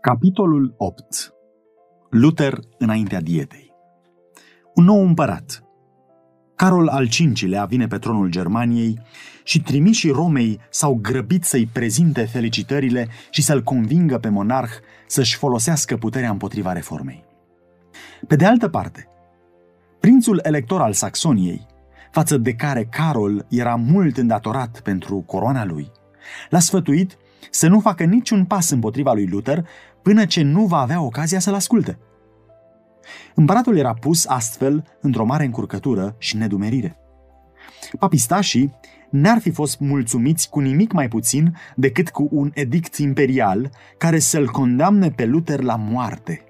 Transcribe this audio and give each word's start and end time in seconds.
Capitolul 0.00 0.74
8 0.76 1.32
Luther 2.10 2.58
înaintea 2.78 3.20
dietei. 3.20 3.72
Un 4.74 4.84
nou 4.84 5.02
împărat. 5.02 5.64
Carol 6.56 6.88
al 6.88 7.08
V-lea 7.08 7.64
vine 7.64 7.86
pe 7.86 7.98
tronul 7.98 8.30
Germaniei 8.30 9.00
și 9.44 9.62
trimișii 9.62 10.10
Romei 10.10 10.60
s-au 10.70 10.98
grăbit 11.02 11.44
să-i 11.44 11.66
prezinte 11.66 12.24
felicitările 12.24 13.08
și 13.30 13.42
să-l 13.42 13.62
convingă 13.62 14.18
pe 14.18 14.28
monarh 14.28 14.72
să-și 15.06 15.36
folosească 15.36 15.96
puterea 15.96 16.30
împotriva 16.30 16.72
reformei. 16.72 17.24
Pe 18.26 18.36
de 18.36 18.44
altă 18.44 18.68
parte, 18.68 19.08
prințul 20.00 20.40
elector 20.42 20.80
al 20.80 20.92
Saxoniei, 20.92 21.66
față 22.10 22.36
de 22.36 22.52
care 22.52 22.84
Carol 22.90 23.46
era 23.48 23.74
mult 23.74 24.16
îndatorat 24.16 24.80
pentru 24.80 25.20
coroana 25.26 25.64
lui, 25.64 25.90
l-a 26.50 26.58
sfătuit 26.58 27.18
să 27.50 27.68
nu 27.68 27.80
facă 27.80 28.04
niciun 28.04 28.44
pas 28.44 28.70
împotriva 28.70 29.12
lui 29.12 29.26
Luther 29.26 29.66
până 30.02 30.24
ce 30.24 30.42
nu 30.42 30.64
va 30.64 30.78
avea 30.78 31.02
ocazia 31.02 31.38
să-l 31.38 31.54
asculte. 31.54 31.98
Împăratul 33.34 33.76
era 33.76 33.94
pus 33.94 34.26
astfel 34.26 34.84
într-o 35.00 35.24
mare 35.24 35.44
încurcătură 35.44 36.14
și 36.18 36.36
nedumerire. 36.36 36.96
Papistașii 37.98 38.74
n-ar 39.10 39.38
fi 39.38 39.50
fost 39.50 39.78
mulțumiți 39.78 40.48
cu 40.48 40.60
nimic 40.60 40.92
mai 40.92 41.08
puțin 41.08 41.56
decât 41.76 42.08
cu 42.08 42.28
un 42.30 42.50
edict 42.54 42.96
imperial 42.96 43.70
care 43.98 44.18
să-l 44.18 44.50
condamne 44.50 45.10
pe 45.10 45.24
Luther 45.24 45.60
la 45.60 45.76
moarte. 45.76 46.44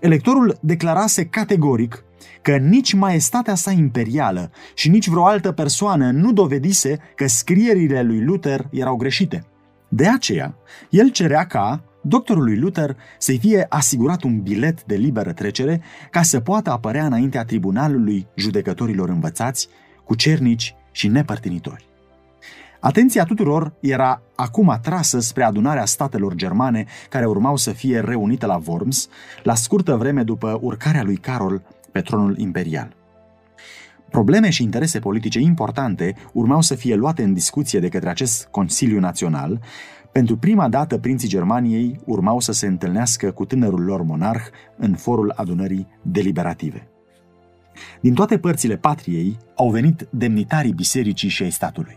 Electorul 0.00 0.58
declarase 0.60 1.26
categoric 1.26 2.04
că 2.42 2.56
nici 2.56 2.92
maestatea 2.92 3.54
sa 3.54 3.70
imperială 3.70 4.50
și 4.74 4.88
nici 4.88 5.08
vreo 5.08 5.26
altă 5.26 5.52
persoană 5.52 6.10
nu 6.10 6.32
dovedise 6.32 6.98
că 7.14 7.26
scrierile 7.26 8.02
lui 8.02 8.24
Luther 8.24 8.68
erau 8.70 8.96
greșite. 8.96 9.46
De 9.88 10.08
aceea, 10.08 10.56
el 10.90 11.10
cerea 11.10 11.46
ca, 11.46 11.84
doctorului 12.08 12.58
Luther 12.58 12.96
să-i 13.18 13.38
fie 13.38 13.66
asigurat 13.68 14.22
un 14.22 14.40
bilet 14.40 14.84
de 14.84 14.94
liberă 14.94 15.32
trecere 15.32 15.82
ca 16.10 16.22
să 16.22 16.40
poată 16.40 16.70
apărea 16.70 17.06
înaintea 17.06 17.44
tribunalului 17.44 18.26
judecătorilor 18.34 19.08
învățați, 19.08 19.68
cu 20.04 20.14
cernici 20.14 20.74
și 20.92 21.08
nepărtinitori. 21.08 21.88
Atenția 22.80 23.24
tuturor 23.24 23.72
era 23.80 24.22
acum 24.34 24.68
atrasă 24.68 25.20
spre 25.20 25.44
adunarea 25.44 25.84
statelor 25.84 26.34
germane 26.34 26.84
care 27.08 27.26
urmau 27.26 27.56
să 27.56 27.70
fie 27.70 28.00
reunite 28.00 28.46
la 28.46 28.60
Worms, 28.66 29.08
la 29.42 29.54
scurtă 29.54 29.96
vreme 29.96 30.22
după 30.22 30.58
urcarea 30.60 31.02
lui 31.02 31.16
Carol 31.16 31.62
pe 31.92 32.00
tronul 32.00 32.38
imperial. 32.38 32.96
Probleme 34.10 34.50
și 34.50 34.62
interese 34.62 34.98
politice 34.98 35.38
importante 35.38 36.14
urmau 36.32 36.60
să 36.60 36.74
fie 36.74 36.94
luate 36.94 37.22
în 37.22 37.32
discuție 37.32 37.80
de 37.80 37.88
către 37.88 38.08
acest 38.08 38.48
Consiliu 38.50 38.98
Național. 38.98 39.60
Pentru 40.16 40.36
prima 40.36 40.68
dată, 40.68 40.98
prinții 40.98 41.28
Germaniei 41.28 42.00
urmau 42.04 42.40
să 42.40 42.52
se 42.52 42.66
întâlnească 42.66 43.30
cu 43.30 43.44
tânărul 43.44 43.84
lor 43.84 44.02
monarh 44.02 44.42
în 44.76 44.94
forul 44.94 45.32
adunării 45.36 45.86
deliberative. 46.02 46.88
Din 48.00 48.14
toate 48.14 48.38
părțile 48.38 48.76
patriei 48.76 49.36
au 49.56 49.70
venit 49.70 50.06
demnitarii 50.10 50.72
bisericii 50.72 51.28
și 51.28 51.42
ai 51.42 51.50
statului. 51.50 51.96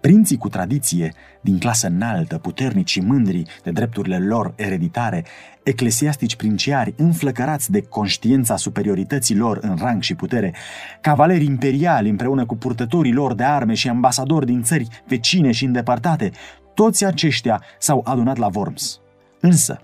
Prinții 0.00 0.36
cu 0.36 0.48
tradiție, 0.48 1.14
din 1.40 1.58
clasă 1.58 1.86
înaltă, 1.86 2.38
puternici 2.38 2.90
și 2.90 3.00
mândri 3.00 3.42
de 3.62 3.70
drepturile 3.70 4.18
lor 4.18 4.52
ereditare, 4.56 5.24
eclesiastici 5.62 6.36
princiari 6.36 6.94
înflăcărați 6.96 7.70
de 7.70 7.80
conștiința 7.80 8.56
superiorității 8.56 9.36
lor 9.36 9.58
în 9.62 9.76
rang 9.80 10.02
și 10.02 10.14
putere, 10.14 10.54
cavaleri 11.00 11.44
imperiali 11.44 12.08
împreună 12.08 12.46
cu 12.46 12.56
purtătorii 12.56 13.12
lor 13.12 13.34
de 13.34 13.44
arme 13.44 13.74
și 13.74 13.88
ambasadori 13.88 14.46
din 14.46 14.62
țări 14.62 14.88
vecine 15.06 15.50
și 15.50 15.64
îndepărtate, 15.64 16.30
toți 16.78 17.04
aceștia 17.04 17.62
s-au 17.78 18.00
adunat 18.04 18.36
la 18.36 18.48
Worms. 18.54 19.00
Însă, 19.40 19.80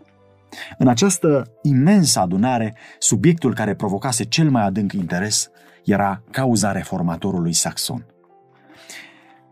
în 0.79 0.89
această 0.89 1.53
imensă 1.63 2.21
adunare, 2.21 2.77
subiectul 2.99 3.55
care 3.55 3.75
provocase 3.75 4.25
cel 4.25 4.51
mai 4.51 4.63
adânc 4.63 4.93
interes 4.93 5.51
era 5.85 6.23
cauza 6.31 6.73
reformatorului 6.73 7.53
saxon. 7.53 8.07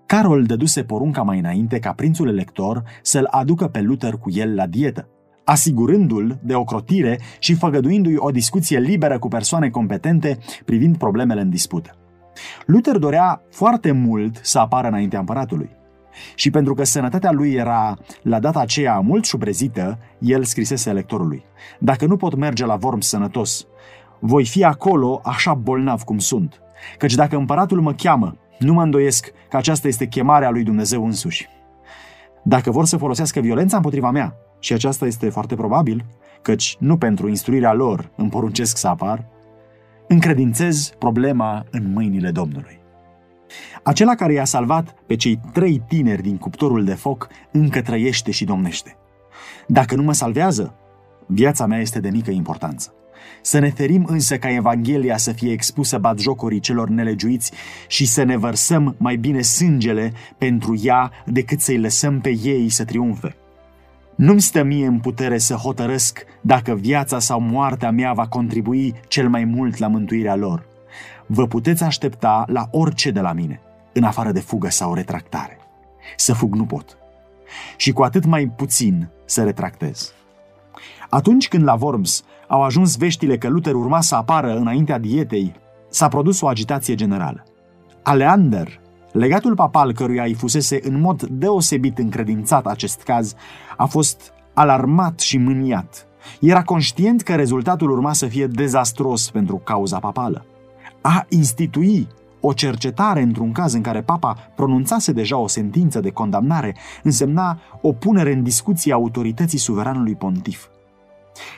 Carol 0.07 0.45
dăduse 0.45 0.85
porunca 0.85 1.23
mai 1.23 1.39
înainte 1.39 1.79
ca 1.79 1.93
prințul 1.93 2.29
elector 2.29 2.83
să-l 3.03 3.29
aducă 3.31 3.69
pe 3.69 3.81
Luther 3.81 4.13
cu 4.15 4.31
el 4.31 4.55
la 4.55 4.67
dietă, 4.67 5.09
asigurându-l 5.45 6.39
de 6.43 6.55
ocrotire 6.55 7.21
și 7.39 7.55
făgăduindu-i 7.55 8.17
o 8.17 8.31
discuție 8.31 8.79
liberă 8.79 9.19
cu 9.19 9.29
persoane 9.29 9.71
competente 9.71 10.39
privind 10.65 10.97
problemele 10.97 11.41
în 11.41 11.51
dispută. 11.51 11.97
Luther 12.67 12.97
dorea 12.97 13.43
foarte 13.51 13.93
mult 13.93 14.39
să 14.43 14.59
apară 14.59 14.89
înaintea 14.89 15.19
împăratului. 15.19 15.81
Și 16.35 16.51
pentru 16.51 16.75
că 16.75 16.85
sănătatea 16.85 17.31
lui 17.31 17.53
era 17.53 17.99
la 18.23 18.39
data 18.39 18.61
aceea 18.61 19.01
mult 19.01 19.25
șubrezită, 19.25 19.99
el 20.19 20.45
scrisese 20.45 20.91
electorului. 20.91 21.45
Dacă 21.79 22.07
nu 22.07 22.17
pot 22.17 22.35
merge 22.35 22.65
la 22.65 22.79
Worms 22.83 23.07
sănătos, 23.07 23.67
voi 24.21 24.45
fi 24.45 24.65
acolo 24.65 25.21
așa 25.25 25.55
bolnav 25.55 26.03
cum 26.03 26.19
sunt. 26.19 26.61
Căci 26.99 27.15
dacă 27.15 27.37
împăratul 27.37 27.81
mă 27.81 27.93
cheamă 27.93 28.37
nu 28.59 28.73
mă 28.73 28.83
îndoiesc 28.83 29.33
că 29.49 29.57
aceasta 29.57 29.89
este 29.89 30.07
chemarea 30.07 30.51
lui 30.51 30.63
Dumnezeu 30.63 31.05
însuși. 31.05 31.49
Dacă 32.43 32.71
vor 32.71 32.85
să 32.85 32.97
folosească 32.97 33.41
violența 33.41 33.77
împotriva 33.77 34.11
mea, 34.11 34.35
și 34.59 34.73
aceasta 34.73 35.07
este 35.07 35.29
foarte 35.29 35.55
probabil, 35.55 36.05
căci 36.43 36.77
nu 36.79 36.97
pentru 36.97 37.29
instruirea 37.29 37.73
lor 37.73 38.11
îmi 38.17 38.31
poruncesc 38.31 38.77
să 38.77 38.89
apar, 38.89 39.25
încredințez 40.09 40.93
problema 40.99 41.65
în 41.71 41.93
mâinile 41.93 42.31
Domnului. 42.31 42.82
Acela 43.83 44.15
care 44.15 44.33
i-a 44.33 44.45
salvat 44.45 44.95
pe 45.07 45.17
cei 45.17 45.41
trei 45.53 45.83
tineri 45.89 46.23
din 46.23 46.37
cuptorul 46.37 46.85
de 46.85 46.95
foc 46.95 47.29
încă 47.53 47.83
trăiește 47.83 48.31
și 48.31 48.45
domnește. 48.45 48.97
Dacă 49.67 49.95
nu 49.95 50.03
mă 50.03 50.13
salvează, 50.13 50.75
viața 51.27 51.67
mea 51.67 51.81
este 51.81 52.01
de 52.01 52.11
mică 52.11 52.31
importanță. 52.31 52.95
Să 53.43 53.59
ne 53.59 53.71
ferim 53.71 54.05
însă 54.09 54.37
ca 54.37 54.51
Evanghelia 54.51 55.17
să 55.17 55.33
fie 55.33 55.53
expusă 55.53 55.99
batjocorii 55.99 56.61
celor 56.61 56.89
nelegiuiți 56.89 57.53
și 57.89 58.07
să 58.07 58.23
ne 58.23 58.37
vărsăm 58.37 58.95
mai 58.99 59.17
bine 59.17 59.41
sângele 59.41 60.13
pentru 60.39 60.81
ea 60.83 61.11
decât 61.27 61.61
să-i 61.61 61.79
lăsăm 61.79 62.21
pe 62.21 62.39
ei 62.43 62.69
să 62.69 62.85
triumfe. 62.85 63.37
Nu-mi 64.15 64.41
stă 64.41 64.63
mie 64.63 64.87
în 64.87 64.99
putere 64.99 65.39
să 65.39 65.55
hotărăsc 65.55 66.25
dacă 66.41 66.75
viața 66.75 67.19
sau 67.19 67.41
moartea 67.41 67.91
mea 67.91 68.13
va 68.13 68.27
contribui 68.27 68.95
cel 69.09 69.29
mai 69.29 69.45
mult 69.45 69.77
la 69.77 69.87
mântuirea 69.87 70.37
lor. 70.37 70.71
Vă 71.27 71.47
puteți 71.47 71.83
aștepta 71.83 72.45
la 72.49 72.69
orice 72.71 73.11
de 73.11 73.21
la 73.21 73.33
mine, 73.33 73.61
în 73.93 74.03
afară 74.03 74.33
de 74.33 74.41
fugă 74.41 74.71
sau 74.71 74.95
retractare. 74.95 75.59
Să 76.17 76.33
fug 76.33 76.55
nu 76.55 76.65
pot. 76.65 76.97
Și 77.77 77.93
cu 77.93 78.03
atât 78.03 78.25
mai 78.25 78.47
puțin 78.57 79.09
să 79.25 79.43
retractez. 79.45 80.13
Atunci 81.09 81.49
când 81.49 81.65
la 81.65 81.77
Worms 81.81 82.25
au 82.49 82.63
ajuns 82.63 82.97
veștile 82.97 83.39
că 83.39 83.49
Luther 83.49 83.75
urma 83.75 84.01
să 84.01 84.15
apară 84.15 84.57
înaintea 84.57 84.99
dietei, 84.99 85.55
s-a 85.89 86.09
produs 86.09 86.41
o 86.41 86.49
agitație 86.49 86.95
generală. 86.95 87.45
Aleander, 88.03 88.81
legatul 89.13 89.55
papal 89.55 89.93
căruia 89.93 90.23
îi 90.23 90.35
fusese 90.35 90.81
în 90.83 91.01
mod 91.01 91.23
deosebit 91.23 91.99
încredințat 91.99 92.67
acest 92.67 93.03
caz, 93.03 93.35
a 93.77 93.85
fost 93.85 94.33
alarmat 94.55 95.21
și 95.21 95.39
mâniat. 95.39 96.07
Era 96.41 96.63
conștient 96.63 97.23
că 97.23 97.35
rezultatul 97.35 97.91
urma 97.91 98.13
să 98.13 98.27
fie 98.27 98.47
dezastros 98.47 99.31
pentru 99.31 99.57
cauza 99.57 99.99
papală. 99.99 100.45
A 101.03 101.27
institui 101.29 102.09
o 102.41 102.53
cercetare 102.53 103.23
într-un 103.23 103.53
caz 103.53 103.73
în 103.73 103.81
care 103.81 104.03
papa 104.03 104.37
pronunțase 104.55 105.13
deja 105.13 105.37
o 105.37 105.47
sentință 105.47 106.01
de 106.01 106.11
condamnare 106.11 106.77
însemna 107.03 107.59
o 107.81 107.93
punere 107.93 108.33
în 108.33 108.43
discuție 108.43 108.93
a 108.93 108.95
autorității 108.95 109.59
suveranului 109.59 110.15
pontif. 110.15 110.67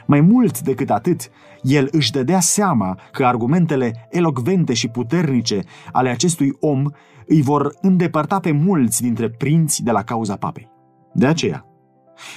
Mai 0.07 0.21
mult 0.21 0.61
decât 0.61 0.91
atât, 0.91 1.31
el 1.63 1.89
își 1.91 2.13
dădea 2.13 2.41
seama 2.41 2.99
că 3.13 3.27
argumentele 3.27 4.09
elocvente 4.11 4.75
și 4.75 4.89
puternice 4.89 5.61
ale 5.93 6.09
acestui 6.09 6.57
om 6.61 6.85
îi 7.27 7.43
vor 7.43 7.75
îndepărta 7.81 8.41
pe 8.41 8.53
mulți 8.53 9.03
dintre 9.03 9.31
prinți 9.31 9.83
de 9.83 9.91
la 9.91 10.03
cauza 10.03 10.37
papei. 10.37 10.71
De 11.13 11.27
aceea, 11.27 11.67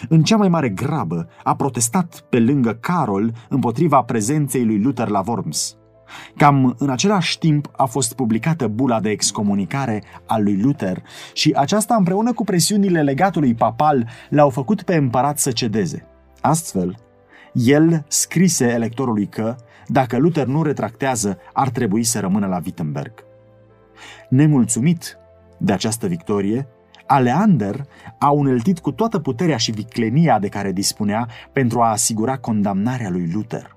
în 0.09 0.23
cea 0.23 0.37
mai 0.37 0.49
mare 0.49 0.69
grabă, 0.69 1.27
a 1.43 1.55
protestat 1.55 2.25
pe 2.29 2.39
lângă 2.39 2.73
Carol 2.73 3.33
împotriva 3.49 4.01
prezenței 4.01 4.65
lui 4.65 4.81
Luther 4.81 5.07
la 5.07 5.23
Worms. 5.25 5.77
Cam 6.35 6.75
în 6.77 6.89
același 6.89 7.37
timp 7.37 7.71
a 7.75 7.85
fost 7.85 8.13
publicată 8.13 8.67
bula 8.67 8.99
de 8.99 9.09
excomunicare 9.09 10.03
a 10.25 10.37
lui 10.37 10.61
Luther 10.61 11.03
și 11.33 11.53
aceasta 11.55 11.95
împreună 11.95 12.33
cu 12.33 12.43
presiunile 12.43 13.01
legatului 13.01 13.53
papal 13.53 14.07
l-au 14.29 14.49
făcut 14.49 14.81
pe 14.81 14.95
împărat 14.95 15.39
să 15.39 15.51
cedeze. 15.51 16.05
Astfel, 16.41 16.95
el 17.53 18.05
scrise 18.07 18.65
electorului 18.65 19.27
că, 19.27 19.55
dacă 19.87 20.17
Luther 20.17 20.45
nu 20.45 20.63
retractează, 20.63 21.37
ar 21.53 21.69
trebui 21.69 22.03
să 22.03 22.19
rămână 22.19 22.47
la 22.47 22.59
Wittenberg. 22.65 23.13
Nemulțumit 24.29 25.17
de 25.57 25.73
această 25.73 26.07
victorie, 26.07 26.67
Aleander 27.07 27.85
a 28.19 28.29
uneltit 28.29 28.79
cu 28.79 28.91
toată 28.91 29.19
puterea 29.19 29.57
și 29.57 29.71
viclenia 29.71 30.39
de 30.39 30.47
care 30.47 30.71
dispunea 30.71 31.27
pentru 31.53 31.81
a 31.81 31.91
asigura 31.91 32.37
condamnarea 32.37 33.09
lui 33.09 33.31
Luther. 33.33 33.76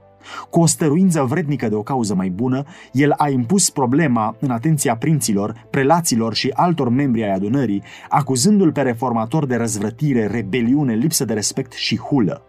Cu 0.50 0.60
o 0.60 0.66
stăruință 0.66 1.22
vrednică 1.22 1.68
de 1.68 1.74
o 1.74 1.82
cauză 1.82 2.14
mai 2.14 2.28
bună, 2.28 2.64
el 2.92 3.14
a 3.16 3.28
impus 3.28 3.70
problema 3.70 4.36
în 4.40 4.50
atenția 4.50 4.96
prinților, 4.96 5.66
prelaților 5.70 6.34
și 6.34 6.50
altor 6.54 6.88
membri 6.88 7.22
ai 7.22 7.34
adunării, 7.34 7.82
acuzându-l 8.08 8.72
pe 8.72 8.82
reformator 8.82 9.46
de 9.46 9.56
răzvrătire, 9.56 10.26
rebeliune, 10.26 10.94
lipsă 10.94 11.24
de 11.24 11.32
respect 11.32 11.72
și 11.72 11.98
hulă. 11.98 12.42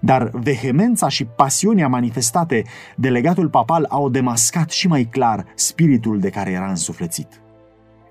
dar 0.00 0.30
vehemența 0.32 1.08
și 1.08 1.24
pasiunea 1.24 1.88
manifestate 1.88 2.64
de 2.96 3.08
legatul 3.08 3.48
papal 3.48 3.86
au 3.88 4.08
demascat 4.08 4.70
și 4.70 4.88
mai 4.88 5.04
clar 5.04 5.44
spiritul 5.54 6.20
de 6.20 6.30
care 6.30 6.50
era 6.50 6.68
însuflețit. 6.68 7.40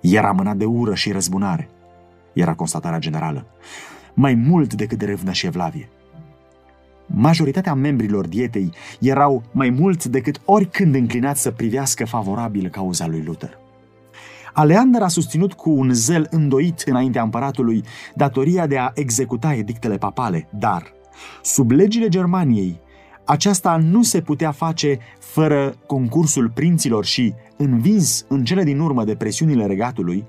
Era 0.02 0.32
mânat 0.32 0.58
de 0.58 0.66
ură 0.66 0.94
și 0.94 1.12
răzbunare, 1.12 1.70
era 2.34 2.54
constatarea 2.54 3.00
generală, 3.00 3.46
mai 4.14 4.34
mult 4.34 4.74
decât 4.74 4.98
de 4.98 5.06
revnă 5.06 5.32
și 5.32 5.46
evlavie. 5.46 5.90
Majoritatea 7.08 7.74
membrilor 7.74 8.28
dietei 8.28 8.72
erau 9.00 9.44
mai 9.52 9.70
mult 9.70 10.06
decât 10.06 10.42
oricând 10.46 10.96
înclinați 10.96 11.42
să 11.42 11.52
privească 11.52 12.06
favorabil 12.06 12.70
cauza 12.70 13.08
lui 13.08 13.24
Luther. 13.26 13.58
Aleander 14.54 15.02
a 15.02 15.08
susținut 15.08 15.54
cu 15.54 15.70
un 15.70 15.94
zel 15.94 16.28
îndoit 16.30 16.84
înaintea 16.86 17.22
împăratului 17.22 17.84
datoria 18.16 18.68
de 18.68 18.78
a 18.78 18.92
executa 18.94 19.54
edictele 19.54 19.98
papale, 19.98 20.48
dar, 20.60 20.94
sub 21.42 21.72
legile 21.72 22.08
Germaniei, 22.08 22.80
aceasta 23.26 23.78
nu 23.78 24.04
se 24.04 24.22
putea 24.22 24.52
face 24.52 25.00
fără 25.20 25.76
concursul 25.86 26.50
prinților 26.50 27.06
și, 27.06 27.34
învins 27.58 28.26
în 28.28 28.44
cele 28.44 28.64
din 28.64 28.80
urmă 28.80 29.04
de 29.04 29.16
presiunile 29.16 29.66
regatului, 29.66 30.26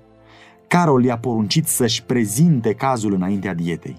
Carol 0.67 1.05
i-a 1.05 1.19
poruncit 1.19 1.67
să-și 1.67 2.03
prezinte 2.03 2.73
cazul 2.73 3.15
înaintea 3.15 3.55
dietei. 3.55 3.97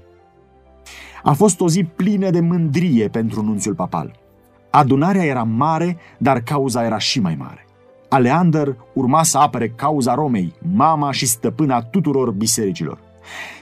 A 1.23 1.33
fost 1.33 1.59
o 1.59 1.69
zi 1.69 1.83
plină 1.83 2.29
de 2.29 2.39
mândrie 2.39 3.07
pentru 3.07 3.41
nunțiul 3.41 3.75
papal. 3.75 4.11
Adunarea 4.69 5.23
era 5.23 5.43
mare, 5.43 5.97
dar 6.17 6.41
cauza 6.41 6.85
era 6.85 6.97
și 6.97 7.19
mai 7.19 7.35
mare. 7.35 7.65
Aleander 8.09 8.75
urma 8.93 9.23
să 9.23 9.37
apere 9.37 9.69
cauza 9.69 10.13
Romei, 10.13 10.53
mama 10.75 11.11
și 11.11 11.25
stăpâna 11.25 11.81
tuturor 11.81 12.31
bisericilor. 12.31 12.97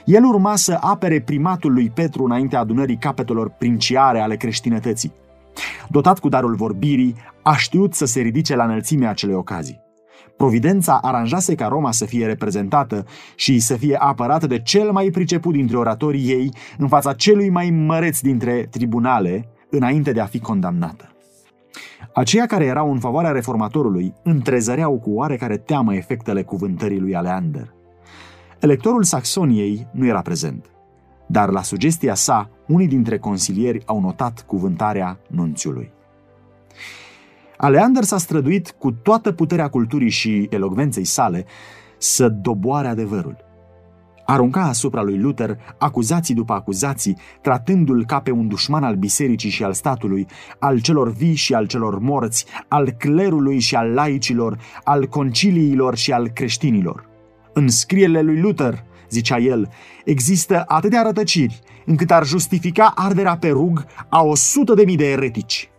El 0.04 0.24
urma 0.24 0.56
să 0.56 0.78
apere 0.80 1.20
primatul 1.20 1.72
lui 1.72 1.90
Petru 1.90 2.24
înaintea 2.24 2.60
adunării 2.60 2.96
capetelor 2.96 3.48
princiare 3.48 4.20
ale 4.20 4.36
creștinătății. 4.36 5.12
Dotat 5.88 6.18
cu 6.18 6.28
darul 6.28 6.54
vorbirii, 6.54 7.14
a 7.42 7.56
știut 7.56 7.94
să 7.94 8.04
se 8.04 8.20
ridice 8.20 8.56
la 8.56 8.64
înălțimea 8.64 9.10
acelei 9.10 9.34
ocazii. 9.34 9.80
Providența 10.38 10.98
aranjase 11.02 11.54
ca 11.54 11.66
Roma 11.66 11.92
să 11.92 12.04
fie 12.04 12.26
reprezentată 12.26 13.04
și 13.34 13.58
să 13.58 13.76
fie 13.76 13.96
apărată 13.96 14.46
de 14.46 14.60
cel 14.60 14.90
mai 14.92 15.10
priceput 15.10 15.52
dintre 15.52 15.76
oratorii 15.76 16.28
ei 16.28 16.52
în 16.78 16.88
fața 16.88 17.12
celui 17.12 17.50
mai 17.50 17.70
măreț 17.70 18.20
dintre 18.20 18.66
tribunale, 18.70 19.48
înainte 19.70 20.12
de 20.12 20.20
a 20.20 20.24
fi 20.24 20.38
condamnată. 20.38 21.12
Aceia 22.14 22.46
care 22.46 22.64
erau 22.64 22.92
în 22.92 22.98
favoarea 22.98 23.30
reformatorului 23.30 24.14
întrezăreau 24.22 24.98
cu 24.98 25.10
oarecare 25.10 25.56
teamă 25.56 25.94
efectele 25.94 26.42
cuvântării 26.42 27.00
lui 27.00 27.16
Aleander. 27.16 27.74
Electorul 28.60 29.02
Saxoniei 29.02 29.86
nu 29.90 30.06
era 30.06 30.20
prezent, 30.20 30.70
dar 31.26 31.50
la 31.50 31.62
sugestia 31.62 32.14
sa, 32.14 32.50
unii 32.66 32.88
dintre 32.88 33.18
consilieri 33.18 33.82
au 33.86 34.00
notat 34.00 34.44
cuvântarea 34.46 35.18
nunțiului. 35.28 35.96
Aleander 37.60 38.02
s-a 38.02 38.18
străduit 38.18 38.74
cu 38.78 38.92
toată 38.92 39.32
puterea 39.32 39.68
culturii 39.68 40.10
și 40.10 40.46
elogvenței 40.50 41.04
sale 41.04 41.44
să 41.98 42.28
doboare 42.28 42.88
adevărul. 42.88 43.36
Arunca 44.26 44.62
asupra 44.62 45.02
lui 45.02 45.18
Luther 45.18 45.58
acuzații 45.78 46.34
după 46.34 46.52
acuzații, 46.52 47.16
tratându-l 47.42 48.04
ca 48.06 48.20
pe 48.20 48.30
un 48.30 48.48
dușman 48.48 48.84
al 48.84 48.94
bisericii 48.94 49.50
și 49.50 49.64
al 49.64 49.72
statului, 49.72 50.26
al 50.58 50.80
celor 50.80 51.12
vii 51.12 51.34
și 51.34 51.54
al 51.54 51.66
celor 51.66 51.98
morți, 51.98 52.46
al 52.68 52.90
clerului 52.90 53.58
și 53.58 53.74
al 53.74 53.88
laicilor, 53.88 54.58
al 54.84 55.06
conciliilor 55.06 55.96
și 55.96 56.12
al 56.12 56.28
creștinilor. 56.28 57.08
În 57.52 57.68
scrierile 57.68 58.20
lui 58.20 58.40
Luther, 58.40 58.84
zicea 59.10 59.38
el, 59.38 59.68
există 60.04 60.64
atâtea 60.66 61.02
rătăciri 61.02 61.60
încât 61.86 62.10
ar 62.10 62.26
justifica 62.26 62.92
arderea 62.94 63.36
pe 63.36 63.48
rug 63.48 63.86
a 64.08 64.22
o 64.22 64.34
sută 64.34 64.74
de 64.74 64.84
mii 64.84 64.96
de 64.96 65.10
eretici. 65.10 65.70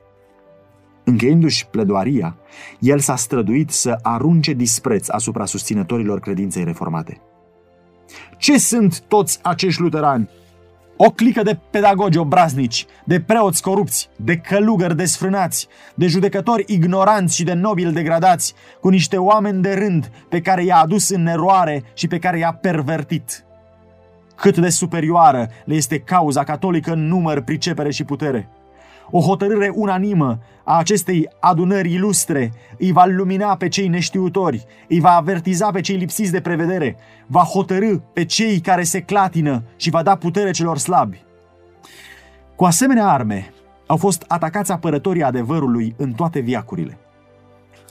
Încheiindu-și 1.10 1.68
pledoaria, 1.68 2.38
el 2.80 3.00
s-a 3.00 3.16
străduit 3.16 3.70
să 3.70 4.00
arunce 4.02 4.54
dispreț 4.54 5.10
asupra 5.10 5.46
susținătorilor 5.46 6.20
credinței 6.20 6.64
reformate. 6.64 7.22
Ce 8.38 8.58
sunt 8.58 9.00
toți 9.00 9.40
acești 9.42 9.82
luterani? 9.82 10.30
O 10.98 11.10
clică 11.10 11.42
de 11.44 11.60
pedagogi 11.70 12.18
obraznici, 12.18 12.86
de 13.06 13.22
preoți 13.22 13.62
corupți, 13.62 14.10
de 14.16 14.38
călugări 14.38 14.96
desfrânați, 14.96 15.68
de 15.96 16.08
judecători 16.08 16.64
ignoranți 16.68 17.36
și 17.36 17.44
de 17.44 17.54
nobili 17.54 17.94
degradați, 17.94 18.54
cu 18.82 18.90
niște 18.90 19.18
oameni 19.18 19.62
de 19.62 19.74
rând 19.74 20.12
pe 20.30 20.42
care 20.42 20.64
i-a 20.64 20.78
adus 20.78 21.10
în 21.10 21.28
eroare 21.28 21.84
și 21.94 22.08
pe 22.08 22.20
care 22.20 22.38
i-a 22.38 22.54
pervertit. 22.54 23.44
Cât 24.36 24.58
de 24.58 24.70
superioară 24.70 25.50
le 25.66 25.76
este 25.76 26.00
cauza 26.00 26.44
catolică 26.44 26.92
în 26.92 27.08
număr, 27.08 27.42
pricepere 27.42 27.92
și 27.92 28.04
putere 28.04 28.50
o 29.12 29.20
hotărâre 29.20 29.72
unanimă 29.76 30.40
a 30.64 30.78
acestei 30.78 31.30
adunări 31.40 31.94
ilustre 31.94 32.52
îi 32.78 32.92
va 32.92 33.06
lumina 33.06 33.56
pe 33.56 33.68
cei 33.68 33.88
neștiutori, 33.88 34.66
îi 34.88 35.00
va 35.00 35.12
avertiza 35.16 35.72
pe 35.72 35.82
cei 35.82 35.96
lipsiți 35.96 36.32
de 36.32 36.42
prevedere, 36.42 36.98
va 37.28 37.42
hotărâ 37.42 37.98
pe 38.14 38.26
cei 38.26 38.60
care 38.60 38.84
se 38.84 39.02
clatină 39.02 39.64
și 39.76 39.90
va 39.90 40.04
da 40.04 40.16
putere 40.16 40.52
celor 40.52 40.78
slabi. 40.78 41.24
Cu 42.56 42.66
asemenea 42.66 43.08
arme 43.08 43.54
au 43.88 43.98
fost 43.98 44.26
atacați 44.28 44.72
apărătorii 44.72 45.24
adevărului 45.24 45.96
în 45.98 46.12
toate 46.12 46.40
viacurile. 46.40 46.98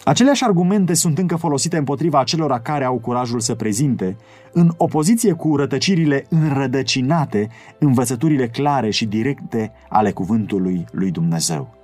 Aceleași 0.08 0.44
argumente 0.44 0.94
sunt 0.94 1.18
încă 1.18 1.36
folosite 1.36 1.76
împotriva 1.76 2.18
acelora 2.20 2.60
care 2.60 2.84
au 2.84 2.98
curajul 2.98 3.40
să 3.40 3.54
prezinte, 3.54 4.16
în 4.52 4.72
opoziție 4.76 5.32
cu 5.32 5.56
rătăcirile 5.56 6.26
înrădăcinate, 6.28 7.48
învățăturile 7.78 8.48
clare 8.48 8.90
și 8.90 9.06
directe 9.06 9.72
ale 9.88 10.10
cuvântului 10.10 10.84
lui 10.90 11.10
Dumnezeu. 11.10 11.74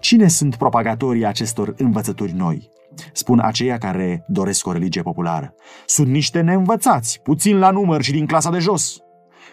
Cine 0.00 0.28
sunt 0.28 0.56
propagatorii 0.56 1.26
acestor 1.26 1.74
învățături 1.78 2.32
noi? 2.32 2.68
Spun 3.12 3.40
aceia 3.40 3.78
care 3.78 4.24
doresc 4.28 4.66
o 4.66 4.72
religie 4.72 5.02
populară. 5.02 5.54
Sunt 5.86 6.08
niște 6.08 6.40
neînvățați, 6.40 7.20
puțin 7.22 7.58
la 7.58 7.70
număr 7.70 8.02
și 8.02 8.12
din 8.12 8.26
clasa 8.26 8.50
de 8.50 8.58
jos. 8.58 8.98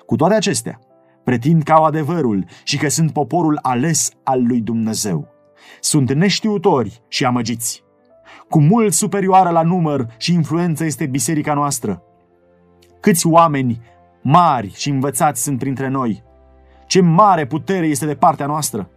Cu 0.06 0.16
toate 0.16 0.34
acestea, 0.34 0.80
pretind 1.24 1.64
că 1.64 1.72
au 1.72 1.84
adevărul 1.84 2.46
și 2.64 2.78
că 2.78 2.90
sunt 2.90 3.12
poporul 3.12 3.60
ales 3.62 4.10
al 4.24 4.46
lui 4.48 4.62
Dumnezeu. 4.62 5.28
Sunt 5.80 6.14
neștiutori 6.14 7.02
și 7.08 7.26
amăgiți. 7.26 7.88
Cu 8.50 8.62
mult 8.62 8.94
superioară 8.94 9.50
la 9.50 9.62
număr 9.62 10.08
și 10.18 10.34
influență 10.34 10.86
este 10.86 11.06
biserica 11.06 11.54
noastră. 11.54 12.02
Câți 13.00 13.28
oameni 13.28 13.82
mari 14.22 14.74
și 14.76 14.90
învățați 14.90 15.44
sunt 15.44 15.60
printre 15.60 15.88
noi. 15.88 16.24
Ce 16.88 17.02
mare 17.02 17.46
putere 17.46 17.86
este 17.86 18.06
de 18.06 18.16
partea 18.16 18.46
noastră. 18.46 18.90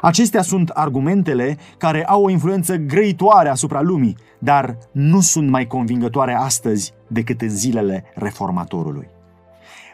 Acestea 0.00 0.42
sunt 0.42 0.68
argumentele 0.68 1.58
care 1.78 2.04
au 2.04 2.24
o 2.24 2.30
influență 2.30 2.76
grăitoare 2.76 3.48
asupra 3.48 3.80
lumii, 3.80 4.16
dar 4.38 4.78
nu 4.92 5.20
sunt 5.20 5.48
mai 5.48 5.66
convingătoare 5.66 6.34
astăzi 6.34 6.94
decât 7.06 7.40
în 7.40 7.50
zilele 7.50 8.04
reformatorului. 8.14 9.08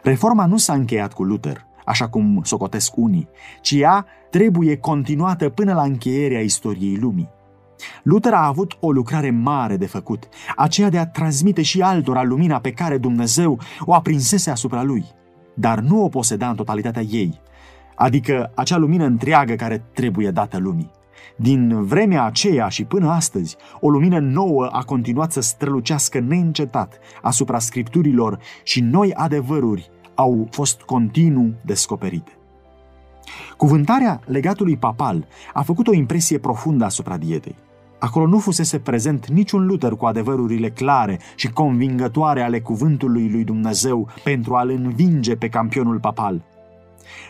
Reforma 0.03 0.47
nu 0.47 0.57
s-a 0.57 0.73
încheiat 0.73 1.13
cu 1.13 1.23
Luther, 1.23 1.67
așa 1.85 2.09
cum 2.09 2.41
socotesc 2.45 2.97
unii, 2.97 3.29
ci 3.61 3.71
ea 3.71 4.07
trebuie 4.31 4.77
continuată 4.77 5.49
până 5.49 5.75
la 5.75 5.83
încheierea 5.83 6.41
istoriei 6.41 6.97
lumii. 6.97 7.39
Luther 8.03 8.33
a 8.33 8.47
avut 8.47 8.77
o 8.81 8.93
lucrare 8.93 9.31
mare 9.31 9.77
de 9.77 9.87
făcut, 9.87 10.29
aceea 10.57 10.91
de 10.91 10.99
a 10.99 11.07
transmite 11.07 11.63
și 11.63 11.83
altora 11.83 12.23
lumina 12.23 12.61
pe 12.61 12.73
care 12.73 12.99
Dumnezeu 12.99 13.59
o 13.81 13.95
aprinsese 13.95 14.51
asupra 14.51 14.83
lui, 14.83 15.05
dar 15.55 15.81
nu 15.81 16.05
o 16.05 16.09
poseda 16.09 16.49
în 16.49 16.57
totalitatea 16.57 17.03
ei, 17.03 17.41
adică 17.95 18.53
acea 18.55 18.77
lumină 18.77 19.05
întreagă 19.05 19.55
care 19.55 19.85
trebuie 19.93 20.31
dată 20.31 20.59
lumii. 20.59 20.91
Din 21.37 21.85
vremea 21.85 22.25
aceea 22.25 22.69
și 22.69 22.85
până 22.85 23.11
astăzi, 23.11 23.57
o 23.81 23.91
lumină 23.91 24.19
nouă 24.19 24.67
a 24.67 24.83
continuat 24.83 25.33
să 25.33 25.41
strălucească 25.41 26.21
neîncetat 26.21 26.99
asupra 27.23 27.59
scripturilor 27.59 28.39
și 28.63 28.81
noi 28.81 29.15
adevăruri 29.15 29.91
au 30.15 30.49
fost 30.51 30.81
continuu 30.81 31.53
descoperite. 31.65 32.33
Cuvântarea 33.57 34.21
legatului 34.27 34.77
papal 34.77 35.27
a 35.53 35.63
făcut 35.63 35.87
o 35.87 35.93
impresie 35.93 36.39
profundă 36.39 36.85
asupra 36.85 37.17
dietei. 37.17 37.57
Acolo 38.01 38.27
nu 38.27 38.39
fusese 38.39 38.79
prezent 38.79 39.27
niciun 39.27 39.67
Luther 39.67 39.93
cu 39.93 40.05
adevărurile 40.05 40.71
clare 40.71 41.19
și 41.35 41.51
convingătoare 41.51 42.43
ale 42.43 42.61
cuvântului 42.61 43.31
lui 43.31 43.45
Dumnezeu 43.45 44.09
pentru 44.25 44.55
a-l 44.55 44.71
învinge 44.71 45.37
pe 45.37 45.49
campionul 45.49 45.99
papal. 45.99 46.43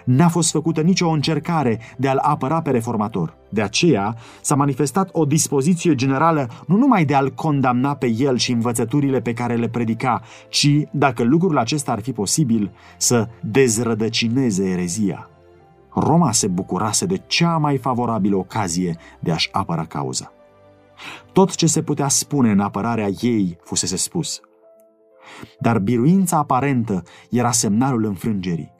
N-a 0.04 0.28
fost 0.28 0.50
făcută 0.50 0.80
nicio 0.80 1.08
încercare 1.08 1.80
de 1.96 2.08
a-l 2.08 2.18
apăra 2.22 2.62
pe 2.62 2.70
reformator. 2.70 3.34
De 3.48 3.62
aceea 3.62 4.16
s-a 4.40 4.54
manifestat 4.54 5.08
o 5.12 5.24
dispoziție 5.24 5.94
generală 5.94 6.48
nu 6.66 6.76
numai 6.76 7.04
de 7.04 7.14
a-l 7.14 7.30
condamna 7.30 7.94
pe 7.94 8.06
el 8.06 8.36
și 8.36 8.52
învățăturile 8.52 9.20
pe 9.20 9.32
care 9.32 9.56
le 9.56 9.68
predica, 9.68 10.22
ci, 10.48 10.68
dacă 10.90 11.22
lucrul 11.22 11.58
acesta 11.58 11.92
ar 11.92 12.00
fi 12.00 12.12
posibil, 12.12 12.70
să 12.96 13.28
dezrădăcineze 13.40 14.64
erezia. 14.64 15.28
Roma 15.94 16.32
se 16.32 16.46
bucurase 16.46 17.06
de 17.06 17.20
cea 17.26 17.56
mai 17.56 17.76
favorabilă 17.76 18.36
ocazie 18.36 18.96
de 19.20 19.30
a-și 19.30 19.48
apăra 19.52 19.84
cauza. 19.84 20.32
Tot 21.32 21.54
ce 21.54 21.66
se 21.66 21.82
putea 21.82 22.08
spune 22.08 22.50
în 22.50 22.60
apărarea 22.60 23.08
ei 23.20 23.58
fusese 23.62 23.96
spus. 23.96 24.40
Dar 25.58 25.78
biruința 25.78 26.36
aparentă 26.36 27.02
era 27.30 27.50
semnalul 27.50 28.04
înfrângerii. 28.04 28.72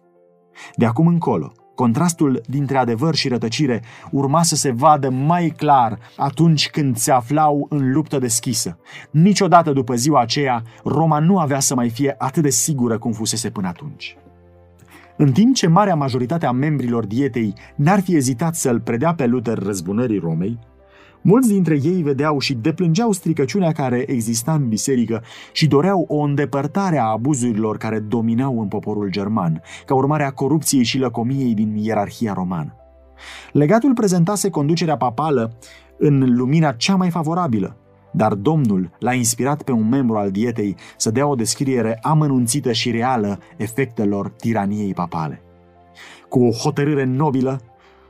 De 0.76 0.86
acum 0.86 1.06
încolo, 1.06 1.52
Contrastul 1.80 2.40
dintre 2.46 2.76
adevăr 2.76 3.14
și 3.14 3.28
rătăcire 3.28 3.82
urma 4.10 4.42
să 4.42 4.56
se 4.56 4.70
vadă 4.70 5.10
mai 5.10 5.52
clar 5.56 5.98
atunci 6.16 6.70
când 6.70 6.96
se 6.96 7.10
aflau 7.12 7.66
în 7.68 7.92
luptă 7.92 8.18
deschisă. 8.18 8.78
Niciodată 9.10 9.72
după 9.72 9.94
ziua 9.94 10.20
aceea, 10.20 10.62
Roma 10.84 11.18
nu 11.18 11.38
avea 11.38 11.60
să 11.60 11.74
mai 11.74 11.88
fie 11.88 12.14
atât 12.18 12.42
de 12.42 12.50
sigură 12.50 12.98
cum 12.98 13.12
fusese 13.12 13.50
până 13.50 13.68
atunci. 13.68 14.16
În 15.16 15.32
timp 15.32 15.54
ce 15.54 15.66
marea 15.66 15.94
majoritate 15.94 16.46
a 16.46 16.52
membrilor 16.52 17.06
dietei 17.06 17.52
n-ar 17.76 18.00
fi 18.00 18.14
ezitat 18.16 18.54
să-l 18.54 18.80
predea 18.80 19.14
pe 19.14 19.26
Luther 19.26 19.58
răzbunării 19.58 20.18
Romei, 20.18 20.58
Mulți 21.22 21.48
dintre 21.48 21.78
ei 21.82 22.02
vedeau 22.02 22.38
și 22.38 22.54
deplângeau 22.54 23.12
stricăciunea 23.12 23.72
care 23.72 24.04
exista 24.06 24.52
în 24.52 24.68
biserică 24.68 25.22
și 25.52 25.66
doreau 25.66 26.04
o 26.08 26.18
îndepărtare 26.18 26.98
a 26.98 27.04
abuzurilor 27.04 27.76
care 27.76 27.98
dominau 27.98 28.60
în 28.60 28.68
poporul 28.68 29.10
german, 29.10 29.62
ca 29.86 29.94
urmare 29.94 30.24
a 30.24 30.30
corupției 30.30 30.82
și 30.82 30.98
lăcomiei 30.98 31.54
din 31.54 31.76
ierarhia 31.76 32.32
romană. 32.32 32.74
Legatul 33.52 33.94
prezentase 33.94 34.50
conducerea 34.50 34.96
papală 34.96 35.58
în 35.98 36.36
lumina 36.36 36.72
cea 36.72 36.96
mai 36.96 37.10
favorabilă, 37.10 37.76
dar 38.12 38.34
Domnul 38.34 38.90
l-a 38.98 39.12
inspirat 39.12 39.62
pe 39.62 39.72
un 39.72 39.88
membru 39.88 40.16
al 40.16 40.30
dietei 40.30 40.76
să 40.96 41.10
dea 41.10 41.26
o 41.26 41.34
descriere 41.34 41.98
amănunțită 42.02 42.72
și 42.72 42.90
reală 42.90 43.38
efectelor 43.56 44.28
tiraniei 44.28 44.94
papale. 44.94 45.42
Cu 46.28 46.44
o 46.44 46.50
hotărâre 46.50 47.04
nobilă, 47.04 47.60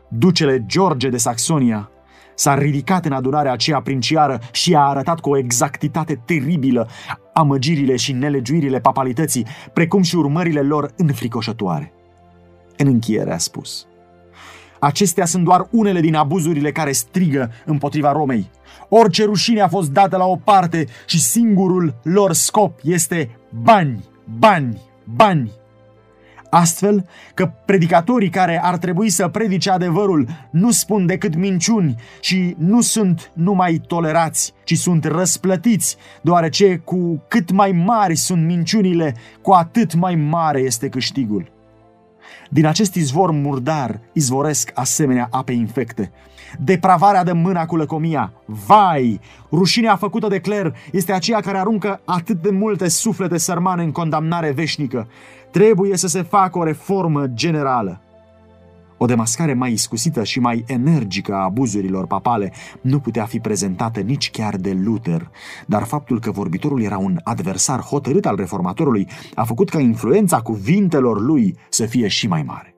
ducele 0.09 0.64
George 0.67 1.09
de 1.09 1.17
Saxonia 1.17 1.90
s-a 2.41 2.55
ridicat 2.55 3.05
în 3.05 3.13
adunarea 3.13 3.53
aceea 3.53 3.81
princiară 3.81 4.41
și 4.53 4.75
a 4.75 4.81
arătat 4.81 5.21
cu 5.21 5.31
o 5.31 5.37
exactitate 5.37 6.23
teribilă 6.25 6.89
amăgirile 7.33 7.97
și 7.97 8.13
nelegiuirile 8.13 8.81
papalității, 8.81 9.47
precum 9.73 10.03
și 10.03 10.17
urmările 10.17 10.61
lor 10.61 10.93
înfricoșătoare. 10.97 11.93
În 12.77 12.87
încheiere 12.87 13.33
a 13.33 13.39
spus, 13.39 13.87
Acestea 14.79 15.25
sunt 15.25 15.45
doar 15.45 15.69
unele 15.71 16.01
din 16.01 16.15
abuzurile 16.15 16.73
care 16.73 16.93
strigă 16.93 17.51
împotriva 17.65 18.13
Romei. 18.13 18.51
Orice 18.89 19.25
rușine 19.25 19.61
a 19.61 19.69
fost 19.69 19.91
dată 19.91 20.17
la 20.17 20.25
o 20.25 20.37
parte 20.37 20.87
și 21.07 21.21
singurul 21.21 21.95
lor 22.03 22.33
scop 22.33 22.79
este 22.83 23.39
bani, 23.63 24.05
bani, 24.39 24.81
bani. 25.05 25.60
Astfel 26.50 27.09
că 27.35 27.52
predicatorii 27.64 28.30
care 28.30 28.61
ar 28.62 28.76
trebui 28.76 29.11
să 29.11 29.28
predice 29.28 29.71
adevărul 29.71 30.26
nu 30.50 30.71
spun 30.71 31.07
decât 31.07 31.35
minciuni 31.35 31.95
și 32.21 32.54
nu 32.59 32.80
sunt 32.80 33.30
numai 33.35 33.80
tolerați, 33.87 34.52
ci 34.64 34.76
sunt 34.76 35.04
răsplătiți, 35.04 35.97
deoarece 36.23 36.76
cu 36.76 37.23
cât 37.28 37.50
mai 37.50 37.73
mari 37.73 38.16
sunt 38.16 38.45
minciunile, 38.47 39.14
cu 39.42 39.52
atât 39.52 39.95
mai 39.95 40.14
mare 40.14 40.61
este 40.61 40.88
câștigul. 40.88 41.52
Din 42.50 42.66
acest 42.66 42.95
izvor 42.95 43.30
murdar 43.30 44.00
izvoresc 44.12 44.71
asemenea 44.75 45.28
ape 45.30 45.52
infecte. 45.52 46.12
Depravarea 46.59 47.25
de 47.25 47.33
mâna 47.33 47.66
cu 47.66 47.76
lăcomia. 47.76 48.33
Vai! 48.45 49.21
Rușinea 49.52 49.97
făcută 49.97 50.28
de 50.28 50.38
cler 50.38 50.75
este 50.92 51.12
aceea 51.12 51.40
care 51.40 51.59
aruncă 51.59 52.00
atât 52.04 52.42
de 52.42 52.50
multe 52.50 52.88
suflete 52.88 53.38
sărmane 53.38 53.83
în 53.83 53.92
condamnare 53.92 54.50
veșnică. 54.50 55.09
Trebuie 55.50 55.97
să 55.97 56.07
se 56.07 56.23
facă 56.23 56.59
o 56.59 56.64
reformă 56.64 57.26
generală. 57.26 58.00
O 59.02 59.07
demascare 59.07 59.54
mai 59.54 59.73
iscusită 59.73 60.25
și 60.25 60.40
mai 60.40 60.64
energică 60.66 61.35
a 61.35 61.42
abuzurilor 61.42 62.07
papale 62.07 62.52
nu 62.80 62.99
putea 62.99 63.25
fi 63.25 63.38
prezentată 63.38 64.00
nici 64.00 64.30
chiar 64.30 64.57
de 64.57 64.73
Luther, 64.73 65.30
dar 65.66 65.83
faptul 65.83 66.21
că 66.21 66.30
vorbitorul 66.30 66.83
era 66.83 66.99
un 66.99 67.19
adversar 67.23 67.80
hotărât 67.80 68.26
al 68.26 68.37
reformatorului 68.37 69.09
a 69.35 69.45
făcut 69.45 69.69
ca 69.69 69.78
influența 69.78 70.40
cuvintelor 70.40 71.21
lui 71.21 71.57
să 71.69 71.87
fie 71.87 72.09
și 72.09 72.28
mai 72.28 72.42
mare. 72.42 72.75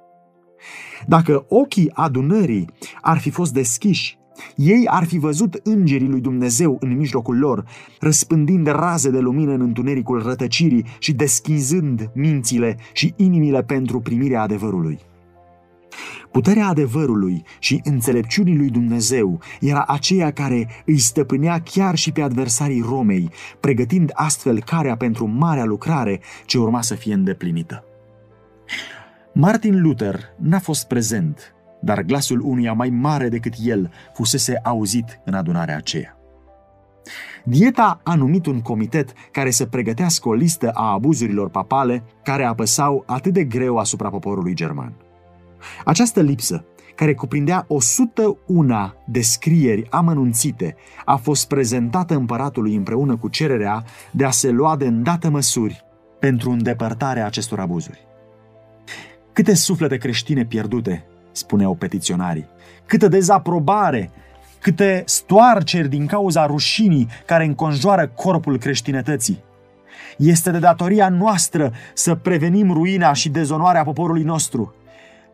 Dacă 1.07 1.45
ochii 1.49 1.91
adunării 1.93 2.69
ar 3.01 3.19
fi 3.19 3.31
fost 3.31 3.53
deschiși, 3.53 4.19
ei 4.57 4.87
ar 4.87 5.05
fi 5.05 5.19
văzut 5.19 5.61
îngerii 5.63 6.09
lui 6.09 6.21
Dumnezeu 6.21 6.77
în 6.81 6.97
mijlocul 6.97 7.39
lor, 7.39 7.65
răspândind 8.01 8.67
raze 8.67 9.11
de 9.11 9.19
lumină 9.19 9.53
în 9.53 9.61
întunericul 9.61 10.23
rătăcirii 10.23 10.87
și 10.99 11.13
deschizând 11.13 12.11
mințile 12.15 12.77
și 12.93 13.15
inimile 13.17 13.63
pentru 13.63 14.01
primirea 14.01 14.43
adevărului. 14.43 14.99
Puterea 16.31 16.67
adevărului 16.67 17.43
și 17.59 17.81
înțelepciunii 17.85 18.57
lui 18.57 18.71
Dumnezeu 18.71 19.41
era 19.61 19.85
aceea 19.87 20.31
care 20.33 20.69
îi 20.87 20.99
stăpânea 20.99 21.61
chiar 21.61 21.95
și 21.95 22.13
pe 22.13 22.23
adversarii 22.23 22.85
Romei, 22.89 23.31
pregătind 23.61 24.11
astfel 24.13 24.63
carea 24.63 24.97
pentru 24.97 25.27
marea 25.27 25.65
lucrare 25.65 26.21
ce 26.47 26.59
urma 26.59 26.83
să 26.83 26.95
fie 26.95 27.15
îndeplinită. 27.15 27.85
Martin 29.35 29.83
Luther 29.83 30.35
n-a 30.37 30.59
fost 30.59 30.87
prezent, 30.87 31.55
dar 31.81 32.03
glasul 32.03 32.41
unuia 32.41 32.73
mai 32.73 32.89
mare 32.89 33.29
decât 33.29 33.55
el 33.63 33.91
fusese 34.15 34.61
auzit 34.63 35.21
în 35.25 35.35
adunarea 35.35 35.77
aceea. 35.77 36.17
Dieta 37.45 38.01
a 38.05 38.15
numit 38.15 38.47
un 38.47 38.61
comitet 38.61 39.13
care 39.31 39.51
să 39.51 39.67
pregătească 39.67 40.29
o 40.29 40.33
listă 40.33 40.71
a 40.71 40.93
abuzurilor 40.93 41.49
papale 41.49 42.05
care 42.23 42.45
apăsau 42.45 43.03
atât 43.07 43.33
de 43.33 43.45
greu 43.45 43.77
asupra 43.77 44.11
poporului 44.11 44.55
german. 44.55 44.93
Această 45.85 46.21
lipsă, 46.21 46.65
care 46.95 47.15
cuprindea 47.15 47.65
101 47.69 48.93
descrieri 49.07 49.87
amănunțite, 49.91 50.77
a 51.05 51.17
fost 51.17 51.49
prezentată 51.49 52.15
împăratului 52.15 52.75
împreună 52.75 53.17
cu 53.17 53.29
cererea 53.29 53.85
de 54.11 54.25
a 54.25 54.31
se 54.31 54.51
lua 54.51 54.77
de 54.77 54.87
îndată 54.87 55.31
măsuri 55.31 55.85
pentru 56.19 56.51
îndepărtarea 56.51 57.27
acestor 57.27 57.61
abuzuri. 57.61 58.11
Câte 59.33 59.55
suflete 59.55 59.97
creștine 59.97 60.45
pierdute, 60.45 61.05
spuneau 61.33 61.75
petiționarii, 61.75 62.49
câtă 62.87 63.09
dezaprobare, 63.09 64.11
câte 64.61 65.03
stoarceri 65.07 65.89
din 65.89 66.07
cauza 66.07 66.47
rușinii 66.47 67.09
care 67.27 67.45
înconjoară 67.45 68.09
corpul 68.09 68.59
creștinătății. 68.59 69.43
Este 70.17 70.51
de 70.51 70.59
datoria 70.59 71.09
noastră 71.09 71.73
să 71.95 72.15
prevenim 72.15 72.73
ruina 72.73 73.13
și 73.13 73.29
dezonoarea 73.29 73.85
poporului 73.85 74.23
nostru– 74.23 74.75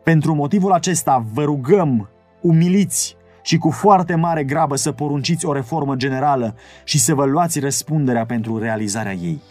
pentru 0.09 0.33
motivul 0.33 0.71
acesta 0.71 1.25
vă 1.33 1.43
rugăm, 1.43 2.09
umiliți 2.41 3.17
și 3.41 3.57
cu 3.57 3.69
foarte 3.69 4.15
mare 4.15 4.43
grabă 4.43 4.75
să 4.75 4.91
porunciți 4.91 5.45
o 5.45 5.53
reformă 5.53 5.95
generală 5.95 6.55
și 6.83 6.99
să 6.99 7.13
vă 7.13 7.25
luați 7.25 7.59
răspunderea 7.59 8.25
pentru 8.25 8.57
realizarea 8.57 9.13
ei. 9.13 9.41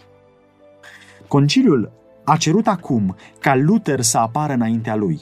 Conciliul 1.27 1.91
a 2.29 2.37
cerut 2.37 2.67
acum 2.67 3.15
ca 3.39 3.55
Luther 3.55 4.01
să 4.01 4.17
apară 4.17 4.53
înaintea 4.53 4.95
lui. 4.95 5.21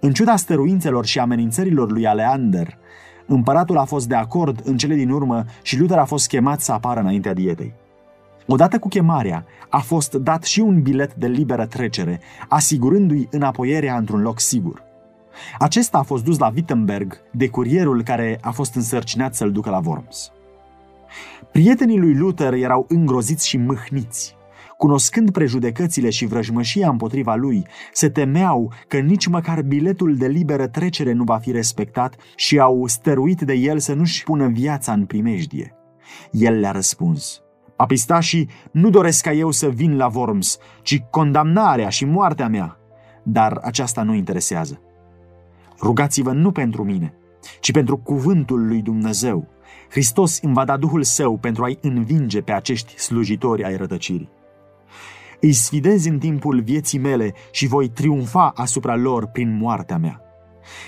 În 0.00 0.12
ciuda 0.12 0.36
stăruințelor 0.36 1.06
și 1.06 1.18
amenințărilor 1.18 1.90
lui 1.90 2.06
Aleander, 2.06 2.78
împăratul 3.26 3.78
a 3.78 3.84
fost 3.84 4.08
de 4.08 4.14
acord 4.14 4.60
în 4.64 4.76
cele 4.76 4.94
din 4.94 5.10
urmă 5.10 5.44
și 5.62 5.78
Luther 5.78 5.98
a 5.98 6.04
fost 6.04 6.28
chemat 6.28 6.60
să 6.60 6.72
apară 6.72 7.00
înaintea 7.00 7.34
dietei. 7.34 7.74
Odată 8.46 8.78
cu 8.78 8.88
chemarea, 8.88 9.44
a 9.68 9.78
fost 9.78 10.14
dat 10.14 10.42
și 10.42 10.60
un 10.60 10.82
bilet 10.82 11.14
de 11.14 11.26
liberă 11.26 11.66
trecere, 11.66 12.20
asigurându-i 12.48 13.28
înapoierea 13.30 13.96
într-un 13.96 14.22
loc 14.22 14.40
sigur. 14.40 14.82
Acesta 15.58 15.98
a 15.98 16.02
fost 16.02 16.24
dus 16.24 16.38
la 16.38 16.52
Wittenberg 16.54 17.20
de 17.32 17.48
curierul 17.48 18.02
care 18.02 18.38
a 18.42 18.50
fost 18.50 18.74
însărcinat 18.74 19.34
să-l 19.34 19.52
ducă 19.52 19.70
la 19.70 19.80
Worms. 19.84 20.32
Prietenii 21.50 21.98
lui 21.98 22.14
Luther 22.14 22.52
erau 22.52 22.86
îngroziți 22.88 23.48
și 23.48 23.56
mâhniți. 23.56 24.40
Cunoscând 24.82 25.30
prejudecățile 25.30 26.10
și 26.10 26.26
vrăjmășia 26.26 26.88
împotriva 26.88 27.34
lui, 27.34 27.66
se 27.92 28.08
temeau 28.08 28.72
că 28.88 28.98
nici 28.98 29.26
măcar 29.26 29.62
biletul 29.62 30.16
de 30.16 30.26
liberă 30.26 30.66
trecere 30.66 31.12
nu 31.12 31.24
va 31.24 31.38
fi 31.38 31.50
respectat 31.50 32.14
și 32.36 32.58
au 32.58 32.86
stăruit 32.86 33.40
de 33.40 33.52
el 33.52 33.78
să 33.78 33.94
nu-și 33.94 34.24
pună 34.24 34.46
viața 34.46 34.92
în 34.92 35.06
primejdie. 35.06 35.74
El 36.30 36.58
le-a 36.58 36.70
răspuns, 36.70 37.42
Apistașii 37.76 38.48
nu 38.72 38.90
doresc 38.90 39.22
ca 39.22 39.32
eu 39.32 39.50
să 39.50 39.68
vin 39.68 39.96
la 39.96 40.10
Worms, 40.14 40.58
ci 40.82 41.02
condamnarea 41.10 41.88
și 41.88 42.04
moartea 42.04 42.48
mea. 42.48 42.78
Dar 43.22 43.58
aceasta 43.62 44.02
nu 44.02 44.14
interesează. 44.14 44.80
Rugați-vă 45.80 46.32
nu 46.32 46.52
pentru 46.52 46.84
mine, 46.84 47.14
ci 47.60 47.72
pentru 47.72 47.96
cuvântul 47.96 48.66
lui 48.66 48.82
Dumnezeu. 48.82 49.48
Hristos 49.90 50.38
îmi 50.40 50.54
va 50.54 50.64
da 50.64 50.76
Duhul 50.76 51.02
Său 51.02 51.38
pentru 51.38 51.64
a-i 51.64 51.78
învinge 51.80 52.40
pe 52.40 52.52
acești 52.52 52.98
slujitori 52.98 53.64
ai 53.64 53.76
rătăcirii. 53.76 54.40
Îi 55.44 55.52
sfidez 55.52 56.04
în 56.04 56.18
timpul 56.18 56.60
vieții 56.60 56.98
mele 56.98 57.34
și 57.50 57.66
voi 57.66 57.88
triumfa 57.88 58.52
asupra 58.54 58.96
lor 58.96 59.26
prin 59.26 59.56
moartea 59.56 59.98
mea. 59.98 60.20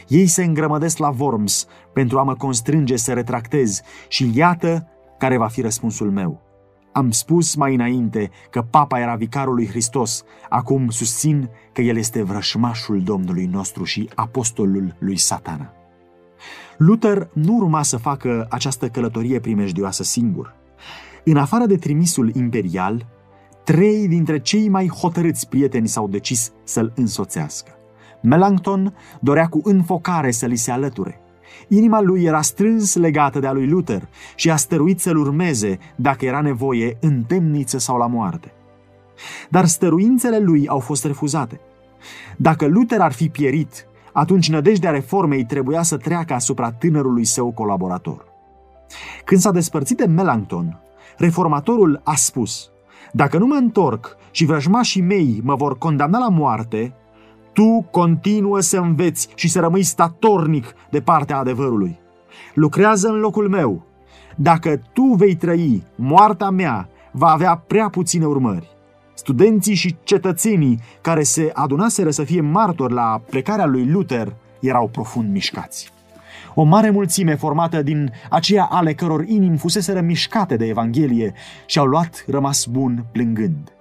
Ei 0.09 0.27
se 0.27 0.45
îngrămădesc 0.45 0.99
la 0.99 1.15
Worms 1.19 1.67
pentru 1.93 2.19
a 2.19 2.23
mă 2.23 2.35
constrânge 2.35 2.97
să 2.97 3.13
retractez 3.13 3.81
și 4.09 4.31
iată 4.35 4.89
care 5.19 5.37
va 5.37 5.47
fi 5.47 5.61
răspunsul 5.61 6.11
meu. 6.11 6.43
Am 6.93 7.11
spus 7.11 7.55
mai 7.55 7.75
înainte 7.75 8.31
că 8.51 8.63
papa 8.63 9.01
era 9.01 9.15
vicarul 9.15 9.55
lui 9.55 9.69
Hristos, 9.69 10.23
acum 10.49 10.89
susțin 10.89 11.51
că 11.73 11.81
el 11.81 11.97
este 11.97 12.23
vrășmașul 12.23 13.03
Domnului 13.03 13.45
nostru 13.45 13.85
și 13.85 14.09
apostolul 14.15 14.97
lui 14.99 15.17
satana. 15.17 15.73
Luther 16.77 17.31
nu 17.33 17.57
urma 17.57 17.83
să 17.83 17.97
facă 17.97 18.47
această 18.51 18.89
călătorie 18.89 19.41
primejdioasă 19.41 20.03
singur. 20.03 20.55
În 21.25 21.37
afară 21.37 21.67
de 21.67 21.77
trimisul 21.77 22.35
imperial, 22.35 23.07
trei 23.65 24.09
dintre 24.09 24.39
cei 24.39 24.69
mai 24.69 24.89
hotărâți 24.89 25.49
prieteni 25.49 25.89
s-au 25.89 26.09
decis 26.09 26.53
să-l 26.65 26.93
însoțească. 26.97 27.71
Melanchthon 28.23 28.95
dorea 29.21 29.47
cu 29.47 29.61
înfocare 29.65 30.31
să 30.31 30.47
li 30.47 30.57
se 30.57 30.71
alăture. 30.71 31.21
Inima 31.69 32.01
lui 32.01 32.25
era 32.25 32.41
strâns 32.43 32.95
legată 32.95 33.39
de 33.39 33.47
a 33.47 33.53
lui 33.53 33.69
Luther 33.69 34.09
și 34.35 34.51
a 34.51 34.57
stăruit 34.57 35.01
să-l 35.01 35.17
urmeze, 35.17 35.79
dacă 35.97 36.25
era 36.25 36.41
nevoie, 36.41 36.97
în 37.01 37.23
temniță 37.23 37.79
sau 37.79 37.97
la 37.97 38.07
moarte. 38.07 38.53
Dar 39.49 39.67
stăruințele 39.67 40.39
lui 40.39 40.69
au 40.69 40.79
fost 40.79 41.05
refuzate. 41.05 41.61
Dacă 42.37 42.67
Luther 42.67 43.01
ar 43.01 43.13
fi 43.13 43.29
pierit, 43.29 43.87
atunci 44.13 44.51
nădejdea 44.51 44.91
reformei 44.91 45.45
trebuia 45.45 45.83
să 45.83 45.97
treacă 45.97 46.35
asupra 46.35 46.73
tânărului 46.73 47.25
său 47.25 47.53
colaborator. 47.53 48.25
Când 49.25 49.41
s-a 49.41 49.51
despărțit 49.51 49.97
de 49.97 50.07
Melanchthon, 50.07 50.81
reformatorul 51.17 52.01
a 52.05 52.15
spus 52.15 52.73
Dacă 53.17 53.39
nu 53.39 53.47
mă 53.47 53.55
întorc 53.55 54.17
și 54.31 54.45
vrăjmașii 54.45 55.03
mei 55.03 55.41
mă 55.45 55.55
vor 55.55 55.79
condamna 55.79 56.19
la 56.19 56.29
moarte, 56.29 56.95
tu 57.53 57.87
continuă 57.91 58.61
să 58.61 58.79
înveți 58.79 59.29
și 59.35 59.49
să 59.49 59.61
rămâi 59.61 59.83
statornic 59.83 60.75
de 60.91 61.01
partea 61.01 61.39
adevărului. 61.39 61.99
Lucrează 62.55 63.09
în 63.09 63.19
locul 63.19 63.49
meu. 63.49 63.87
Dacă 64.37 64.81
tu 64.93 65.03
vei 65.03 65.35
trăi, 65.35 65.83
moartea 65.95 66.51
mea 66.51 66.89
va 67.13 67.31
avea 67.31 67.57
prea 67.67 67.89
puține 67.89 68.25
urmări. 68.25 68.77
Studenții 69.15 69.75
și 69.75 69.97
cetățenii 70.03 70.81
care 71.01 71.23
se 71.23 71.51
adunaseră 71.53 72.11
să 72.11 72.25
fie 72.25 72.41
martori 72.41 72.93
la 72.93 73.23
plecarea 73.31 73.67
lui 73.67 73.91
Luther 73.91 74.37
erau 74.61 74.89
profund 74.89 75.31
mișcați. 75.31 75.93
O 76.55 76.63
mare 76.63 76.91
mulțime 76.91 77.35
formată 77.35 77.83
din 77.83 78.13
aceia 78.31 78.65
ale 78.65 78.95
căror 78.95 79.25
inimi 79.27 79.57
fuseseră 79.57 80.01
mișcate 80.01 80.57
de 80.57 80.67
Evanghelie 80.67 81.33
și-au 81.67 81.87
luat 81.87 82.25
rămas 82.27 82.67
bun 82.67 83.07
plângând. 83.13 83.73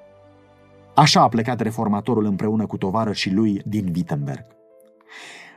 Așa 0.95 1.21
a 1.21 1.27
plecat 1.27 1.59
reformatorul 1.59 2.25
împreună 2.25 2.65
cu 2.65 2.77
și 3.11 3.31
lui 3.31 3.61
din 3.65 3.91
Wittenberg. 3.95 4.45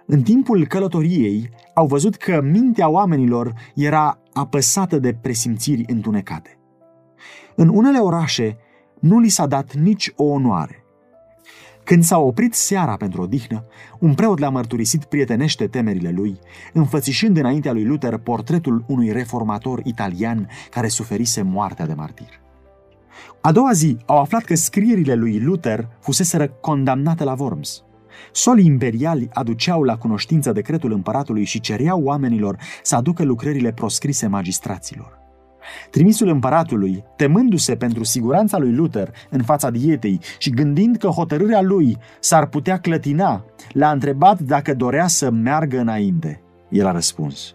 În 0.06 0.22
timpul 0.22 0.66
călătoriei 0.66 1.50
au 1.74 1.86
văzut 1.86 2.16
că 2.16 2.40
mintea 2.42 2.88
oamenilor 2.88 3.52
era 3.74 4.18
apăsată 4.32 4.98
de 4.98 5.12
presimțiri 5.20 5.84
întunecate. 5.86 6.58
În 7.54 7.68
unele 7.68 7.98
orașe 7.98 8.56
nu 9.00 9.18
li 9.18 9.28
s-a 9.28 9.46
dat 9.46 9.74
nici 9.74 10.12
o 10.16 10.24
onoare. 10.24 10.85
Când 11.86 12.04
s-a 12.04 12.18
oprit 12.18 12.54
seara 12.54 12.96
pentru 12.96 13.22
odihnă, 13.22 13.64
un 13.98 14.14
preot 14.14 14.38
le-a 14.38 14.48
mărturisit 14.48 15.04
prietenește 15.04 15.66
temerile 15.66 16.10
lui, 16.10 16.38
înfățișând 16.72 17.36
înaintea 17.36 17.72
lui 17.72 17.84
Luther 17.84 18.16
portretul 18.16 18.84
unui 18.86 19.12
reformator 19.12 19.80
italian 19.84 20.48
care 20.70 20.88
suferise 20.88 21.42
moartea 21.42 21.86
de 21.86 21.94
martir. 21.94 22.40
A 23.40 23.52
doua 23.52 23.72
zi 23.72 23.96
au 24.06 24.18
aflat 24.18 24.42
că 24.42 24.54
scrierile 24.54 25.14
lui 25.14 25.40
Luther 25.40 25.88
fuseseră 26.00 26.48
condamnate 26.48 27.24
la 27.24 27.34
Worms. 27.38 27.84
Solii 28.32 28.66
imperiali 28.66 29.28
aduceau 29.32 29.82
la 29.82 29.96
cunoștință 29.96 30.52
decretul 30.52 30.92
împăratului 30.92 31.44
și 31.44 31.60
cereau 31.60 32.02
oamenilor 32.02 32.56
să 32.82 32.96
aducă 32.96 33.22
lucrările 33.22 33.72
proscrise 33.72 34.26
magistraților. 34.26 35.15
Trimisul 35.90 36.28
împăratului, 36.28 37.04
temându-se 37.16 37.76
pentru 37.76 38.04
siguranța 38.04 38.58
lui 38.58 38.72
Luther 38.72 39.10
în 39.30 39.42
fața 39.42 39.70
dietei 39.70 40.20
și 40.38 40.50
gândind 40.50 40.96
că 40.96 41.06
hotărârea 41.06 41.62
lui 41.62 41.96
s-ar 42.20 42.46
putea 42.46 42.78
clătina, 42.78 43.44
l-a 43.72 43.90
întrebat 43.90 44.40
dacă 44.40 44.74
dorea 44.74 45.06
să 45.06 45.30
meargă 45.30 45.78
înainte. 45.78 46.40
El 46.68 46.86
a 46.86 46.92
răspuns, 46.92 47.54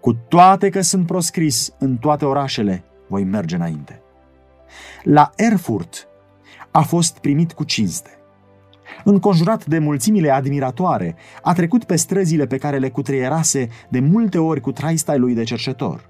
cu 0.00 0.12
toate 0.28 0.68
că 0.68 0.80
sunt 0.80 1.06
proscris 1.06 1.74
în 1.78 1.96
toate 1.96 2.24
orașele, 2.24 2.84
voi 3.08 3.24
merge 3.24 3.54
înainte. 3.54 4.00
La 5.02 5.30
Erfurt 5.36 6.08
a 6.70 6.80
fost 6.80 7.18
primit 7.18 7.52
cu 7.52 7.64
cinste. 7.64 8.10
Înconjurat 9.04 9.66
de 9.66 9.78
mulțimile 9.78 10.30
admiratoare, 10.30 11.16
a 11.42 11.52
trecut 11.52 11.84
pe 11.84 11.96
străzile 11.96 12.46
pe 12.46 12.56
care 12.56 12.78
le 12.78 12.90
cutreierase 12.90 13.68
de 13.88 14.00
multe 14.00 14.38
ori 14.38 14.60
cu 14.60 14.72
traistai 14.72 15.18
lui 15.18 15.34
de 15.34 15.42
cercetor. 15.42 16.08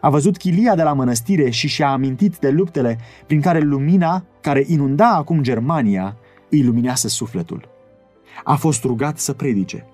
A 0.00 0.10
văzut 0.10 0.36
chilia 0.36 0.74
de 0.74 0.82
la 0.82 0.92
mănăstire 0.92 1.50
și 1.50 1.68
și-a 1.68 1.90
amintit 1.90 2.36
de 2.38 2.50
luptele 2.50 2.98
prin 3.26 3.40
care 3.40 3.58
lumina, 3.58 4.24
care 4.40 4.64
inunda 4.66 5.08
acum 5.08 5.42
Germania, 5.42 6.16
îi 6.50 6.62
luminează 6.62 7.08
sufletul. 7.08 7.68
A 8.44 8.54
fost 8.54 8.84
rugat 8.84 9.18
să 9.18 9.32
predice. 9.32 9.86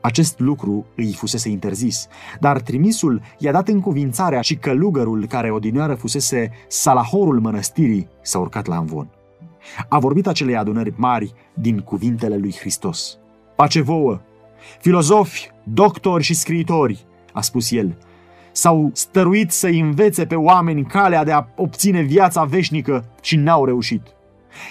Acest 0.00 0.38
lucru 0.38 0.86
îi 0.96 1.12
fusese 1.12 1.48
interzis, 1.48 2.06
dar 2.40 2.60
trimisul 2.60 3.22
i-a 3.38 3.52
dat 3.52 3.68
încuvințarea 3.68 4.40
și 4.40 4.56
călugărul 4.56 5.26
care 5.26 5.50
odinioară 5.50 5.94
fusese 5.94 6.50
salahorul 6.68 7.40
mănăstirii 7.40 8.08
s-a 8.22 8.38
urcat 8.38 8.66
la 8.66 8.76
învon. 8.76 9.08
A 9.88 9.98
vorbit 9.98 10.26
acelei 10.26 10.56
adunări 10.56 10.92
mari 10.96 11.34
din 11.54 11.78
cuvintele 11.78 12.36
lui 12.36 12.54
Hristos. 12.58 13.18
Pace 13.56 13.80
vouă! 13.80 14.20
Filozofi, 14.80 15.50
doctori 15.62 16.22
și 16.22 16.34
scriitori, 16.34 17.06
a 17.32 17.40
spus 17.40 17.70
el, 17.70 17.96
s-au 18.54 18.90
stăruit 18.92 19.50
să 19.50 19.66
învețe 19.66 20.26
pe 20.26 20.34
oameni 20.34 20.84
calea 20.84 21.24
de 21.24 21.32
a 21.32 21.46
obține 21.56 22.00
viața 22.00 22.44
veșnică 22.44 23.04
și 23.22 23.36
n-au 23.36 23.64
reușit. 23.64 24.02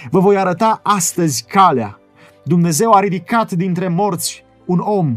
Vă 0.10 0.20
voi 0.20 0.38
arăta 0.38 0.80
astăzi 0.84 1.46
calea. 1.48 2.00
Dumnezeu 2.44 2.92
a 2.92 3.00
ridicat 3.00 3.52
dintre 3.52 3.88
morți 3.88 4.44
un 4.66 4.80
om, 4.80 5.14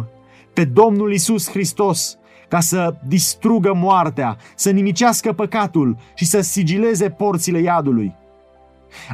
pe 0.52 0.64
Domnul 0.64 1.12
Isus 1.12 1.50
Hristos, 1.50 2.18
ca 2.48 2.60
să 2.60 2.94
distrugă 3.06 3.74
moartea, 3.74 4.36
să 4.54 4.70
nimicească 4.70 5.32
păcatul 5.32 5.96
și 6.14 6.24
să 6.24 6.40
sigileze 6.40 7.10
porțile 7.10 7.58
iadului. 7.60 8.14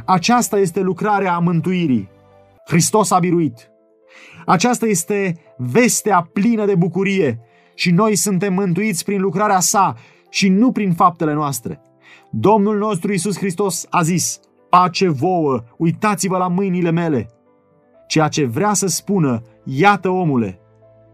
Aceasta 0.05 0.59
este 0.59 0.79
lucrarea 0.79 1.33
a 1.33 1.39
mântuirii. 1.39 2.09
Hristos 2.65 3.11
a 3.11 3.19
biruit. 3.19 3.71
Aceasta 4.45 4.85
este 4.85 5.37
vestea 5.57 6.29
plină 6.33 6.65
de 6.65 6.75
bucurie 6.75 7.39
și 7.75 7.91
noi 7.91 8.15
suntem 8.15 8.53
mântuiți 8.53 9.03
prin 9.03 9.21
lucrarea 9.21 9.59
sa 9.59 9.95
și 10.29 10.49
nu 10.49 10.71
prin 10.71 10.93
faptele 10.93 11.33
noastre. 11.33 11.81
Domnul 12.29 12.77
nostru 12.77 13.13
Isus 13.13 13.37
Hristos 13.37 13.85
a 13.89 14.01
zis, 14.01 14.39
pace 14.69 15.07
vouă, 15.09 15.63
uitați-vă 15.77 16.37
la 16.37 16.47
mâinile 16.47 16.91
mele. 16.91 17.27
Ceea 18.07 18.27
ce 18.27 18.45
vrea 18.45 18.73
să 18.73 18.87
spună, 18.87 19.41
iată 19.63 20.09
omule, 20.09 20.59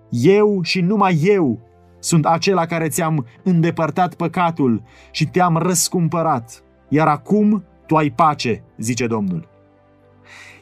eu 0.10 0.62
și 0.62 0.82
numai 0.82 1.20
eu 1.24 1.60
sunt 2.00 2.26
acela 2.26 2.66
care 2.66 2.88
ți-am 2.88 3.26
îndepărtat 3.44 4.14
păcatul 4.14 4.84
și 5.12 5.28
te-am 5.28 5.58
răscumpărat, 5.58 6.64
iar 6.90 7.08
acum 7.08 7.64
tu 7.86 7.96
ai 7.96 8.10
pace, 8.10 8.64
zice 8.78 9.08
Domnul. 9.08 9.48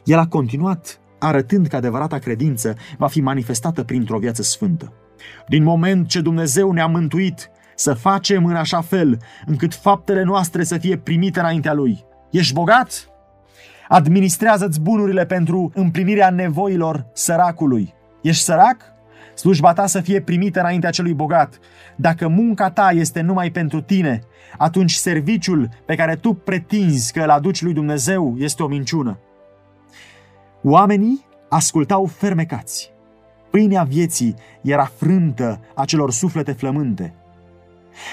El 0.04 0.18
a 0.18 0.26
continuat 0.26 1.00
arătând 1.18 1.66
că 1.66 1.76
adevărata 1.76 2.18
credință 2.18 2.74
va 2.98 3.06
fi 3.06 3.20
manifestată 3.20 3.84
printr-o 3.84 4.18
viață 4.18 4.42
sfântă. 4.42 4.92
Din 5.48 5.62
moment 5.62 6.08
ce 6.08 6.20
Dumnezeu 6.20 6.72
ne-a 6.72 6.86
mântuit, 6.86 7.50
să 7.74 7.94
facem 7.94 8.44
în 8.44 8.56
așa 8.56 8.80
fel 8.80 9.18
încât 9.46 9.74
faptele 9.74 10.22
noastre 10.22 10.64
să 10.64 10.78
fie 10.78 10.96
primite 10.96 11.40
înaintea 11.40 11.72
Lui. 11.72 12.04
Ești 12.30 12.54
bogat? 12.54 13.08
Administrează-ți 13.88 14.80
bunurile 14.80 15.26
pentru 15.26 15.70
împlinirea 15.74 16.30
nevoilor 16.30 17.06
săracului. 17.12 17.94
Ești 18.22 18.42
sărac? 18.42 18.76
Slujba 19.34 19.72
ta 19.72 19.86
să 19.86 20.00
fie 20.00 20.20
primită 20.20 20.60
înaintea 20.60 20.90
celui 20.90 21.14
bogat. 21.14 21.58
Dacă 21.96 22.28
munca 22.28 22.70
ta 22.70 22.90
este 22.94 23.20
numai 23.20 23.50
pentru 23.50 23.80
tine, 23.80 24.20
atunci 24.56 24.92
serviciul 24.92 25.68
pe 25.86 25.94
care 25.94 26.14
tu 26.14 26.32
pretinzi 26.32 27.12
că 27.12 27.22
îl 27.22 27.30
aduci 27.30 27.62
lui 27.62 27.72
Dumnezeu 27.72 28.34
este 28.38 28.62
o 28.62 28.66
minciună. 28.66 29.18
Oamenii 30.62 31.26
ascultau 31.48 32.04
fermecați. 32.04 32.92
Pâinea 33.50 33.82
vieții 33.82 34.34
era 34.60 34.84
frântă 34.96 35.60
a 35.74 35.84
celor 35.84 36.10
suflete 36.10 36.52
flământe. 36.52 37.14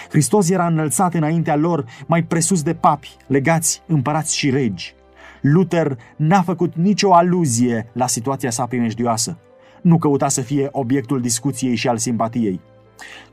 Hristos 0.10 0.50
era 0.50 0.68
înălțat 0.68 1.14
înaintea 1.14 1.56
lor 1.56 1.86
mai 2.06 2.24
presus 2.24 2.64
de 2.64 2.74
papi, 2.74 3.16
legați, 3.28 3.82
împărați 3.88 4.36
și 4.36 4.50
regi. 4.50 4.96
Luther 5.42 5.98
n-a 6.16 6.42
făcut 6.42 6.76
nicio 6.76 7.14
aluzie 7.14 7.90
la 7.94 8.08
situația 8.08 8.50
sa 8.50 8.66
primejdioasă. 8.66 9.38
Nu 9.82 9.98
căuta 9.98 10.28
să 10.28 10.42
fie 10.42 10.70
obiectul 10.72 11.22
discuției 11.22 11.76
și 11.76 11.88
al 11.88 11.98
simpatiei. 11.98 12.60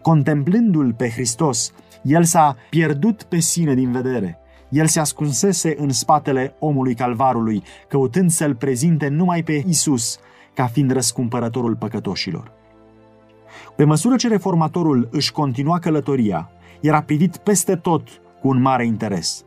Contemplându-l 0.02 0.92
pe 0.92 1.10
Hristos, 1.10 1.72
el 2.02 2.24
s-a 2.24 2.56
pierdut 2.70 3.22
pe 3.22 3.38
sine 3.38 3.74
din 3.74 3.92
vedere. 3.92 4.38
El 4.68 4.86
se 4.86 5.00
ascunsese 5.00 5.74
în 5.78 5.90
spatele 5.90 6.54
omului 6.58 6.94
calvarului, 6.94 7.62
căutând 7.88 8.30
să-l 8.30 8.54
prezinte 8.54 9.08
numai 9.08 9.42
pe 9.42 9.64
Isus 9.66 10.18
ca 10.54 10.66
fiind 10.66 10.92
răscumpărătorul 10.92 11.76
păcătoșilor. 11.76 12.52
Pe 13.76 13.84
măsură 13.84 14.16
ce 14.16 14.28
reformatorul 14.28 15.08
își 15.10 15.32
continua 15.32 15.78
călătoria, 15.78 16.50
era 16.80 17.02
privit 17.02 17.36
peste 17.36 17.76
tot 17.76 18.08
cu 18.40 18.48
un 18.48 18.60
mare 18.60 18.86
interes. 18.86 19.44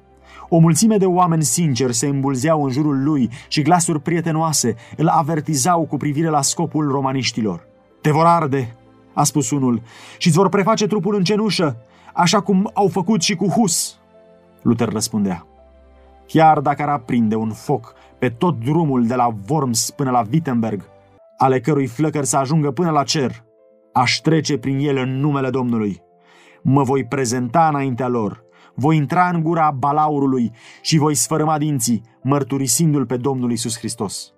O 0.50 0.58
mulțime 0.58 0.98
de 0.98 1.06
oameni 1.06 1.44
sinceri 1.44 1.94
se 1.94 2.08
îmbulzeau 2.08 2.64
în 2.64 2.70
jurul 2.70 3.04
lui 3.04 3.30
și 3.48 3.62
glasuri 3.62 4.02
prietenoase 4.02 4.76
îl 4.98 5.08
avertizau 5.08 5.86
cu 5.86 5.98
privire 5.98 6.28
la 6.28 6.42
scopul 6.42 6.92
romaniștilor. 6.92 7.68
Te 8.02 8.12
vor 8.12 8.26
arde, 8.26 8.76
a 9.14 9.24
spus 9.24 9.52
unul, 9.52 9.82
și 10.18 10.28
îți 10.28 10.38
vor 10.38 10.50
preface 10.50 10.88
trupul 10.88 11.16
în 11.16 11.24
cenușă, 11.24 11.78
așa 12.14 12.42
cum 12.42 12.72
au 12.74 12.88
făcut 12.88 13.22
și 13.22 13.36
cu 13.36 13.48
Hus. 13.48 14.00
Luther 14.62 14.90
răspundea. 14.90 15.46
Chiar 16.28 16.60
dacă 16.60 16.82
ar 16.82 16.90
aprinde 16.90 17.36
un 17.36 17.52
foc 17.52 17.94
pe 18.20 18.30
tot 18.30 18.60
drumul 18.60 19.08
de 19.08 19.16
la 19.16 19.36
Worms 19.50 19.90
până 19.90 20.12
la 20.12 20.24
Wittenberg, 20.32 20.90
ale 21.38 21.60
cărui 21.60 21.88
flăcări 21.88 22.26
să 22.26 22.38
ajungă 22.38 22.72
până 22.72 22.90
la 22.90 23.04
cer, 23.04 23.46
aș 23.94 24.16
trece 24.16 24.58
prin 24.58 24.80
ele 24.80 25.02
în 25.02 25.20
numele 25.20 25.50
Domnului. 25.50 26.02
Mă 26.62 26.84
voi 26.84 27.06
prezenta 27.06 27.68
înaintea 27.68 28.08
lor, 28.08 28.44
voi 28.76 28.98
intra 28.98 29.30
în 29.34 29.42
gura 29.42 29.72
balaurului 29.72 30.52
și 30.82 30.98
voi 30.98 31.16
sfărâma 31.16 31.58
dinții, 31.58 32.02
mărturisindu-l 32.24 33.06
pe 33.06 33.18
Domnul 33.18 33.52
Isus 33.52 33.78
Hristos. 33.78 34.34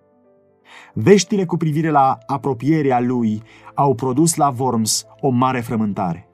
Veștile 0.93 1.45
cu 1.45 1.57
privire 1.57 1.89
la 1.89 2.17
apropierea 2.25 2.99
lui 2.99 3.41
au 3.73 3.95
produs 3.95 4.36
la 4.36 4.53
Worms 4.57 5.05
o 5.19 5.29
mare 5.29 5.60
frământare. 5.60 6.29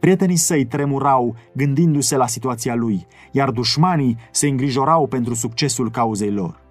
Prietenii 0.00 0.36
săi 0.36 0.66
tremurau 0.66 1.36
gândindu-se 1.54 2.16
la 2.16 2.26
situația 2.26 2.74
lui, 2.74 3.06
iar 3.32 3.50
dușmanii 3.50 4.16
se 4.30 4.48
îngrijorau 4.48 5.06
pentru 5.06 5.34
succesul 5.34 5.90
cauzei 5.90 6.30
lor. 6.30 6.63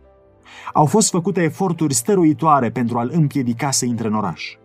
Au 0.73 0.85
fost 0.85 1.09
făcute 1.09 1.41
eforturi 1.41 1.93
stăruitoare 1.93 2.69
pentru 2.69 2.97
a-l 2.97 3.09
împiedica 3.13 3.71
să 3.71 3.85
intre 3.85 4.07
în 4.07 4.13
oraș. 4.13 4.57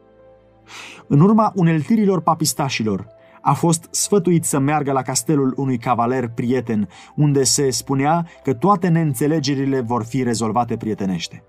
În 1.07 1.21
urma 1.21 1.53
uneltirilor 1.55 2.21
papistașilor, 2.21 3.07
a 3.41 3.53
fost 3.53 3.89
sfătuit 3.91 4.45
să 4.45 4.59
meargă 4.59 4.93
la 4.93 5.03
castelul 5.03 5.55
unui 5.57 5.79
cavaler 5.79 6.29
prieten, 6.29 6.89
unde 7.17 7.43
se 7.43 7.71
spunea 7.71 8.27
că 8.43 8.55
toate 8.55 8.89
neînțelegerile 8.89 9.81
vor 9.81 10.05
fi 10.05 10.23
rezolvate 10.23 10.77
prietenește. 10.77 11.45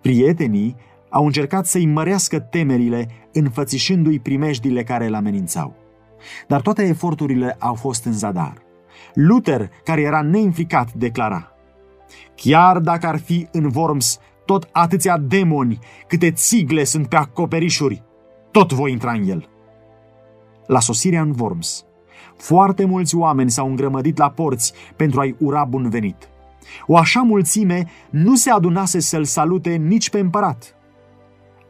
Prietenii 0.00 0.76
au 1.10 1.24
încercat 1.24 1.66
să-i 1.66 1.86
mărească 1.86 2.38
temerile, 2.38 3.08
înfățișându-i 3.32 4.18
primejdile 4.18 4.82
care 4.82 5.06
îl 5.06 5.14
amenințau. 5.14 5.74
Dar 6.46 6.60
toate 6.60 6.82
eforturile 6.82 7.56
au 7.58 7.74
fost 7.74 8.04
în 8.04 8.12
zadar. 8.12 8.54
Luther, 9.14 9.70
care 9.84 10.00
era 10.00 10.22
neimplicat, 10.22 10.92
declara 10.92 11.52
Chiar 12.34 12.78
dacă 12.78 13.06
ar 13.06 13.18
fi 13.18 13.48
în 13.52 13.70
Worms 13.74 14.18
tot 14.44 14.68
atâția 14.72 15.18
demoni 15.18 15.78
câte 16.06 16.30
țigle 16.30 16.84
sunt 16.84 17.06
pe 17.06 17.16
acoperișuri, 17.16 18.02
tot 18.50 18.72
voi 18.72 18.92
intra 18.92 19.12
în 19.12 19.28
el. 19.28 19.48
La 20.66 20.80
sosirea 20.80 21.20
în 21.20 21.34
Worms, 21.38 21.84
foarte 22.36 22.84
mulți 22.84 23.16
oameni 23.16 23.50
s-au 23.50 23.68
îngrămădit 23.68 24.18
la 24.18 24.30
porți 24.30 24.72
pentru 24.96 25.20
a-i 25.20 25.36
ura 25.38 25.64
bun 25.64 25.88
venit. 25.88 26.28
O 26.86 26.96
așa 26.96 27.20
mulțime 27.20 27.86
nu 28.10 28.36
se 28.36 28.50
adunase 28.50 29.00
să-l 29.00 29.24
salute 29.24 29.74
nici 29.74 30.10
pe 30.10 30.18
împărat. 30.18 30.74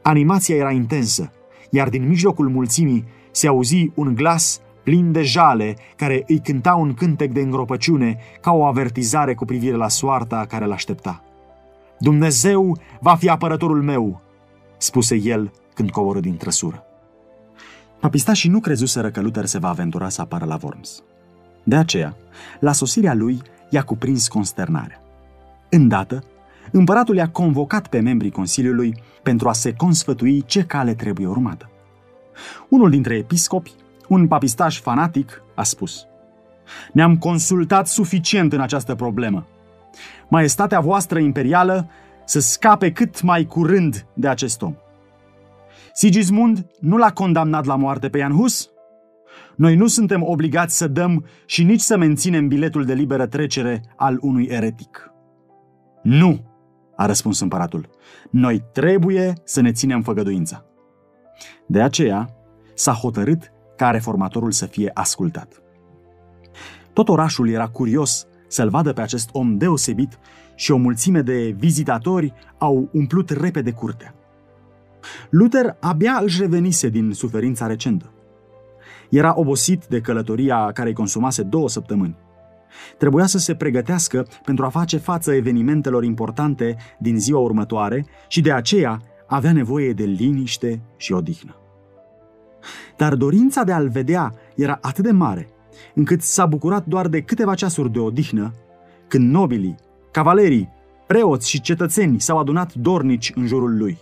Animația 0.03 0.57
era 0.57 0.71
intensă, 0.71 1.33
iar 1.71 1.89
din 1.89 2.09
mijlocul 2.09 2.49
mulțimii 2.49 3.05
se 3.31 3.47
auzi 3.47 3.91
un 3.95 4.15
glas 4.15 4.61
plin 4.89 5.13
de 5.13 5.23
jale 5.23 5.77
care 5.97 6.25
îi 6.27 6.41
cânta 6.41 6.75
un 6.75 6.95
cântec 6.95 7.33
de 7.33 7.41
îngropăciune 7.41 8.19
ca 8.41 8.53
o 8.53 8.65
avertizare 8.65 9.35
cu 9.35 9.45
privire 9.45 9.77
la 9.77 9.89
soarta 9.89 10.47
care 10.49 10.65
l-aștepta. 10.65 11.23
Dumnezeu 11.99 12.79
va 13.01 13.15
fi 13.15 13.29
apărătorul 13.29 13.83
meu, 13.83 14.21
spuse 14.79 15.17
el 15.17 15.53
când 15.75 15.91
coborâ 15.91 16.21
din 16.21 16.37
trăsură. 16.37 16.83
Papistașii 18.01 18.51
nu 18.51 18.61
crezuseră 18.61 19.11
că 19.11 19.21
Luther 19.21 19.45
se 19.45 19.59
va 19.59 19.69
aventura 19.69 20.09
să 20.09 20.21
apară 20.21 20.45
la 20.45 20.59
Worms. 20.63 21.03
De 21.65 21.77
aceea, 21.77 22.17
la 22.61 22.73
sosirea 22.73 23.15
lui, 23.15 23.43
i-a 23.71 23.83
cuprins 23.83 24.29
consternarea. 24.29 25.03
Îndată, 25.71 26.25
împăratul 26.73 27.17
i-a 27.17 27.29
convocat 27.29 27.87
pe 27.87 28.01
membrii 28.01 28.31
Consiliului 28.31 28.95
pentru 29.23 29.49
a 29.49 29.53
se 29.53 29.73
consfătui 29.73 30.43
ce 30.47 30.65
cale 30.65 30.95
trebuie 30.95 31.27
urmată. 31.27 31.71
Unul 32.69 32.91
dintre 32.91 33.17
episcopi, 33.17 33.73
un 34.09 34.29
papistaș 34.29 34.81
fanatic, 34.81 35.43
a 35.55 35.63
spus 35.63 36.07
Ne-am 36.93 37.19
consultat 37.19 37.87
suficient 37.87 38.53
în 38.53 38.61
această 38.61 38.95
problemă. 38.95 39.47
Maestatea 40.29 40.81
voastră 40.81 41.19
imperială 41.19 41.89
să 42.25 42.41
scape 42.41 42.93
cât 42.93 43.23
mai 43.23 43.45
curând 43.45 44.07
de 44.15 44.29
acest 44.29 44.63
om. 44.63 44.75
Sigismund 45.93 46.67
nu 46.81 46.97
l-a 46.97 47.13
condamnat 47.13 47.65
la 47.65 47.77
moarte 47.77 48.09
pe 48.09 48.19
Jan 48.19 48.33
Hus? 48.33 48.71
Noi 49.57 49.77
nu 49.77 49.87
suntem 49.87 50.23
obligați 50.23 50.77
să 50.77 50.89
dăm 50.89 51.25
și 51.47 51.65
nici 51.65 51.81
să 51.81 51.97
menținem 51.97 52.49
biletul 52.49 52.85
de 52.85 52.95
liberă 52.95 53.27
trecere 53.27 53.83
al 53.97 54.19
unui 54.21 54.45
eretic. 54.45 55.11
Nu, 56.03 56.45
a 56.97 57.07
răspuns 57.07 57.41
împăratul. 57.41 57.89
Noi 58.31 58.65
trebuie 58.73 59.33
să 59.45 59.61
ne 59.61 59.73
ținem 59.73 60.03
făgăduința. 60.03 60.65
De 61.67 61.83
aceea 61.83 62.29
s-a 62.75 62.93
hotărât 62.93 63.53
ca 63.79 63.91
reformatorul 63.91 64.53
să 64.53 64.67
fie 64.67 64.91
ascultat. 64.95 65.63
Tot 66.93 67.09
orașul 67.09 67.49
era 67.49 67.69
curios 67.69 68.27
să-l 68.49 68.69
vadă 68.69 68.93
pe 68.93 69.01
acest 69.01 69.29
om 69.33 69.57
deosebit 69.57 70.19
și 70.55 70.73
o 70.73 70.77
mulțime 70.77 71.21
de 71.21 71.55
vizitatori 71.59 72.33
au 72.59 72.89
umplut 72.93 73.31
repede 73.31 73.71
curtea. 73.71 74.15
Luther 75.31 75.77
abia 75.81 76.21
își 76.23 76.41
revenise 76.41 76.89
din 76.89 77.13
suferința 77.13 77.67
recentă. 77.67 78.13
Era 79.11 79.39
obosit 79.39 79.87
de 79.87 80.01
călătoria 80.01 80.71
care 80.73 80.89
îi 80.89 80.95
consumase 80.95 81.43
două 81.43 81.69
săptămâni. 81.69 82.17
Trebuia 82.99 83.27
să 83.27 83.39
se 83.39 83.55
pregătească 83.55 84.27
pentru 84.45 84.65
a 84.65 84.69
face 84.69 84.97
față 84.97 85.33
evenimentelor 85.33 86.05
importante 86.05 86.77
din 86.99 87.19
ziua 87.19 87.41
următoare 87.41 88.07
și 88.29 88.41
de 88.41 88.53
aceea 88.53 89.03
avea 89.27 89.53
nevoie 89.53 89.93
de 89.93 90.05
liniște 90.05 90.83
și 90.97 91.13
odihnă. 91.13 91.68
Dar 92.97 93.15
dorința 93.15 93.65
de 93.65 93.73
a-l 93.73 93.89
vedea 93.89 94.35
era 94.57 94.79
atât 94.81 95.05
de 95.05 95.11
mare, 95.11 95.49
încât 95.95 96.23
s-a 96.23 96.47
bucurat 96.47 96.87
doar 96.87 97.09
de 97.09 97.21
câteva 97.21 97.55
ceasuri 97.55 97.93
de 97.93 97.99
odihnă, 97.99 98.55
când 99.09 99.31
nobilii, 99.31 99.75
cavalerii, 100.11 100.69
preoți 101.07 101.49
și 101.49 101.61
cetățeni 101.61 102.21
s-au 102.21 102.39
adunat 102.39 102.75
dornici 102.75 103.33
în 103.35 103.47
jurul 103.47 103.77
lui. 103.77 103.99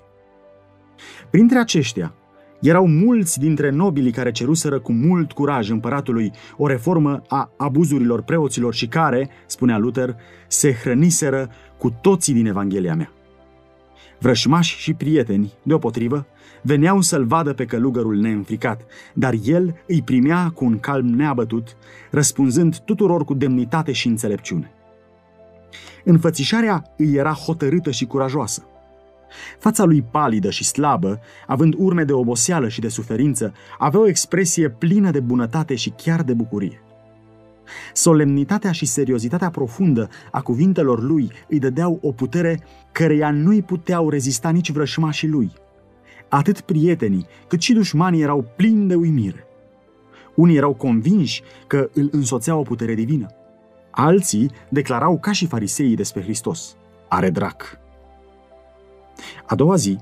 Printre 1.30 1.58
aceștia, 1.58 2.14
erau 2.60 2.86
mulți 2.86 3.38
dintre 3.38 3.70
nobilii 3.70 4.12
care 4.12 4.30
ceruseră 4.30 4.80
cu 4.80 4.92
mult 4.92 5.32
curaj 5.32 5.70
împăratului 5.70 6.32
o 6.56 6.66
reformă 6.66 7.22
a 7.28 7.50
abuzurilor 7.56 8.22
preoților 8.22 8.74
și 8.74 8.86
care, 8.86 9.28
spunea 9.46 9.78
Luther, 9.78 10.16
se 10.48 10.72
hrăniseră 10.72 11.50
cu 11.78 11.90
toții 12.00 12.34
din 12.34 12.46
Evanghelia 12.46 12.94
mea. 12.94 13.10
Vrășmași 14.18 14.76
și 14.76 14.94
prieteni, 14.94 15.52
deopotrivă, 15.62 16.26
veneau 16.62 17.00
să-l 17.00 17.24
vadă 17.24 17.52
pe 17.52 17.64
călugărul 17.64 18.16
neînfricat, 18.16 18.80
dar 19.14 19.34
el 19.44 19.74
îi 19.86 20.02
primea 20.02 20.50
cu 20.54 20.64
un 20.64 20.78
calm 20.78 21.06
neabătut, 21.06 21.76
răspunzând 22.10 22.78
tuturor 22.78 23.24
cu 23.24 23.34
demnitate 23.34 23.92
și 23.92 24.06
înțelepciune. 24.06 24.70
Înfățișarea 26.04 26.82
îi 26.96 27.14
era 27.14 27.32
hotărâtă 27.32 27.90
și 27.90 28.06
curajoasă. 28.06 28.66
Fața 29.58 29.84
lui 29.84 30.02
palidă 30.02 30.50
și 30.50 30.64
slabă, 30.64 31.20
având 31.46 31.74
urme 31.78 32.04
de 32.04 32.12
oboseală 32.12 32.68
și 32.68 32.80
de 32.80 32.88
suferință, 32.88 33.52
avea 33.78 34.00
o 34.00 34.08
expresie 34.08 34.70
plină 34.70 35.10
de 35.10 35.20
bunătate 35.20 35.74
și 35.74 35.90
chiar 35.90 36.22
de 36.22 36.32
bucurie. 36.32 36.80
Solemnitatea 37.92 38.72
și 38.72 38.86
seriozitatea 38.86 39.50
profundă 39.50 40.08
a 40.30 40.42
cuvintelor 40.42 41.02
lui 41.02 41.30
îi 41.48 41.58
dădeau 41.58 41.98
o 42.02 42.12
putere 42.12 42.62
căreia 42.92 43.30
nu-i 43.30 43.62
puteau 43.62 44.10
rezista 44.10 44.50
nici 44.50 44.70
vrășmașii 44.70 45.28
lui. 45.28 45.52
Atât 46.28 46.60
prietenii, 46.60 47.26
cât 47.46 47.60
și 47.60 47.72
dușmanii 47.72 48.22
erau 48.22 48.44
plini 48.56 48.88
de 48.88 48.94
uimire. 48.94 49.46
Unii 50.34 50.56
erau 50.56 50.74
convinși 50.74 51.42
că 51.66 51.90
îl 51.94 52.08
însoțea 52.12 52.56
o 52.56 52.62
putere 52.62 52.94
divină. 52.94 53.26
Alții 53.90 54.50
declarau 54.68 55.18
ca 55.18 55.32
și 55.32 55.46
fariseii 55.46 55.96
despre 55.96 56.22
Hristos. 56.22 56.76
Are 57.08 57.30
drac. 57.30 57.78
A 59.46 59.54
doua 59.54 59.76
zi, 59.76 59.98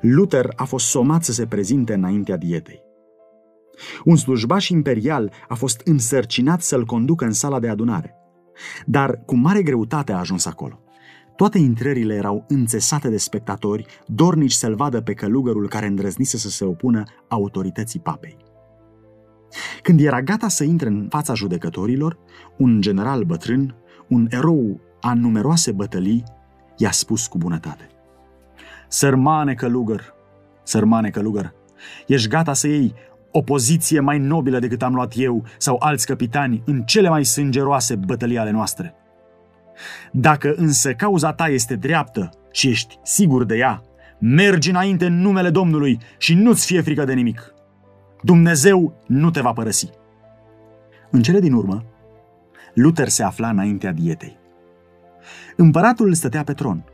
Luther 0.00 0.52
a 0.56 0.64
fost 0.64 0.86
somat 0.86 1.24
să 1.24 1.32
se 1.32 1.46
prezinte 1.46 1.94
înaintea 1.94 2.36
dietei. 2.36 2.89
Un 4.04 4.16
slujbaș 4.16 4.68
imperial 4.68 5.32
a 5.48 5.54
fost 5.54 5.80
însărcinat 5.84 6.62
să-l 6.62 6.84
conducă 6.84 7.24
în 7.24 7.32
sala 7.32 7.58
de 7.58 7.68
adunare, 7.68 8.14
dar 8.86 9.22
cu 9.26 9.36
mare 9.36 9.62
greutate 9.62 10.12
a 10.12 10.18
ajuns 10.18 10.46
acolo. 10.46 10.80
Toate 11.36 11.58
intrările 11.58 12.14
erau 12.14 12.44
înțesate 12.48 13.08
de 13.08 13.16
spectatori, 13.16 13.86
dornici 14.06 14.52
să-l 14.52 14.74
vadă 14.74 15.00
pe 15.00 15.14
călugărul 15.14 15.68
care 15.68 15.86
îndrăznise 15.86 16.36
să 16.36 16.48
se 16.48 16.64
opună 16.64 17.02
autorității 17.28 18.00
papei. 18.00 18.36
Când 19.82 20.00
era 20.00 20.22
gata 20.22 20.48
să 20.48 20.64
intre 20.64 20.88
în 20.88 21.06
fața 21.10 21.34
judecătorilor, 21.34 22.18
un 22.56 22.80
general 22.80 23.22
bătrân, 23.22 23.74
un 24.08 24.26
erou 24.30 24.80
a 25.00 25.14
numeroase 25.14 25.72
bătălii, 25.72 26.24
i-a 26.76 26.90
spus 26.90 27.26
cu 27.26 27.38
bunătate. 27.38 27.86
Sărmane 28.88 29.54
călugăr, 29.54 30.14
sărmane 30.62 31.10
călugăr, 31.10 31.54
ești 32.06 32.28
gata 32.28 32.52
să 32.52 32.66
iei 32.66 32.94
o 33.30 33.42
poziție 33.42 34.00
mai 34.00 34.18
nobilă 34.18 34.58
decât 34.58 34.82
am 34.82 34.94
luat 34.94 35.12
eu 35.16 35.44
sau 35.58 35.76
alți 35.78 36.06
capitani 36.06 36.62
în 36.66 36.82
cele 36.82 37.08
mai 37.08 37.24
sângeroase 37.24 37.96
bătălii 37.96 38.38
ale 38.38 38.50
noastre. 38.50 38.94
Dacă 40.12 40.54
însă 40.56 40.92
cauza 40.92 41.32
ta 41.32 41.48
este 41.48 41.74
dreaptă 41.74 42.30
și 42.52 42.68
ești 42.68 42.98
sigur 43.02 43.44
de 43.44 43.56
ea, 43.56 43.82
mergi 44.18 44.70
înainte 44.70 45.06
în 45.06 45.20
numele 45.20 45.50
Domnului 45.50 45.98
și 46.18 46.34
nu-ți 46.34 46.66
fie 46.66 46.80
frică 46.80 47.04
de 47.04 47.12
nimic. 47.12 47.54
Dumnezeu 48.22 48.94
nu 49.06 49.30
te 49.30 49.40
va 49.40 49.52
părăsi. 49.52 49.90
În 51.10 51.22
cele 51.22 51.40
din 51.40 51.52
urmă, 51.52 51.84
Luther 52.74 53.08
se 53.08 53.22
afla 53.22 53.48
înaintea 53.48 53.92
dietei. 53.92 54.38
Împăratul 55.56 56.14
stătea 56.14 56.44
pe 56.44 56.52
tron. 56.52 56.84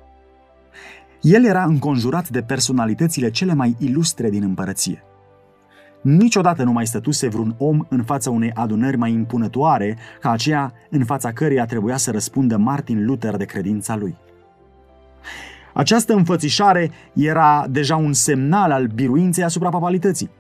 El 1.21 1.45
era 1.45 1.65
înconjurat 1.65 2.29
de 2.29 2.43
personalitățile 2.43 3.31
cele 3.31 3.55
mai 3.55 3.77
ilustre 3.79 4.31
din 4.31 4.43
împărăție. 4.43 5.06
Niciodată 6.01 6.63
nu 6.63 6.73
mai 6.73 6.87
stătuse 6.87 7.29
vreun 7.29 7.55
om 7.59 7.87
în 7.89 8.03
fața 8.03 8.31
unei 8.31 8.53
adunări 8.53 8.97
mai 8.97 9.13
impunătoare 9.13 9.97
ca 10.21 10.31
aceea 10.31 10.73
în 10.91 11.05
fața 11.05 11.33
căreia 11.33 11.67
trebuia 11.67 11.97
să 11.97 12.11
răspundă 12.11 12.57
Martin 12.57 13.05
Luther 13.05 13.37
de 13.37 13.45
credința 13.45 13.97
lui. 13.97 14.17
Această 15.75 16.13
înfățișare 16.15 16.91
era 17.15 17.67
deja 17.71 17.97
un 17.97 18.13
semnal 18.13 18.71
al 18.71 18.87
biruinței 18.87 19.45
asupra 19.45 19.69
papalității. 19.69 20.31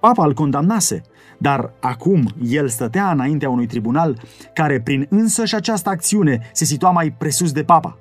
Papa 0.00 0.24
îl 0.24 0.34
condamnase, 0.34 1.02
dar 1.38 1.72
acum 1.80 2.28
el 2.42 2.68
stătea 2.68 3.10
înaintea 3.10 3.50
unui 3.50 3.66
tribunal 3.66 4.20
care 4.54 4.80
prin 4.80 5.06
însăși 5.10 5.54
această 5.54 5.88
acțiune 5.88 6.40
se 6.52 6.64
situa 6.64 6.90
mai 6.90 7.10
presus 7.10 7.52
de 7.52 7.64
papa. 7.64 7.98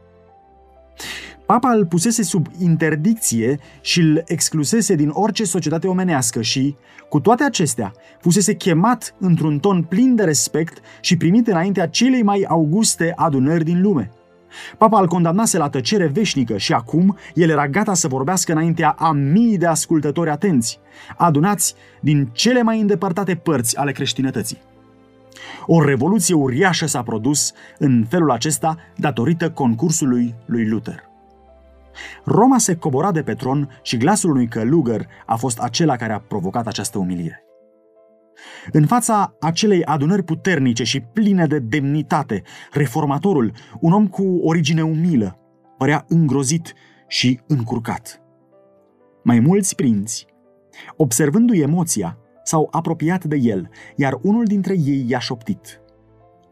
Papa 1.47 1.71
îl 1.71 1.85
pusese 1.85 2.23
sub 2.23 2.47
interdicție 2.59 3.59
și 3.81 3.99
îl 3.99 4.23
exclusese 4.25 4.95
din 4.95 5.09
orice 5.13 5.43
societate 5.43 5.87
omenească 5.87 6.41
și, 6.41 6.75
cu 7.09 7.19
toate 7.19 7.43
acestea, 7.43 7.93
fusese 8.19 8.53
chemat 8.53 9.15
într-un 9.19 9.59
ton 9.59 9.83
plin 9.83 10.15
de 10.15 10.23
respect 10.23 10.77
și 11.01 11.17
primit 11.17 11.47
înaintea 11.47 11.87
celei 11.87 12.23
mai 12.23 12.45
auguste 12.47 13.13
adunări 13.15 13.63
din 13.63 13.81
lume. 13.81 14.11
Papa 14.77 14.99
îl 14.99 15.07
condamnase 15.07 15.57
la 15.57 15.69
tăcere 15.69 16.07
veșnică 16.07 16.57
și 16.57 16.73
acum 16.73 17.17
el 17.33 17.49
era 17.49 17.67
gata 17.67 17.93
să 17.93 18.07
vorbească 18.07 18.51
înaintea 18.51 18.89
a 18.89 19.11
mii 19.11 19.57
de 19.57 19.65
ascultători 19.65 20.29
atenți, 20.29 20.79
adunați 21.17 21.75
din 22.01 22.29
cele 22.33 22.61
mai 22.61 22.79
îndepărtate 22.79 23.35
părți 23.35 23.77
ale 23.77 23.91
creștinătății. 23.91 24.61
O 25.65 25.83
revoluție 25.83 26.35
uriașă 26.35 26.85
s-a 26.85 27.03
produs 27.03 27.53
în 27.77 28.05
felul 28.09 28.31
acesta 28.31 28.77
datorită 28.95 29.49
concursului 29.49 30.35
lui 30.45 30.67
Luther. 30.67 31.06
Roma 32.23 32.57
se 32.57 32.75
cobora 32.75 33.11
de 33.11 33.21
pe 33.21 33.33
tron 33.33 33.79
și 33.81 33.97
glasul 33.97 34.31
unui 34.31 34.47
călugăr 34.47 35.07
a 35.25 35.35
fost 35.35 35.59
acela 35.59 35.95
care 35.95 36.13
a 36.13 36.19
provocat 36.19 36.67
această 36.67 36.97
umilire. 36.97 37.41
În 38.71 38.85
fața 38.85 39.35
acelei 39.39 39.83
adunări 39.83 40.23
puternice 40.23 40.83
și 40.83 40.99
pline 40.99 41.45
de 41.45 41.59
demnitate, 41.59 42.43
reformatorul, 42.71 43.51
un 43.79 43.91
om 43.93 44.07
cu 44.07 44.39
origine 44.43 44.83
umilă, 44.83 45.39
părea 45.77 46.05
îngrozit 46.07 46.73
și 47.07 47.39
încurcat. 47.47 48.21
Mai 49.23 49.39
mulți 49.39 49.75
prinți, 49.75 50.27
observându-i 50.95 51.59
emoția, 51.59 52.17
s-au 52.43 52.67
apropiat 52.71 53.23
de 53.23 53.35
el, 53.35 53.69
iar 53.95 54.17
unul 54.21 54.45
dintre 54.45 54.75
ei 54.77 55.05
i-a 55.07 55.19
șoptit. 55.19 55.81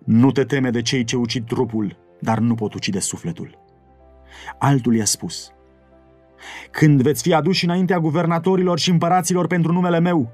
Nu 0.05 0.31
te 0.31 0.43
teme 0.43 0.69
de 0.69 0.81
cei 0.81 1.03
ce 1.03 1.15
ucid 1.15 1.45
trupul, 1.45 1.97
dar 2.21 2.39
nu 2.39 2.55
pot 2.55 2.73
ucide 2.73 2.99
sufletul. 2.99 3.64
Altul 4.57 4.95
i-a 4.95 5.05
spus, 5.05 5.51
Când 6.71 7.01
veți 7.01 7.21
fi 7.21 7.33
aduși 7.33 7.65
înaintea 7.65 7.99
guvernatorilor 7.99 8.79
și 8.79 8.89
împăraților 8.89 9.47
pentru 9.47 9.71
numele 9.71 9.99
meu, 9.99 10.31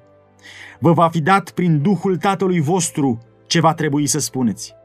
vă 0.79 0.93
va 0.93 1.09
fi 1.09 1.21
dat 1.21 1.49
prin 1.49 1.81
Duhul 1.81 2.17
Tatălui 2.17 2.59
vostru 2.59 3.17
ce 3.47 3.59
va 3.59 3.73
trebui 3.73 4.07
să 4.07 4.19
spuneți. 4.19 4.75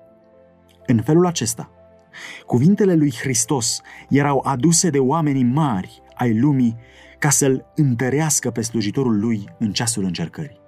În 0.87 1.03
felul 1.03 1.27
acesta, 1.27 1.71
cuvintele 2.47 2.95
lui 2.95 3.15
Hristos 3.21 3.81
erau 4.09 4.43
aduse 4.45 4.91
de 4.91 4.99
oamenii 4.99 5.45
mari 5.45 6.03
ai 6.15 6.39
lumii 6.39 6.77
ca 7.19 7.31
să-l 7.31 7.67
întărească 7.75 8.51
pe 8.51 8.61
slujitorul 8.61 9.21
lui 9.21 9.49
în 9.59 9.73
ceasul 9.73 10.05
încercării. 10.05 10.61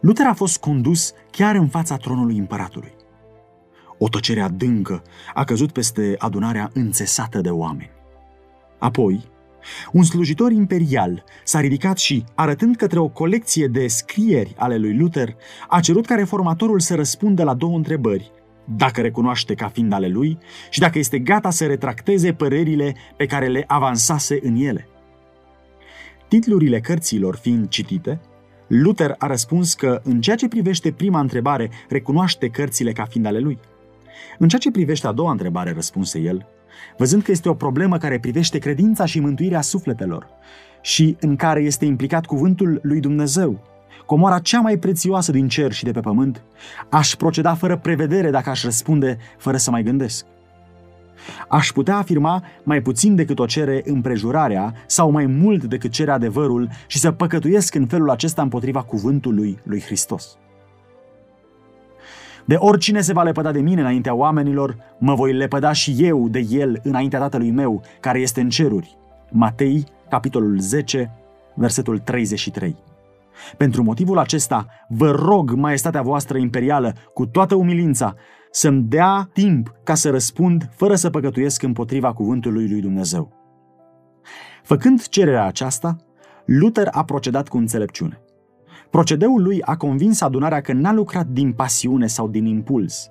Luther 0.00 0.26
a 0.26 0.34
fost 0.34 0.58
condus 0.58 1.12
chiar 1.30 1.54
în 1.54 1.68
fața 1.68 1.96
tronului 1.96 2.38
împăratului. 2.38 2.92
O 4.02 4.08
tăcere 4.08 4.40
adâncă 4.40 5.02
a 5.34 5.44
căzut 5.44 5.72
peste 5.72 6.14
adunarea 6.18 6.70
înțesată 6.72 7.40
de 7.40 7.50
oameni. 7.50 7.90
Apoi, 8.78 9.24
un 9.92 10.02
slujitor 10.02 10.52
imperial 10.52 11.24
s-a 11.44 11.60
ridicat 11.60 11.98
și, 11.98 12.24
arătând 12.34 12.76
către 12.76 12.98
o 12.98 13.08
colecție 13.08 13.66
de 13.66 13.86
scrieri 13.86 14.54
ale 14.56 14.76
lui 14.76 14.96
Luther, 14.96 15.36
a 15.68 15.80
cerut 15.80 16.06
ca 16.06 16.14
reformatorul 16.14 16.80
să 16.80 16.94
răspundă 16.94 17.42
la 17.42 17.54
două 17.54 17.76
întrebări, 17.76 18.30
dacă 18.76 19.00
recunoaște 19.00 19.54
ca 19.54 19.68
fiind 19.68 19.92
ale 19.92 20.08
lui 20.08 20.38
și 20.70 20.80
dacă 20.80 20.98
este 20.98 21.18
gata 21.18 21.50
să 21.50 21.66
retracteze 21.66 22.32
părerile 22.32 22.94
pe 23.16 23.26
care 23.26 23.48
le 23.48 23.64
avansase 23.66 24.38
în 24.42 24.56
ele. 24.56 24.88
Titlurile 26.28 26.80
cărților 26.80 27.36
fiind 27.36 27.68
citite, 27.68 28.20
Luther 28.66 29.14
a 29.18 29.26
răspuns 29.26 29.74
că, 29.74 30.00
în 30.04 30.20
ceea 30.20 30.36
ce 30.36 30.48
privește 30.48 30.92
prima 30.92 31.20
întrebare, 31.20 31.70
recunoaște 31.88 32.48
cărțile 32.48 32.92
ca 32.92 33.04
fiind 33.04 33.26
ale 33.26 33.38
lui. 33.38 33.58
În 34.38 34.48
ceea 34.48 34.60
ce 34.60 34.70
privește 34.70 35.06
a 35.06 35.12
doua 35.12 35.30
întrebare, 35.30 35.72
răspunse 35.72 36.18
el, 36.18 36.46
văzând 36.96 37.22
că 37.22 37.30
este 37.30 37.48
o 37.48 37.54
problemă 37.54 37.98
care 37.98 38.18
privește 38.18 38.58
credința 38.58 39.04
și 39.04 39.20
mântuirea 39.20 39.60
sufletelor 39.60 40.26
și 40.80 41.16
în 41.20 41.36
care 41.36 41.60
este 41.60 41.84
implicat 41.84 42.26
cuvântul 42.26 42.80
lui 42.82 43.00
Dumnezeu, 43.00 43.64
comoara 44.06 44.38
cea 44.38 44.60
mai 44.60 44.76
prețioasă 44.76 45.32
din 45.32 45.48
cer 45.48 45.72
și 45.72 45.84
de 45.84 45.92
pe 45.92 46.00
pământ, 46.00 46.42
aș 46.88 47.14
proceda 47.14 47.54
fără 47.54 47.76
prevedere 47.76 48.30
dacă 48.30 48.50
aș 48.50 48.64
răspunde 48.64 49.18
fără 49.38 49.56
să 49.56 49.70
mai 49.70 49.82
gândesc. 49.82 50.24
Aș 51.48 51.72
putea 51.72 51.96
afirma 51.96 52.42
mai 52.62 52.80
puțin 52.80 53.14
decât 53.14 53.38
o 53.38 53.46
cere 53.46 53.82
împrejurarea 53.84 54.74
sau 54.86 55.10
mai 55.10 55.26
mult 55.26 55.64
decât 55.64 55.90
cere 55.90 56.10
adevărul 56.10 56.68
și 56.86 56.98
să 56.98 57.12
păcătuiesc 57.12 57.74
în 57.74 57.86
felul 57.86 58.10
acesta 58.10 58.42
împotriva 58.42 58.82
cuvântului 58.82 59.58
lui 59.62 59.80
Hristos. 59.80 60.38
De 62.44 62.54
oricine 62.54 63.00
se 63.00 63.12
va 63.12 63.22
lepăda 63.22 63.52
de 63.52 63.60
mine 63.60 63.80
înaintea 63.80 64.14
oamenilor, 64.14 64.76
mă 64.98 65.14
voi 65.14 65.32
lepăda 65.32 65.72
și 65.72 65.94
eu 65.98 66.28
de 66.28 66.46
el 66.50 66.80
înaintea 66.82 67.18
tatălui 67.18 67.50
meu, 67.50 67.82
care 68.00 68.18
este 68.18 68.40
în 68.40 68.48
ceruri. 68.48 68.98
Matei, 69.30 69.84
capitolul 70.08 70.58
10, 70.58 71.10
versetul 71.54 71.98
33. 71.98 72.76
Pentru 73.56 73.82
motivul 73.82 74.18
acesta, 74.18 74.66
vă 74.88 75.10
rog, 75.10 75.52
maestatea 75.52 76.02
voastră 76.02 76.38
imperială, 76.38 76.94
cu 77.14 77.26
toată 77.26 77.54
umilința, 77.54 78.14
să-mi 78.50 78.82
dea 78.82 79.30
timp 79.32 79.74
ca 79.84 79.94
să 79.94 80.10
răspund 80.10 80.70
fără 80.76 80.94
să 80.94 81.10
păcătuiesc 81.10 81.62
împotriva 81.62 82.12
cuvântului 82.12 82.68
lui 82.68 82.80
Dumnezeu. 82.80 83.32
Făcând 84.62 85.06
cererea 85.06 85.44
aceasta, 85.46 85.96
Luther 86.44 86.88
a 86.90 87.04
procedat 87.04 87.48
cu 87.48 87.56
înțelepciune. 87.56 88.20
Procedeul 88.90 89.42
lui 89.42 89.62
a 89.62 89.76
convins 89.76 90.20
adunarea 90.20 90.60
că 90.60 90.72
n-a 90.72 90.92
lucrat 90.92 91.26
din 91.26 91.52
pasiune 91.52 92.06
sau 92.06 92.28
din 92.28 92.46
impuls. 92.46 93.10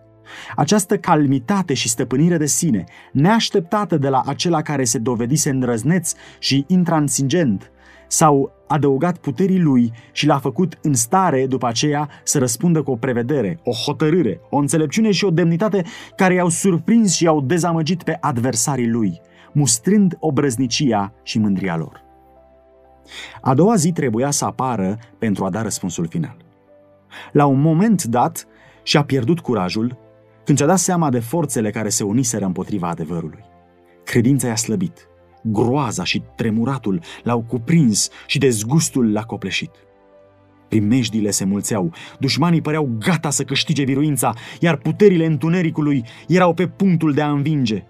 Această 0.55 0.97
calmitate 0.97 1.73
și 1.73 1.89
stăpânire 1.89 2.37
de 2.37 2.45
sine, 2.45 2.83
neașteptată 3.11 3.97
de 3.97 4.09
la 4.09 4.21
acela 4.25 4.61
care 4.61 4.83
se 4.83 4.97
dovedise 4.97 5.49
îndrăzneț 5.49 6.13
și 6.39 6.65
intransigent, 6.67 7.71
s-au 8.07 8.51
adăugat 8.67 9.17
puterii 9.17 9.59
lui 9.59 9.91
și 10.11 10.25
l-a 10.25 10.37
făcut 10.37 10.77
în 10.81 10.93
stare 10.93 11.45
după 11.47 11.67
aceea 11.67 12.09
să 12.23 12.39
răspundă 12.39 12.81
cu 12.81 12.91
o 12.91 12.95
prevedere, 12.95 13.59
o 13.63 13.71
hotărâre, 13.71 14.39
o 14.49 14.57
înțelepciune 14.57 15.11
și 15.11 15.25
o 15.25 15.29
demnitate 15.29 15.83
care 16.15 16.33
i-au 16.33 16.49
surprins 16.49 17.15
și 17.15 17.23
i-au 17.23 17.41
dezamăgit 17.41 18.03
pe 18.03 18.17
adversarii 18.19 18.89
lui, 18.89 19.21
mustrând 19.51 20.17
obrăznicia 20.19 21.13
și 21.23 21.39
mândria 21.39 21.77
lor. 21.77 22.08
A 23.41 23.53
doua 23.53 23.75
zi 23.75 23.91
trebuia 23.91 24.31
să 24.31 24.45
apară 24.45 24.97
pentru 25.17 25.45
a 25.45 25.49
da 25.49 25.61
răspunsul 25.61 26.07
final. 26.07 26.37
La 27.31 27.45
un 27.45 27.61
moment 27.61 28.03
dat 28.03 28.47
și-a 28.83 29.03
pierdut 29.03 29.39
curajul 29.39 29.97
când 30.43 30.57
și-a 30.57 30.67
dat 30.67 30.79
seama 30.79 31.09
de 31.09 31.19
forțele 31.19 31.69
care 31.69 31.89
se 31.89 32.03
uniseră 32.03 32.45
împotriva 32.45 32.87
adevărului. 32.87 33.43
Credința 34.03 34.47
i-a 34.47 34.55
slăbit, 34.55 35.07
groaza 35.43 36.03
și 36.03 36.23
tremuratul 36.35 37.01
l-au 37.23 37.41
cuprins 37.41 38.09
și 38.25 38.37
dezgustul 38.37 39.11
l-a 39.11 39.23
copleșit. 39.23 39.71
Primejdile 40.67 41.29
se 41.29 41.45
mulțeau, 41.45 41.93
dușmanii 42.19 42.61
păreau 42.61 42.89
gata 42.99 43.29
să 43.29 43.43
câștige 43.43 43.83
viruința, 43.83 44.33
iar 44.59 44.75
puterile 44.75 45.25
întunericului 45.25 46.03
erau 46.27 46.53
pe 46.53 46.67
punctul 46.67 47.13
de 47.13 47.21
a 47.21 47.29
învinge. 47.29 47.83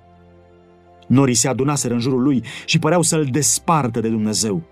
Norii 1.08 1.36
se 1.36 1.48
adunaseră 1.48 1.94
în 1.94 2.00
jurul 2.00 2.22
lui 2.22 2.44
și 2.66 2.80
păreau 2.80 3.02
să-l 3.02 3.26
despartă 3.26 4.00
de 4.00 4.10
Dumnezeu. 4.10 4.64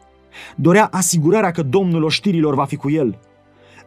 Dorea 0.56 0.88
asigurarea 0.91 1.52
că 1.52 1.62
Domnul 1.62 2.04
oștirilor 2.04 2.56
va 2.56 2.65
fi 2.65 2.76
cu 2.76 2.89
el. 2.89 3.19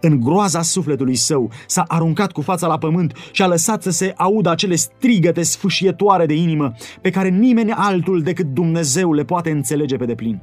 În 0.01 0.21
groaza 0.21 0.63
sufletului 0.63 1.15
său 1.15 1.51
s-a 1.67 1.85
aruncat 1.89 2.33
cu 2.33 2.41
fața 2.41 2.67
la 2.67 2.79
pământ 2.79 3.13
și 3.33 3.43
a 3.43 3.47
lăsat 3.47 3.83
să 3.83 3.91
se 3.91 4.13
audă 4.17 4.51
acele 4.51 4.75
strigăte 4.75 5.43
sfâșietoare 5.43 6.27
de 6.27 6.35
inimă 6.35 6.75
pe 7.01 7.11
care 7.11 7.29
nimeni 7.29 7.73
altul 7.73 8.23
decât 8.23 8.47
Dumnezeu 8.47 9.13
le 9.13 9.25
poate 9.25 9.51
înțelege 9.51 9.97
pe 9.97 10.05
deplin. 10.05 10.41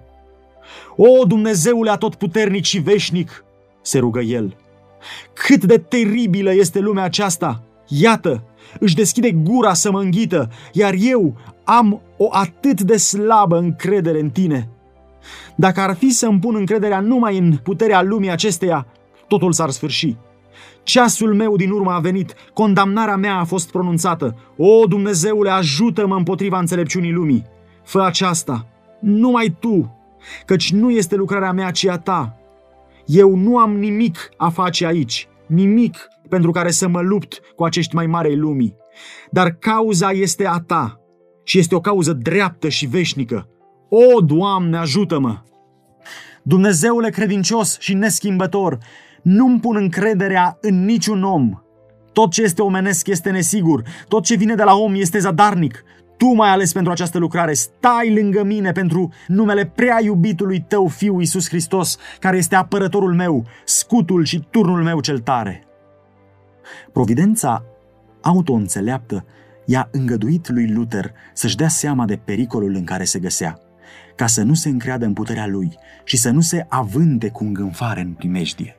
O, 0.96 1.26
Dumnezeule 1.26 1.89
atotputernic 1.89 2.63
și 2.63 2.80
veșnic, 2.80 3.43
se 3.82 4.00
rugă 4.00 4.20
el, 4.20 4.56
cât 5.34 5.63
de 5.63 5.78
teribilă 5.78 6.54
este 6.54 6.80
lumea 6.80 7.04
aceasta! 7.04 7.62
Iată, 7.88 8.43
își 8.80 8.96
deschide 8.96 9.32
gura 9.32 9.74
să 9.74 9.91
mă 9.91 10.00
înghită, 10.00 10.50
iar 10.74 10.93
eu 11.00 11.36
am 11.63 12.02
o 12.17 12.28
atât 12.32 12.82
de 12.82 12.98
slabă 12.98 13.58
încredere 13.58 14.20
în 14.20 14.30
tine. 14.30 14.70
Dacă 15.60 15.80
ar 15.80 15.96
fi 15.96 16.10
să-mi 16.10 16.39
pun 16.39 16.56
încrederea 16.56 17.00
numai 17.00 17.38
în 17.38 17.58
puterea 17.63 18.02
lumii 18.02 18.32
acesteia, 18.32 18.88
totul 19.28 19.52
s-ar 19.52 19.70
sfârși. 19.70 20.15
Ceasul 20.84 21.34
meu 21.34 21.56
din 21.56 21.72
urmă 21.72 21.91
a 21.91 22.00
venit, 22.00 22.34
condamnarea 22.54 23.15
mea 23.15 23.36
a 23.36 23.43
fost 23.43 23.72
pronunțată. 23.72 24.36
O, 24.58 24.86
Dumnezeule, 24.86 25.50
ajută-mă 25.50 26.15
împotriva 26.15 26.60
înțelepciunii 26.60 27.12
lumii. 27.12 27.46
fă 27.84 28.02
aceasta, 28.02 28.67
numai 29.00 29.56
tu, 29.60 29.98
căci 30.46 30.72
nu 30.72 30.89
este 30.91 31.15
lucrarea 31.15 31.52
mea, 31.52 31.72
ci 31.72 31.86
a 31.86 31.98
ta. 31.98 32.38
Eu 33.06 33.36
nu 33.36 33.58
am 33.58 33.78
nimic 33.78 34.30
a 34.38 34.50
face 34.50 34.86
aici, 34.86 35.28
nimic 35.46 35.98
pentru 36.30 36.52
care 36.52 36.72
să 36.72 36.88
mă 36.88 37.02
lupt 37.02 37.41
cu 37.56 37.63
acești 37.63 37.96
mai 37.96 38.08
mari 38.08 38.36
lumii, 38.36 38.76
dar 39.32 39.52
cauza 39.52 40.12
este 40.12 40.48
a 40.48 40.60
ta 40.60 41.02
și 41.43 41.60
este 41.60 41.76
o 41.76 41.80
cauză 41.80 42.13
dreaptă 42.13 42.70
și 42.70 42.86
veșnică. 42.86 43.48
O, 43.89 44.21
Doamne, 44.21 44.78
ajută-mă! 44.78 45.38
Dumnezeule 46.43 47.10
credincios 47.10 47.78
și 47.80 47.93
neschimbător, 47.93 48.78
nu-mi 49.21 49.60
pun 49.60 49.76
încrederea 49.76 50.58
în 50.62 50.86
niciun 50.86 51.23
om. 51.23 51.62
Tot 52.13 52.32
ce 52.32 52.41
este 52.41 52.62
omenesc 52.62 53.08
este 53.08 53.30
nesigur, 53.30 53.84
tot 54.08 54.23
ce 54.23 54.36
vine 54.36 54.56
de 54.56 54.63
la 54.63 54.76
om 54.76 54.95
este 54.95 55.19
zadarnic. 55.19 55.84
Tu 56.17 56.28
m-ai 56.34 56.50
ales 56.50 56.73
pentru 56.73 56.91
această 56.91 57.17
lucrare, 57.17 57.54
stai 57.54 58.13
lângă 58.13 58.43
mine 58.43 58.71
pentru 58.71 59.13
numele 59.28 59.65
prea 59.65 60.00
iubitului 60.04 60.65
tău 60.67 60.88
Fiu 60.88 61.19
Iisus 61.19 61.47
Hristos, 61.47 61.97
care 62.19 62.38
este 62.38 62.56
apărătorul 62.56 63.13
meu, 63.13 63.45
scutul 63.65 64.23
și 64.23 64.47
turnul 64.52 64.84
meu 64.84 65.00
cel 65.00 65.19
tare. 65.19 65.63
Providența 66.91 67.63
auto-înțeleaptă 68.21 69.26
i-a 69.65 69.89
îngăduit 69.91 70.50
lui 70.50 70.71
Luther 70.71 71.12
să-și 71.34 71.56
dea 71.56 71.67
seama 71.67 72.06
de 72.06 72.15
pericolul 72.15 72.76
în 72.76 72.84
care 72.84 73.04
se 73.04 73.19
găsea, 73.19 73.60
ca 74.17 74.27
să 74.27 74.43
nu 74.43 74.53
se 74.53 74.69
încreadă 74.69 75.06
în 75.06 75.13
puterea 75.13 75.47
lui 75.47 75.77
și 76.03 76.17
să 76.17 76.30
nu 76.30 76.41
se 76.41 76.65
avânte 76.69 77.30
cu 77.30 77.43
îngânfare 77.43 78.01
în 78.01 78.13
primejdie. 78.13 78.75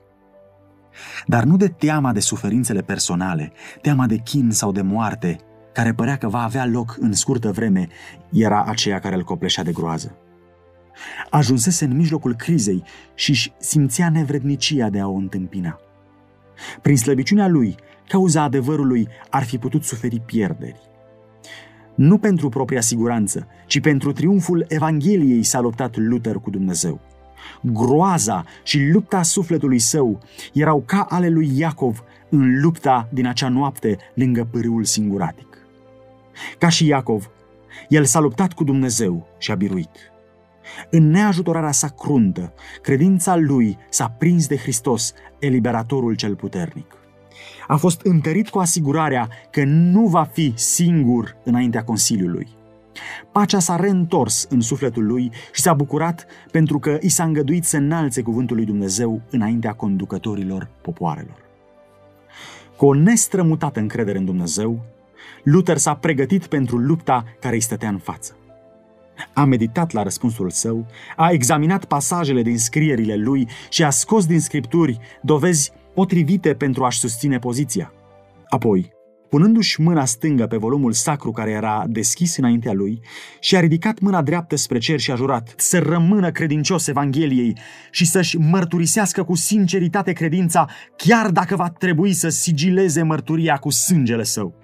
Dar 1.26 1.44
nu 1.44 1.56
de 1.56 1.68
teama 1.68 2.12
de 2.12 2.20
suferințele 2.20 2.82
personale, 2.82 3.52
teama 3.80 4.06
de 4.06 4.16
chin 4.16 4.50
sau 4.50 4.72
de 4.72 4.82
moarte, 4.82 5.38
care 5.72 5.92
părea 5.92 6.16
că 6.16 6.28
va 6.28 6.42
avea 6.42 6.66
loc 6.66 6.96
în 7.00 7.12
scurtă 7.12 7.52
vreme, 7.52 7.88
era 8.32 8.64
aceea 8.64 8.98
care 8.98 9.14
îl 9.14 9.24
copleșea 9.24 9.62
de 9.62 9.72
groază. 9.72 10.16
Ajunsese 11.30 11.84
în 11.84 11.96
mijlocul 11.96 12.34
crizei 12.34 12.82
și 13.14 13.30
își 13.30 13.52
simțea 13.58 14.10
nevrednicia 14.10 14.88
de 14.88 15.00
a 15.00 15.08
o 15.08 15.14
întâmpina. 15.14 15.80
Prin 16.82 16.96
slăbiciunea 16.96 17.48
lui, 17.48 17.76
cauza 18.08 18.42
adevărului 18.42 19.08
ar 19.30 19.44
fi 19.44 19.58
putut 19.58 19.84
suferi 19.84 20.20
pierderi. 20.20 20.80
Nu 21.98 22.18
pentru 22.18 22.48
propria 22.48 22.80
siguranță, 22.80 23.46
ci 23.66 23.80
pentru 23.80 24.12
triumful 24.12 24.64
Evangheliei 24.68 25.42
s-a 25.42 25.60
luptat 25.60 25.96
Luther 25.96 26.34
cu 26.34 26.50
Dumnezeu. 26.50 27.00
Groaza 27.60 28.44
și 28.62 28.88
lupta 28.92 29.22
sufletului 29.22 29.78
său 29.78 30.20
erau 30.52 30.82
ca 30.86 31.06
ale 31.08 31.28
lui 31.28 31.50
Iacov 31.58 32.04
în 32.28 32.60
lupta 32.60 33.08
din 33.12 33.26
acea 33.26 33.48
noapte 33.48 33.96
lângă 34.14 34.48
pârâul 34.50 34.84
singuratic. 34.84 35.58
Ca 36.58 36.68
și 36.68 36.86
Iacov, 36.86 37.30
el 37.88 38.04
s-a 38.04 38.20
luptat 38.20 38.52
cu 38.52 38.64
Dumnezeu 38.64 39.26
și 39.38 39.50
a 39.50 39.54
biruit. 39.54 39.96
În 40.90 41.10
neajutorarea 41.10 41.72
sa 41.72 41.88
cruntă, 41.88 42.52
credința 42.82 43.36
lui 43.36 43.78
s-a 43.90 44.08
prins 44.18 44.46
de 44.46 44.56
Hristos, 44.56 45.12
eliberatorul 45.38 46.14
cel 46.14 46.36
puternic. 46.36 46.97
A 47.68 47.76
fost 47.76 48.00
întărit 48.04 48.48
cu 48.48 48.58
asigurarea 48.58 49.28
că 49.50 49.64
nu 49.64 50.06
va 50.06 50.22
fi 50.22 50.52
singur 50.56 51.36
înaintea 51.44 51.84
Consiliului. 51.84 52.48
Pacea 53.32 53.58
s-a 53.58 53.76
reîntors 53.76 54.46
în 54.50 54.60
sufletul 54.60 55.06
lui 55.06 55.30
și 55.52 55.60
s-a 55.60 55.74
bucurat 55.74 56.26
pentru 56.50 56.78
că 56.78 56.98
i 57.00 57.08
s-a 57.08 57.24
îngăduit 57.24 57.64
să 57.64 57.76
înalțe 57.76 58.22
cuvântul 58.22 58.56
lui 58.56 58.64
Dumnezeu 58.64 59.20
înaintea 59.30 59.72
conducătorilor 59.72 60.68
popoarelor. 60.82 61.36
Cu 62.76 62.86
o 62.86 62.94
nestrămutată 62.94 63.80
încredere 63.80 64.18
în 64.18 64.24
Dumnezeu, 64.24 64.84
Luther 65.42 65.76
s-a 65.76 65.94
pregătit 65.94 66.46
pentru 66.46 66.76
lupta 66.76 67.24
care 67.40 67.54
îi 67.54 67.60
stătea 67.60 67.88
în 67.88 67.98
față. 67.98 68.36
A 69.32 69.44
meditat 69.44 69.92
la 69.92 70.02
răspunsul 70.02 70.50
său, 70.50 70.86
a 71.16 71.30
examinat 71.30 71.84
pasajele 71.84 72.42
din 72.42 72.58
scrierile 72.58 73.16
lui 73.16 73.48
și 73.70 73.84
a 73.84 73.90
scos 73.90 74.26
din 74.26 74.40
scripturi 74.40 74.98
dovezi 75.22 75.72
potrivite 75.98 76.54
pentru 76.54 76.84
a-și 76.84 76.98
susține 76.98 77.38
poziția. 77.38 77.92
Apoi, 78.48 78.92
punându-și 79.28 79.80
mâna 79.80 80.04
stângă 80.04 80.46
pe 80.46 80.56
volumul 80.56 80.92
sacru 80.92 81.30
care 81.30 81.50
era 81.50 81.84
deschis 81.88 82.36
înaintea 82.36 82.72
lui, 82.72 83.00
și 83.40 83.56
a 83.56 83.60
ridicat 83.60 83.98
mâna 83.98 84.22
dreaptă 84.22 84.56
spre 84.56 84.78
cer 84.78 84.98
și 84.98 85.10
a 85.10 85.14
jurat 85.14 85.54
să 85.56 85.78
rămână 85.78 86.30
credincios 86.30 86.86
Evangheliei 86.86 87.58
și 87.90 88.06
să-și 88.06 88.36
mărturisească 88.36 89.22
cu 89.22 89.34
sinceritate 89.34 90.12
credința, 90.12 90.68
chiar 90.96 91.30
dacă 91.30 91.56
va 91.56 91.70
trebui 91.70 92.12
să 92.12 92.28
sigileze 92.28 93.02
mărturia 93.02 93.56
cu 93.56 93.70
sângele 93.70 94.22
său. 94.22 94.54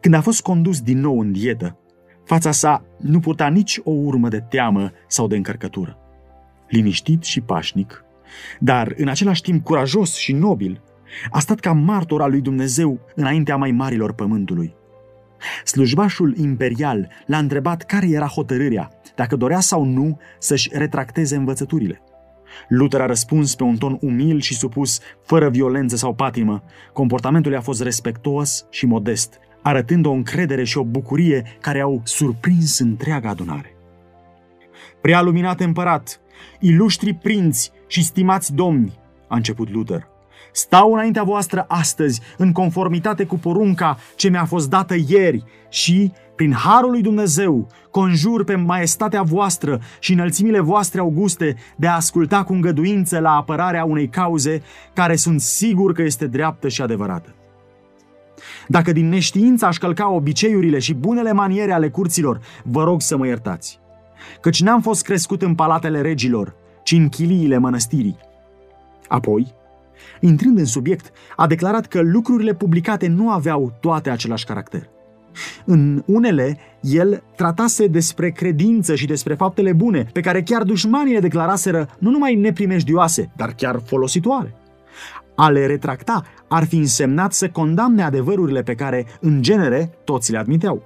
Când 0.00 0.14
a 0.14 0.20
fost 0.20 0.42
condus 0.42 0.80
din 0.80 1.00
nou 1.00 1.20
în 1.20 1.32
dietă, 1.32 1.78
fața 2.24 2.50
sa 2.50 2.84
nu 2.98 3.20
purta 3.20 3.48
nici 3.48 3.80
o 3.84 3.90
urmă 3.90 4.28
de 4.28 4.40
teamă 4.40 4.90
sau 5.06 5.26
de 5.26 5.36
încărcătură. 5.36 5.98
Liniștit 6.68 7.22
și 7.22 7.40
pașnic, 7.40 8.04
dar 8.58 8.94
în 8.96 9.08
același 9.08 9.42
timp 9.42 9.64
curajos 9.64 10.14
și 10.14 10.32
nobil, 10.32 10.80
a 11.30 11.38
stat 11.38 11.60
ca 11.60 11.72
martor 11.72 12.22
al 12.22 12.30
lui 12.30 12.40
Dumnezeu 12.40 13.00
înaintea 13.14 13.56
mai 13.56 13.70
marilor 13.70 14.12
pământului. 14.12 14.74
Slujbașul 15.64 16.36
imperial 16.36 17.08
l-a 17.26 17.38
întrebat 17.38 17.82
care 17.82 18.08
era 18.08 18.26
hotărârea, 18.26 18.90
dacă 19.14 19.36
dorea 19.36 19.60
sau 19.60 19.84
nu 19.84 20.18
să-și 20.38 20.70
retracteze 20.72 21.36
învățăturile. 21.36 22.02
Luther 22.68 23.00
a 23.00 23.06
răspuns 23.06 23.54
pe 23.54 23.62
un 23.62 23.76
ton 23.76 23.98
umil 24.00 24.40
și 24.40 24.54
supus, 24.54 25.00
fără 25.22 25.48
violență 25.48 25.96
sau 25.96 26.14
patimă. 26.14 26.62
Comportamentul 26.92 27.52
i-a 27.52 27.60
fost 27.60 27.82
respectuos 27.82 28.66
și 28.70 28.86
modest, 28.86 29.38
arătând 29.62 30.06
o 30.06 30.10
încredere 30.10 30.64
și 30.64 30.78
o 30.78 30.84
bucurie 30.84 31.42
care 31.60 31.80
au 31.80 32.00
surprins 32.04 32.78
întreaga 32.78 33.28
adunare. 33.28 33.76
Prea 35.00 35.22
luminat 35.22 35.60
împărat, 35.60 36.20
ilustri 36.60 37.14
prinți 37.14 37.72
și 37.86 38.04
stimați 38.04 38.54
domni, 38.54 38.98
a 39.28 39.36
început 39.36 39.70
Luther. 39.70 40.10
Stau 40.52 40.92
înaintea 40.92 41.22
voastră 41.22 41.64
astăzi, 41.68 42.20
în 42.36 42.52
conformitate 42.52 43.24
cu 43.24 43.38
porunca 43.38 43.98
ce 44.16 44.28
mi-a 44.28 44.44
fost 44.44 44.68
dată 44.68 44.94
ieri 45.08 45.44
și, 45.68 46.12
prin 46.36 46.52
harul 46.52 46.90
lui 46.90 47.02
Dumnezeu, 47.02 47.66
conjur 47.90 48.44
pe 48.44 48.54
maestatea 48.54 49.22
voastră 49.22 49.80
și 49.98 50.12
înălțimile 50.12 50.60
voastre 50.60 51.00
auguste 51.00 51.56
de 51.76 51.86
a 51.86 51.94
asculta 51.94 52.44
cu 52.44 52.52
îngăduință 52.52 53.18
la 53.18 53.30
apărarea 53.30 53.84
unei 53.84 54.08
cauze 54.08 54.62
care 54.92 55.16
sunt 55.16 55.40
sigur 55.40 55.92
că 55.92 56.02
este 56.02 56.26
dreaptă 56.26 56.68
și 56.68 56.82
adevărată. 56.82 57.34
Dacă 58.68 58.92
din 58.92 59.08
neștiință 59.08 59.66
aș 59.66 59.76
călca 59.76 60.10
obiceiurile 60.10 60.78
și 60.78 60.94
bunele 60.94 61.32
maniere 61.32 61.72
ale 61.72 61.88
curților, 61.88 62.40
vă 62.64 62.84
rog 62.84 63.00
să 63.00 63.16
mă 63.16 63.26
iertați. 63.26 63.81
Căci 64.40 64.62
n-am 64.62 64.80
fost 64.80 65.04
crescut 65.04 65.42
în 65.42 65.54
palatele 65.54 66.00
regilor, 66.00 66.54
ci 66.82 66.92
în 66.92 67.08
chiliile 67.08 67.58
mănăstirii. 67.58 68.18
Apoi, 69.08 69.54
intrând 70.20 70.58
în 70.58 70.64
subiect, 70.64 71.10
a 71.36 71.46
declarat 71.46 71.86
că 71.86 72.00
lucrurile 72.00 72.54
publicate 72.54 73.06
nu 73.06 73.30
aveau 73.30 73.72
toate 73.80 74.10
același 74.10 74.44
caracter. 74.44 74.88
În 75.64 76.02
unele, 76.06 76.58
el 76.80 77.22
tratase 77.36 77.86
despre 77.86 78.30
credință 78.30 78.94
și 78.94 79.06
despre 79.06 79.34
faptele 79.34 79.72
bune, 79.72 80.06
pe 80.12 80.20
care 80.20 80.42
chiar 80.42 80.62
dușmanii 80.62 81.14
le 81.14 81.20
declaraseră 81.20 81.88
nu 81.98 82.10
numai 82.10 82.34
neprimejdioase, 82.34 83.30
dar 83.36 83.52
chiar 83.56 83.80
folositoare. 83.84 84.54
A 85.34 85.50
le 85.50 85.66
retracta 85.66 86.22
ar 86.48 86.64
fi 86.64 86.76
însemnat 86.76 87.32
să 87.32 87.48
condamne 87.48 88.02
adevărurile 88.02 88.62
pe 88.62 88.74
care, 88.74 89.06
în 89.20 89.42
genere, 89.42 89.90
toți 90.04 90.32
le 90.32 90.38
admiteau. 90.38 90.82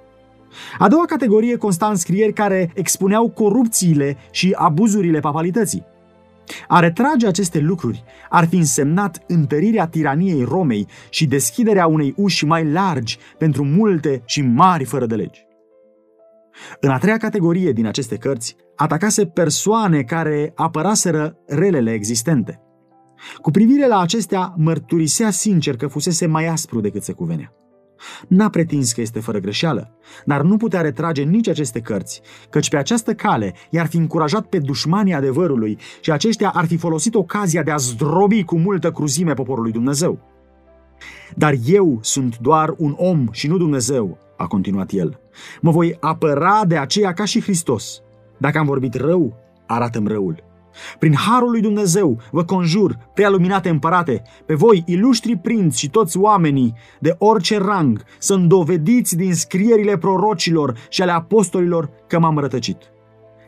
A 0.78 0.88
doua 0.88 1.04
categorie 1.04 1.56
consta 1.56 1.86
în 1.86 1.96
scrieri 1.96 2.32
care 2.32 2.70
expuneau 2.74 3.28
corupțiile 3.30 4.16
și 4.30 4.54
abuzurile 4.56 5.20
papalității. 5.20 5.84
A 6.68 6.80
retrage 6.80 7.26
aceste 7.26 7.58
lucruri 7.58 8.04
ar 8.30 8.46
fi 8.46 8.56
însemnat 8.56 9.24
întărirea 9.26 9.86
tiraniei 9.86 10.42
Romei 10.42 10.86
și 11.10 11.26
deschiderea 11.26 11.86
unei 11.86 12.14
uși 12.16 12.44
mai 12.44 12.70
largi 12.70 13.18
pentru 13.38 13.64
multe 13.64 14.22
și 14.24 14.42
mari 14.42 14.84
fără 14.84 15.06
de 15.06 15.14
legi. 15.14 15.44
În 16.80 16.90
a 16.90 16.98
treia 16.98 17.16
categorie 17.16 17.72
din 17.72 17.86
aceste 17.86 18.16
cărți, 18.16 18.56
atacase 18.76 19.26
persoane 19.26 20.02
care 20.02 20.52
apăraseră 20.54 21.36
relele 21.46 21.92
existente. 21.92 22.60
Cu 23.40 23.50
privire 23.50 23.86
la 23.86 24.00
acestea, 24.00 24.54
mărturisea 24.56 25.30
sincer 25.30 25.76
că 25.76 25.86
fusese 25.86 26.26
mai 26.26 26.46
aspru 26.46 26.80
decât 26.80 27.02
se 27.02 27.12
cuvenea. 27.12 27.52
N-a 28.28 28.48
pretins 28.48 28.92
că 28.92 29.00
este 29.00 29.20
fără 29.20 29.38
greșeală, 29.38 29.96
dar 30.24 30.42
nu 30.42 30.56
putea 30.56 30.80
retrage 30.80 31.22
nici 31.22 31.48
aceste 31.48 31.80
cărți, 31.80 32.20
căci 32.50 32.68
pe 32.68 32.76
această 32.76 33.14
cale 33.14 33.54
i-ar 33.70 33.86
fi 33.86 33.96
încurajat 33.96 34.46
pe 34.46 34.58
dușmanii 34.58 35.14
adevărului 35.14 35.78
și 36.00 36.12
aceștia 36.12 36.50
ar 36.54 36.66
fi 36.66 36.76
folosit 36.76 37.14
ocazia 37.14 37.62
de 37.62 37.70
a 37.70 37.76
zdrobi 37.76 38.44
cu 38.44 38.58
multă 38.58 38.90
cruzime 38.90 39.34
poporului 39.34 39.72
Dumnezeu. 39.72 40.18
Dar 41.34 41.54
eu 41.64 41.98
sunt 42.02 42.38
doar 42.38 42.74
un 42.76 42.94
om 42.96 43.28
și 43.30 43.48
nu 43.48 43.56
Dumnezeu, 43.56 44.18
a 44.36 44.46
continuat 44.46 44.90
el. 44.92 45.20
Mă 45.60 45.70
voi 45.70 45.96
apăra 46.00 46.64
de 46.66 46.76
aceea 46.76 47.12
ca 47.12 47.24
și 47.24 47.42
Hristos. 47.42 48.00
Dacă 48.38 48.58
am 48.58 48.66
vorbit 48.66 48.94
rău, 48.94 49.36
arată 49.66 50.02
răul. 50.04 50.44
Prin 50.98 51.14
harul 51.14 51.50
lui 51.50 51.60
Dumnezeu 51.60 52.20
vă 52.30 52.44
conjur, 52.44 52.98
prea 53.14 53.30
luminate 53.30 53.68
împărate, 53.68 54.22
pe 54.46 54.54
voi, 54.54 54.82
ilustri 54.86 55.36
prinți 55.36 55.78
și 55.78 55.90
toți 55.90 56.18
oamenii 56.18 56.74
de 57.00 57.14
orice 57.18 57.58
rang, 57.58 58.04
să 58.18 58.34
îndovediți 58.34 59.16
din 59.16 59.34
scrierile 59.34 59.98
prorocilor 59.98 60.76
și 60.88 61.02
ale 61.02 61.12
apostolilor 61.12 61.90
că 62.06 62.18
m-am 62.18 62.38
rătăcit. 62.38 62.78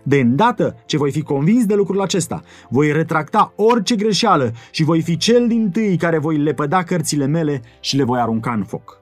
De 0.02 0.16
îndată 0.20 0.76
ce 0.86 0.96
voi 0.96 1.10
fi 1.10 1.22
convins 1.22 1.64
de 1.64 1.74
lucrul 1.74 2.00
acesta, 2.00 2.42
voi 2.68 2.92
retracta 2.92 3.52
orice 3.56 3.96
greșeală 3.96 4.52
și 4.70 4.84
voi 4.84 5.00
fi 5.00 5.16
cel 5.16 5.48
din 5.48 5.70
tâi 5.70 5.96
care 5.96 6.18
voi 6.18 6.36
lepăda 6.36 6.82
cărțile 6.82 7.26
mele 7.26 7.62
și 7.80 7.96
le 7.96 8.04
voi 8.04 8.20
arunca 8.20 8.52
în 8.52 8.64
foc. 8.64 9.00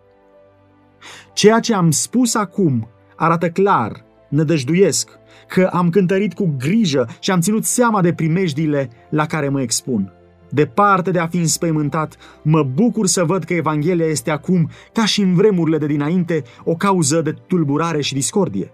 Ceea 1.32 1.60
ce 1.60 1.74
am 1.74 1.90
spus 1.90 2.34
acum 2.34 2.88
arată 3.16 3.50
clar, 3.50 4.04
nădăjduiesc, 4.28 5.10
că 5.48 5.70
am 5.72 5.90
cântărit 5.90 6.34
cu 6.34 6.54
grijă 6.58 7.08
și 7.20 7.30
am 7.30 7.40
ținut 7.40 7.64
seama 7.64 8.02
de 8.02 8.12
primejdiile 8.12 8.90
la 9.10 9.26
care 9.26 9.48
mă 9.48 9.60
expun. 9.60 10.12
Departe 10.50 11.10
de 11.10 11.18
a 11.18 11.26
fi 11.26 11.36
înspăimântat, 11.36 12.16
mă 12.42 12.62
bucur 12.62 13.06
să 13.06 13.24
văd 13.24 13.44
că 13.44 13.54
Evanghelia 13.54 14.06
este 14.06 14.30
acum, 14.30 14.70
ca 14.92 15.04
și 15.04 15.20
în 15.20 15.34
vremurile 15.34 15.78
de 15.78 15.86
dinainte, 15.86 16.42
o 16.64 16.74
cauză 16.74 17.20
de 17.20 17.34
tulburare 17.46 18.00
și 18.00 18.14
discordie. 18.14 18.72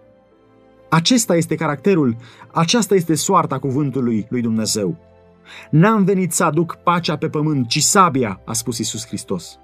Acesta 0.89 1.37
este 1.37 1.55
caracterul, 1.55 2.17
aceasta 2.53 2.95
este 2.95 3.15
soarta 3.15 3.59
cuvântului 3.59 4.27
lui 4.29 4.41
Dumnezeu. 4.41 4.97
N-am 5.71 6.05
venit 6.05 6.33
să 6.33 6.45
aduc 6.45 6.79
pacea 6.85 7.17
pe 7.17 7.29
pământ, 7.29 7.69
ci 7.69 7.83
sabia, 7.83 8.41
a 8.45 8.53
spus 8.53 8.79
Isus 8.79 9.07
Hristos. 9.07 9.59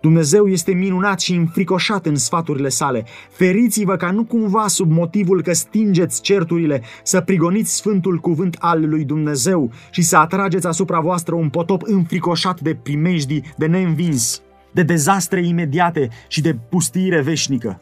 Dumnezeu 0.00 0.46
este 0.46 0.72
minunat 0.72 1.20
și 1.20 1.34
înfricoșat 1.34 2.06
în 2.06 2.16
sfaturile 2.16 2.68
sale. 2.68 3.04
Feriți-vă 3.30 3.96
ca 3.96 4.10
nu 4.10 4.24
cumva 4.24 4.68
sub 4.68 4.90
motivul 4.90 5.42
că 5.42 5.52
stingeți 5.52 6.20
certurile 6.20 6.82
să 7.02 7.20
prigoniți 7.20 7.74
sfântul 7.74 8.18
cuvânt 8.18 8.56
al 8.58 8.88
lui 8.88 9.04
Dumnezeu 9.04 9.70
și 9.90 10.02
să 10.02 10.16
atrageți 10.16 10.66
asupra 10.66 11.00
voastră 11.00 11.34
un 11.34 11.48
potop 11.48 11.82
înfricoșat 11.84 12.60
de 12.60 12.74
primejdii, 12.82 13.44
de 13.56 13.66
neînvins, 13.66 14.42
de 14.70 14.82
dezastre 14.82 15.46
imediate 15.46 16.08
și 16.28 16.40
de 16.40 16.56
pustiire 16.68 17.20
veșnică. 17.20 17.80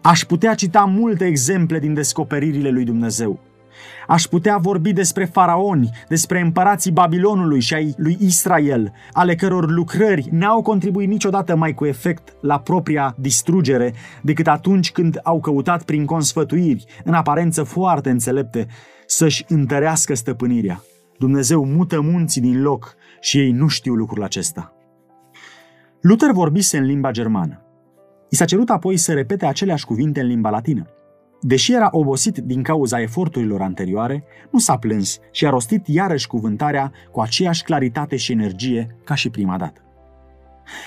Aș 0.00 0.24
putea 0.24 0.54
cita 0.54 0.84
multe 0.84 1.26
exemple 1.26 1.78
din 1.78 1.94
descoperirile 1.94 2.70
lui 2.70 2.84
Dumnezeu. 2.84 3.40
Aș 4.06 4.22
putea 4.22 4.56
vorbi 4.56 4.92
despre 4.92 5.24
faraoni, 5.24 5.90
despre 6.08 6.40
împărații 6.40 6.90
Babilonului 6.90 7.60
și 7.60 7.74
ai 7.74 7.94
lui 7.96 8.16
Israel, 8.20 8.92
ale 9.12 9.34
căror 9.34 9.70
lucrări 9.70 10.28
n-au 10.30 10.62
contribuit 10.62 11.08
niciodată 11.08 11.56
mai 11.56 11.74
cu 11.74 11.84
efect 11.84 12.34
la 12.40 12.58
propria 12.58 13.14
distrugere 13.18 13.94
decât 14.22 14.46
atunci 14.46 14.92
când 14.92 15.20
au 15.22 15.40
căutat 15.40 15.82
prin 15.82 16.04
consfătuiri, 16.04 16.84
în 17.04 17.14
aparență 17.14 17.62
foarte 17.62 18.10
înțelepte, 18.10 18.66
să-și 19.06 19.44
întărească 19.48 20.14
stăpânirea. 20.14 20.82
Dumnezeu 21.18 21.64
mută 21.64 22.00
munții 22.00 22.40
din 22.40 22.62
loc 22.62 22.94
și 23.20 23.38
ei 23.38 23.50
nu 23.50 23.66
știu 23.66 23.94
lucrul 23.94 24.22
acesta. 24.22 24.72
Luther 26.00 26.30
vorbise 26.30 26.78
în 26.78 26.84
limba 26.84 27.10
germană. 27.10 27.60
I 28.28 28.36
s-a 28.36 28.44
cerut 28.44 28.70
apoi 28.70 28.96
să 28.96 29.12
repete 29.12 29.46
aceleași 29.46 29.84
cuvinte 29.84 30.20
în 30.20 30.26
limba 30.26 30.50
latină. 30.50 30.86
Deși 31.44 31.72
era 31.72 31.88
obosit 31.90 32.38
din 32.38 32.62
cauza 32.62 33.00
eforturilor 33.00 33.60
anterioare, 33.60 34.24
nu 34.50 34.58
s-a 34.58 34.76
plâns 34.76 35.18
și 35.30 35.46
a 35.46 35.50
rostit 35.50 35.86
iarăși 35.86 36.26
cuvântarea 36.26 36.92
cu 37.10 37.20
aceeași 37.20 37.62
claritate 37.62 38.16
și 38.16 38.32
energie 38.32 38.96
ca 39.04 39.14
și 39.14 39.30
prima 39.30 39.56
dată. 39.56 39.80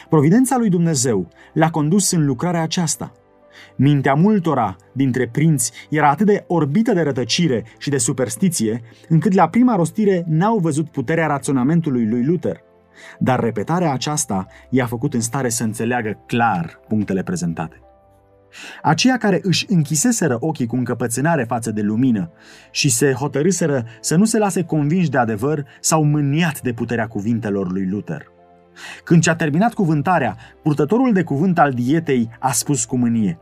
Providența 0.09 0.57
lui 0.57 0.69
Dumnezeu 0.69 1.27
l-a 1.53 1.69
condus 1.69 2.11
în 2.11 2.25
lucrarea 2.25 2.61
aceasta. 2.61 3.11
Mintea 3.75 4.13
multora 4.13 4.75
dintre 4.91 5.27
prinți 5.27 5.71
era 5.89 6.09
atât 6.09 6.25
de 6.25 6.43
orbită 6.47 6.93
de 6.93 7.01
rătăcire 7.01 7.65
și 7.77 7.89
de 7.89 7.97
superstiție, 7.97 8.81
încât 9.09 9.33
la 9.33 9.49
prima 9.49 9.75
rostire 9.75 10.23
n-au 10.27 10.57
văzut 10.57 10.89
puterea 10.89 11.27
raționamentului 11.27 12.07
lui 12.07 12.25
Luther. 12.25 12.63
Dar 13.19 13.39
repetarea 13.39 13.91
aceasta 13.91 14.47
i-a 14.69 14.85
făcut 14.85 15.13
în 15.13 15.21
stare 15.21 15.49
să 15.49 15.63
înțeleagă 15.63 16.23
clar 16.25 16.79
punctele 16.87 17.23
prezentate. 17.23 17.79
Aceia 18.81 19.17
care 19.17 19.39
își 19.43 19.65
închiseseră 19.69 20.37
ochii 20.39 20.67
cu 20.67 20.75
încăpățânare 20.75 21.43
față 21.43 21.71
de 21.71 21.81
lumină 21.81 22.31
și 22.71 22.89
se 22.89 23.11
hotărâseră 23.11 23.85
să 24.01 24.15
nu 24.15 24.25
se 24.25 24.37
lase 24.37 24.63
convinși 24.63 25.09
de 25.09 25.17
adevăr, 25.17 25.65
s-au 25.79 26.03
mâniat 26.03 26.61
de 26.61 26.73
puterea 26.73 27.07
cuvintelor 27.07 27.71
lui 27.71 27.87
Luther. 27.89 28.33
Când 29.03 29.21
ce-a 29.21 29.35
terminat 29.35 29.73
cuvântarea, 29.73 30.37
purtătorul 30.63 31.13
de 31.13 31.23
cuvânt 31.23 31.59
al 31.59 31.71
dietei 31.71 32.29
a 32.39 32.51
spus 32.51 32.85
cu 32.85 32.97
mânie. 32.97 33.39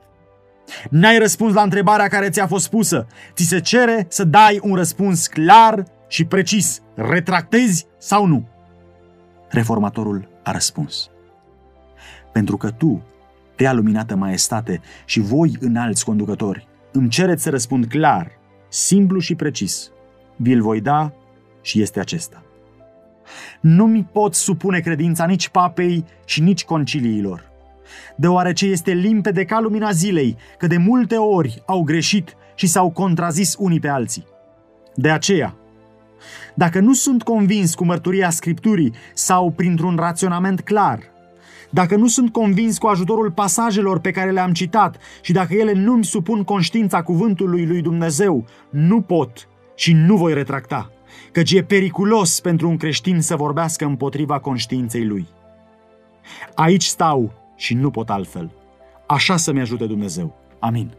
N-ai 0.89 1.17
răspuns 1.17 1.53
la 1.53 1.61
întrebarea 1.61 2.07
care 2.07 2.29
ți-a 2.29 2.47
fost 2.47 2.69
pusă. 2.69 3.07
Ți 3.33 3.43
se 3.43 3.59
cere 3.59 4.05
să 4.09 4.23
dai 4.23 4.59
un 4.63 4.75
răspuns 4.75 5.27
clar 5.27 5.83
și 6.07 6.25
precis. 6.25 6.81
Retractezi 6.95 7.85
sau 7.97 8.25
nu? 8.25 8.47
Reformatorul 9.49 10.27
a 10.43 10.51
răspuns. 10.51 11.09
Pentru 12.31 12.57
că 12.57 12.69
tu 12.69 13.03
Prea 13.55 13.73
luminată 13.73 14.15
maestate 14.15 14.81
și 15.05 15.19
voi 15.19 15.57
înalți 15.59 16.05
conducători, 16.05 16.67
îmi 16.91 17.09
cereți 17.09 17.43
să 17.43 17.49
răspund 17.49 17.85
clar, 17.85 18.31
simplu 18.69 19.19
și 19.19 19.35
precis. 19.35 19.91
Vi-l 20.35 20.61
voi 20.61 20.81
da 20.81 21.13
și 21.61 21.81
este 21.81 21.99
acesta. 21.99 22.43
Nu 23.61 23.85
mi 23.85 24.03
pot 24.11 24.33
supune 24.33 24.79
credința 24.79 25.25
nici 25.25 25.49
papei 25.49 26.05
și 26.25 26.41
nici 26.41 26.65
conciliilor, 26.65 27.51
deoarece 28.15 28.65
este 28.65 28.91
limpede 28.91 29.45
ca 29.45 29.59
lumina 29.59 29.91
zilei 29.91 30.37
că 30.57 30.67
de 30.67 30.77
multe 30.77 31.15
ori 31.15 31.63
au 31.65 31.83
greșit 31.83 32.35
și 32.55 32.67
s-au 32.67 32.91
contrazis 32.91 33.55
unii 33.59 33.79
pe 33.79 33.87
alții. 33.87 34.25
De 34.95 35.09
aceea, 35.09 35.55
dacă 36.55 36.79
nu 36.79 36.93
sunt 36.93 37.23
convins 37.23 37.75
cu 37.75 37.85
mărturia 37.85 38.29
Scripturii 38.29 38.93
sau 39.13 39.51
printr-un 39.51 39.95
raționament 39.95 40.61
clar– 40.61 40.99
dacă 41.73 41.95
nu 41.95 42.07
sunt 42.07 42.31
convins 42.31 42.77
cu 42.77 42.87
ajutorul 42.87 43.31
pasajelor 43.31 43.99
pe 43.99 44.11
care 44.11 44.31
le-am 44.31 44.53
citat 44.53 44.97
și 45.21 45.31
dacă 45.31 45.53
ele 45.53 45.73
nu-mi 45.73 46.03
supun 46.03 46.43
conștiința 46.43 47.03
cuvântului 47.03 47.65
lui 47.65 47.81
Dumnezeu, 47.81 48.45
nu 48.69 49.01
pot 49.01 49.47
și 49.75 49.93
nu 49.93 50.17
voi 50.17 50.33
retracta, 50.33 50.91
căci 51.31 51.51
e 51.51 51.63
periculos 51.63 52.39
pentru 52.39 52.69
un 52.69 52.77
creștin 52.77 53.21
să 53.21 53.35
vorbească 53.35 53.85
împotriva 53.85 54.39
conștiinței 54.39 55.05
lui. 55.05 55.27
Aici 56.55 56.83
stau 56.83 57.33
și 57.55 57.73
nu 57.73 57.91
pot 57.91 58.09
altfel. 58.09 58.51
Așa 59.07 59.37
să-mi 59.37 59.61
ajute 59.61 59.85
Dumnezeu. 59.85 60.35
Amin. 60.59 60.93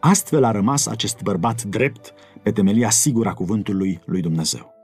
Astfel 0.00 0.44
a 0.44 0.50
rămas 0.50 0.86
acest 0.86 1.22
bărbat 1.22 1.62
drept 1.62 2.14
pe 2.42 2.50
temelia 2.50 2.90
sigură 2.90 3.28
a 3.28 3.34
cuvântului 3.34 4.00
lui 4.04 4.20
Dumnezeu. 4.20 4.74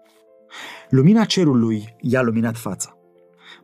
Lumina 0.89 1.24
cerului 1.24 1.95
i-a 2.01 2.22
luminat 2.22 2.57
fața. 2.57 2.99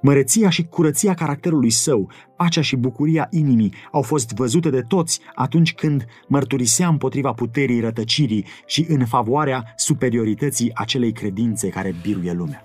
Măreția 0.01 0.51
și 0.51 0.64
curăția 0.64 1.14
caracterului 1.14 1.70
său, 1.70 2.11
pacea 2.36 2.61
și 2.61 2.76
bucuria 2.76 3.26
inimii 3.30 3.74
au 3.92 4.03
fost 4.03 4.32
văzute 4.32 4.70
de 4.70 4.80
toți 4.80 5.20
atunci 5.34 5.74
când 5.74 6.05
mărturisea 6.28 6.88
împotriva 6.88 7.32
puterii 7.32 7.80
rătăcirii 7.80 8.47
și 8.66 8.86
în 8.88 9.07
favoarea 9.07 9.72
superiorității 9.76 10.70
acelei 10.74 11.12
credințe 11.12 11.68
care 11.68 11.94
biruie 12.03 12.32
lumea. 12.32 12.64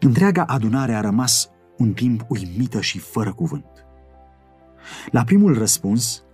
Întreaga 0.00 0.44
adunare 0.44 0.94
a 0.94 1.00
rămas 1.00 1.50
un 1.76 1.92
timp 1.92 2.24
uimită 2.28 2.80
și 2.80 2.98
fără 2.98 3.32
cuvânt. 3.32 3.86
La 5.10 5.24
primul 5.24 5.58
răspuns, 5.58 6.24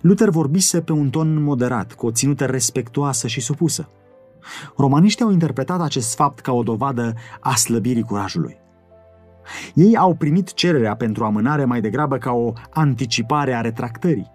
Luther 0.00 0.28
vorbise 0.28 0.80
pe 0.80 0.92
un 0.92 1.10
ton 1.10 1.42
moderat, 1.42 1.92
cu 1.92 2.06
o 2.06 2.10
ținută 2.10 2.44
respectuoasă 2.44 3.26
și 3.26 3.40
supusă. 3.40 3.88
Romaniștii 4.76 5.24
au 5.24 5.30
interpretat 5.30 5.80
acest 5.80 6.14
fapt 6.14 6.40
ca 6.40 6.52
o 6.52 6.62
dovadă 6.62 7.14
a 7.40 7.54
slăbirii 7.54 8.02
curajului. 8.02 8.61
Ei 9.74 9.96
au 9.96 10.14
primit 10.14 10.54
cererea 10.54 10.96
pentru 10.96 11.24
amânare 11.24 11.64
mai 11.64 11.80
degrabă 11.80 12.16
ca 12.16 12.32
o 12.32 12.52
anticipare 12.70 13.54
a 13.54 13.60
retractării. 13.60 14.30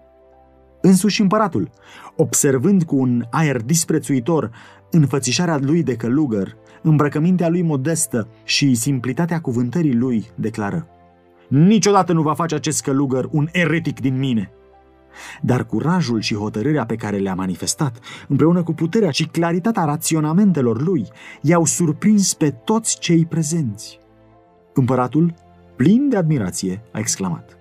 Însuși 0.81 1.21
împăratul, 1.21 1.69
observând 2.15 2.83
cu 2.83 2.95
un 2.95 3.23
aer 3.31 3.61
disprețuitor 3.61 4.51
înfățișarea 4.91 5.57
lui 5.61 5.83
de 5.83 5.95
călugăr, 5.95 6.55
îmbrăcămintea 6.81 7.49
lui 7.49 7.61
modestă 7.61 8.27
și 8.43 8.75
simplitatea 8.75 9.41
cuvântării 9.41 9.95
lui, 9.95 10.25
declară 10.35 10.87
Niciodată 11.47 12.13
nu 12.13 12.21
va 12.21 12.33
face 12.33 12.55
acest 12.55 12.83
călugăr 12.83 13.27
un 13.31 13.47
eretic 13.51 13.99
din 13.99 14.17
mine. 14.17 14.51
Dar 15.41 15.65
curajul 15.65 16.21
și 16.21 16.35
hotărârea 16.35 16.85
pe 16.85 16.95
care 16.95 17.17
le-a 17.17 17.35
manifestat, 17.35 17.99
împreună 18.27 18.63
cu 18.63 18.73
puterea 18.73 19.11
și 19.11 19.25
claritatea 19.25 19.83
raționamentelor 19.83 20.81
lui, 20.81 21.07
i-au 21.41 21.65
surprins 21.65 22.33
pe 22.33 22.49
toți 22.49 22.99
cei 22.99 23.25
prezenți. 23.25 23.99
Împăratul, 24.77 25.33
plin 25.75 26.09
de 26.09 26.17
admirație, 26.17 26.81
a 26.91 26.99
exclamat. 26.99 27.57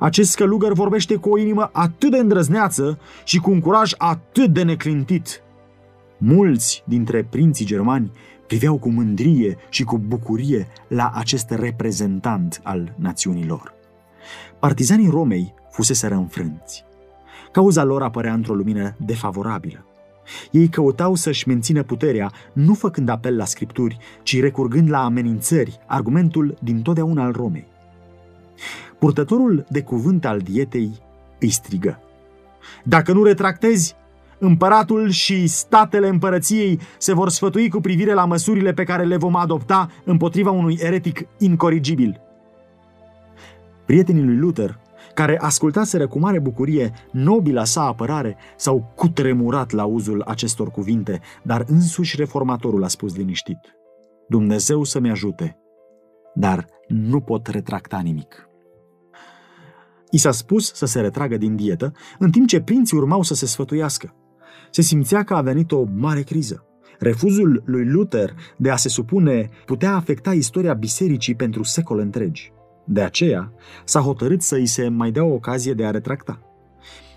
Acest 0.00 0.36
călugăr 0.36 0.72
vorbește 0.72 1.16
cu 1.16 1.30
o 1.30 1.38
inimă 1.38 1.70
atât 1.72 2.10
de 2.10 2.16
îndrăzneață 2.16 2.98
și 3.24 3.38
cu 3.38 3.50
un 3.50 3.60
curaj 3.60 3.92
atât 3.96 4.52
de 4.52 4.62
neclintit. 4.62 5.42
Mulți 6.18 6.82
dintre 6.86 7.24
prinții 7.24 7.64
germani 7.64 8.10
priveau 8.46 8.78
cu 8.78 8.90
mândrie 8.90 9.56
și 9.68 9.84
cu 9.84 9.98
bucurie 9.98 10.66
la 10.88 11.10
acest 11.14 11.50
reprezentant 11.50 12.60
al 12.62 12.94
națiunilor. 12.98 13.74
Partizanii 14.58 15.10
Romei 15.10 15.54
fuseseră 15.70 16.14
înfrânți. 16.14 16.84
Cauza 17.52 17.84
lor 17.84 18.02
apărea 18.02 18.32
într-o 18.32 18.54
lumină 18.54 18.96
defavorabilă. 18.98 19.86
Ei 20.50 20.68
căutau 20.68 21.14
să-și 21.14 21.48
mențină 21.48 21.82
puterea, 21.82 22.32
nu 22.52 22.74
făcând 22.74 23.08
apel 23.08 23.36
la 23.36 23.44
scripturi, 23.44 23.98
ci 24.22 24.40
recurgând 24.40 24.90
la 24.90 25.04
amenințări, 25.04 25.80
argumentul 25.86 26.58
din 26.62 26.82
totdeauna 26.82 27.24
al 27.24 27.32
Romei. 27.32 27.66
Purtătorul 28.98 29.66
de 29.68 29.82
cuvânt 29.82 30.24
al 30.24 30.38
dietei 30.38 30.90
îi 31.40 31.50
strigă. 31.50 32.00
Dacă 32.84 33.12
nu 33.12 33.22
retractezi, 33.22 33.94
împăratul 34.38 35.10
și 35.10 35.46
statele 35.46 36.08
împărăției 36.08 36.80
se 36.98 37.14
vor 37.14 37.28
sfătui 37.28 37.68
cu 37.68 37.80
privire 37.80 38.14
la 38.14 38.24
măsurile 38.24 38.72
pe 38.72 38.84
care 38.84 39.04
le 39.04 39.16
vom 39.16 39.36
adopta 39.36 39.90
împotriva 40.04 40.50
unui 40.50 40.78
eretic 40.80 41.26
incorrigibil. 41.38 42.20
Prietenii 43.84 44.24
lui 44.24 44.36
Luther, 44.36 44.78
care 45.14 45.38
ascultaseră 45.38 46.08
cu 46.08 46.18
mare 46.18 46.38
bucurie 46.38 46.92
nobila 47.12 47.64
sa 47.64 47.82
apărare, 47.82 48.36
s-au 48.56 48.92
cutremurat 48.96 49.70
la 49.70 49.84
uzul 49.84 50.22
acestor 50.22 50.70
cuvinte, 50.70 51.20
dar 51.42 51.64
însuși 51.66 52.16
reformatorul 52.16 52.84
a 52.84 52.88
spus 52.88 53.16
liniștit. 53.16 53.58
Dumnezeu 54.28 54.84
să-mi 54.84 55.10
ajute, 55.10 55.56
dar 56.34 56.66
nu 56.88 57.20
pot 57.20 57.46
retracta 57.46 58.00
nimic. 58.02 58.46
I 60.10 60.18
s-a 60.18 60.30
spus 60.30 60.72
să 60.74 60.86
se 60.86 61.00
retragă 61.00 61.36
din 61.36 61.56
dietă, 61.56 61.92
în 62.18 62.30
timp 62.30 62.46
ce 62.46 62.60
prinții 62.60 62.96
urmau 62.96 63.22
să 63.22 63.34
se 63.34 63.46
sfătuiască. 63.46 64.14
Se 64.70 64.82
simțea 64.82 65.22
că 65.22 65.34
a 65.34 65.40
venit 65.40 65.72
o 65.72 65.84
mare 65.94 66.22
criză. 66.22 66.66
Refuzul 66.98 67.62
lui 67.66 67.84
Luther 67.84 68.34
de 68.56 68.70
a 68.70 68.76
se 68.76 68.88
supune 68.88 69.48
putea 69.66 69.94
afecta 69.94 70.32
istoria 70.32 70.74
bisericii 70.74 71.34
pentru 71.34 71.62
secole 71.62 72.02
întregi. 72.02 72.52
De 72.84 73.02
aceea, 73.02 73.52
s-a 73.84 74.00
hotărât 74.00 74.42
să 74.42 74.54
îi 74.54 74.66
se 74.66 74.88
mai 74.88 75.10
dea 75.10 75.24
o 75.24 75.32
ocazie 75.32 75.72
de 75.72 75.84
a 75.84 75.90
retracta. 75.90 76.38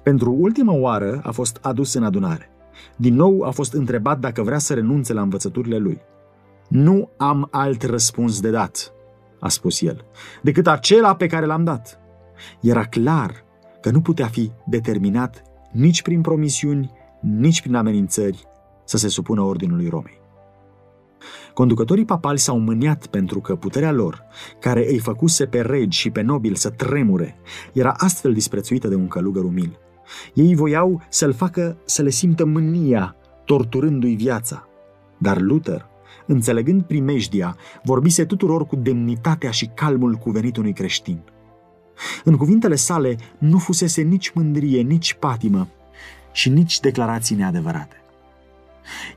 Pentru 0.03 0.35
ultima 0.39 0.73
oară 0.73 1.21
a 1.23 1.31
fost 1.31 1.57
adus 1.61 1.93
în 1.93 2.03
adunare. 2.03 2.49
Din 2.95 3.15
nou 3.15 3.41
a 3.41 3.49
fost 3.49 3.73
întrebat 3.73 4.19
dacă 4.19 4.43
vrea 4.43 4.57
să 4.57 4.73
renunțe 4.73 5.13
la 5.13 5.21
învățăturile 5.21 5.77
lui. 5.77 6.01
Nu 6.67 7.09
am 7.17 7.47
alt 7.51 7.83
răspuns 7.83 8.41
de 8.41 8.49
dat, 8.49 8.93
a 9.39 9.49
spus 9.49 9.81
el, 9.81 10.05
decât 10.41 10.67
acela 10.67 11.15
pe 11.15 11.27
care 11.27 11.45
l-am 11.45 11.63
dat. 11.63 11.99
Era 12.61 12.83
clar 12.83 13.43
că 13.81 13.91
nu 13.91 14.01
putea 14.01 14.27
fi 14.27 14.51
determinat 14.65 15.41
nici 15.71 16.01
prin 16.01 16.21
promisiuni, 16.21 16.91
nici 17.21 17.61
prin 17.61 17.75
amenințări 17.75 18.47
să 18.83 18.97
se 18.97 19.07
supună 19.07 19.41
ordinului 19.41 19.89
Romei. 19.89 20.24
Conducătorii 21.53 22.05
papali 22.05 22.39
s-au 22.39 22.59
mâniat 22.59 23.05
pentru 23.05 23.39
că 23.39 23.55
puterea 23.55 23.91
lor, 23.91 24.23
care 24.59 24.85
îi 24.89 24.99
făcuse 24.99 25.45
pe 25.45 25.61
regi 25.61 25.99
și 25.99 26.09
pe 26.09 26.21
nobili 26.21 26.57
să 26.57 26.69
tremure, 26.69 27.37
era 27.73 27.93
astfel 27.97 28.33
disprețuită 28.33 28.87
de 28.87 28.95
un 28.95 29.07
călugăr 29.07 29.43
umil. 29.43 29.79
Ei 30.33 30.55
voiau 30.55 31.01
să-l 31.09 31.33
facă 31.33 31.77
să 31.85 32.01
le 32.01 32.09
simtă 32.09 32.45
mânia, 32.45 33.15
torturându-i 33.45 34.15
viața. 34.15 34.67
Dar 35.17 35.39
Luther, 35.39 35.85
înțelegând 36.25 36.83
primejdia, 36.83 37.55
vorbise 37.83 38.25
tuturor 38.25 38.65
cu 38.65 38.75
demnitatea 38.75 39.51
și 39.51 39.65
calmul 39.73 40.13
cuvenit 40.15 40.57
unui 40.57 40.73
creștin. 40.73 41.19
În 42.23 42.35
cuvintele 42.35 42.75
sale 42.75 43.15
nu 43.37 43.57
fusese 43.57 44.01
nici 44.01 44.31
mândrie, 44.33 44.81
nici 44.81 45.13
patimă 45.13 45.67
și 46.31 46.49
nici 46.49 46.79
declarații 46.79 47.35
neadevărate. 47.35 48.04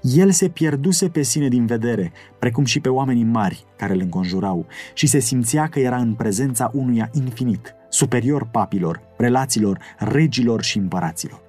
El 0.01 0.31
se 0.31 0.49
pierduse 0.49 1.09
pe 1.09 1.23
sine 1.23 1.49
din 1.49 1.66
vedere, 1.66 2.12
precum 2.39 2.64
și 2.64 2.81
pe 2.81 2.89
oamenii 2.89 3.25
mari 3.25 3.64
care 3.77 3.93
îl 3.93 4.01
înconjurau, 4.01 4.66
și 4.95 5.07
se 5.07 5.19
simțea 5.19 5.69
că 5.69 5.79
era 5.79 5.97
în 5.97 6.14
prezența 6.14 6.71
unuia 6.75 7.11
infinit, 7.12 7.75
superior 7.89 8.49
papilor, 8.51 9.01
relațiilor, 9.16 9.79
regilor 9.99 10.62
și 10.62 10.79
împăraților. 10.79 11.47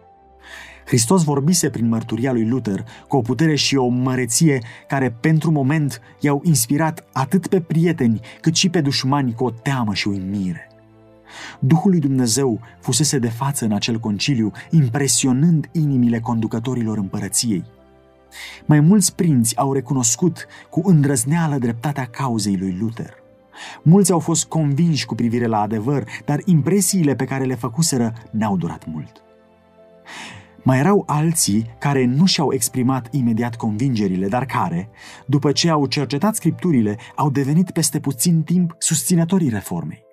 Hristos 0.86 1.24
vorbise 1.24 1.70
prin 1.70 1.88
mărturia 1.88 2.32
lui 2.32 2.48
Luther 2.48 2.86
cu 3.08 3.18
o 3.18 3.22
putere 3.22 3.56
și 3.56 3.76
o 3.76 3.88
măreție 3.88 4.60
care 4.88 5.18
pentru 5.20 5.52
moment 5.52 6.02
i-au 6.20 6.42
inspirat 6.44 7.06
atât 7.14 7.48
pe 7.48 7.62
prieteni 7.62 8.20
cât 8.42 8.56
și 8.56 8.70
pe 8.70 8.82
dușmani 8.82 9.34
cu 9.34 9.44
o 9.44 9.50
teamă 9.50 9.94
și 9.94 10.08
uimire. 10.08 10.68
Duhul 11.60 11.92
lui 11.92 12.00
Dumnezeu 12.00 12.60
fusese 12.80 13.20
de 13.20 13.30
față 13.30 13.66
în 13.66 13.72
acel 13.72 14.00
conciliu, 14.00 14.52
impresionând 14.70 15.70
inimile 15.72 16.20
conducătorilor 16.20 16.98
împărăției. 16.98 17.64
Mai 18.66 18.80
mulți 18.80 19.16
prinți 19.16 19.58
au 19.58 19.74
recunoscut 19.74 20.48
cu 20.70 20.82
îndrăzneală 20.86 21.58
dreptatea 21.58 22.06
cauzei 22.06 22.58
lui 22.58 22.78
Luther. 22.80 23.14
Mulți 23.82 24.12
au 24.12 24.20
fost 24.20 24.46
convinși 24.46 25.06
cu 25.06 25.16
privire 25.16 25.46
la 25.46 25.62
adevăr, 25.62 26.04
dar 26.26 26.42
impresiile 26.46 27.16
pe 27.16 27.26
care 27.26 27.44
le 27.44 27.56
făcuseră 27.56 28.14
n-au 28.32 28.58
durat 28.58 28.86
mult. 28.86 29.24
Mai 30.64 30.80
erau 30.80 31.04
alții 31.08 31.76
care 31.80 32.06
nu 32.06 32.26
și-au 32.26 32.54
exprimat 32.54 33.08
imediat 33.12 33.56
convingerile, 33.56 34.28
dar 34.28 34.46
care, 34.46 34.90
după 35.26 35.52
ce 35.52 35.70
au 35.70 35.86
cercetat 35.86 36.36
scripturile, 36.36 36.98
au 37.16 37.30
devenit 37.30 37.72
peste 37.72 38.00
puțin 38.00 38.44
timp 38.44 38.76
susținătorii 38.78 39.50
reformei. 39.50 40.04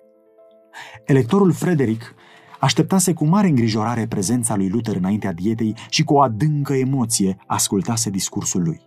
Electorul 1.05 1.51
Frederic 1.51 2.15
așteptase 2.59 3.13
cu 3.13 3.25
mare 3.25 3.47
îngrijorare 3.47 4.07
prezența 4.07 4.55
lui 4.55 4.69
Luther 4.69 4.95
înaintea 4.95 5.33
dietei 5.33 5.75
și 5.89 6.03
cu 6.03 6.13
o 6.13 6.21
adâncă 6.21 6.73
emoție 6.73 7.37
ascultase 7.47 8.09
discursul 8.09 8.63
lui. 8.63 8.81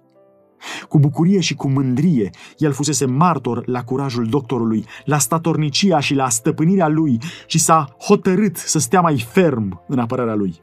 Cu 0.89 0.99
bucurie 0.99 1.41
și 1.41 1.55
cu 1.55 1.69
mândrie, 1.69 2.31
el 2.57 2.73
fusese 2.73 3.05
martor 3.05 3.67
la 3.67 3.85
curajul 3.85 4.27
doctorului, 4.27 4.85
la 5.05 5.19
statornicia 5.19 6.01
și 6.01 6.15
la 6.15 6.29
stăpânirea 6.29 6.89
lui 6.89 7.19
și 7.47 7.59
s-a 7.59 7.97
hotărât 8.01 8.57
să 8.57 8.79
stea 8.79 9.01
mai 9.01 9.27
ferm 9.29 9.83
în 9.89 9.99
apărarea 9.99 10.35
lui. 10.35 10.61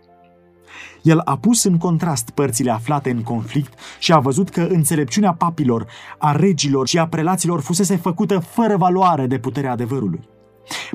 El 1.02 1.22
a 1.26 1.38
pus 1.38 1.64
în 1.64 1.78
contrast 1.78 2.30
părțile 2.30 2.72
aflate 2.72 3.10
în 3.10 3.22
conflict 3.22 3.74
și 4.00 4.14
a 4.14 4.20
văzut 4.20 4.50
că 4.50 4.62
înțelepciunea 4.62 5.34
papilor, 5.34 5.86
a 6.18 6.32
regilor 6.32 6.88
și 6.88 6.98
a 7.00 7.08
prelaților 7.08 7.62
fusese 7.62 7.96
făcută 7.96 8.40
fără 8.40 8.78
valoare 8.78 9.28
de 9.28 9.40
puterea 9.40 9.72
adevărului. 9.72 10.20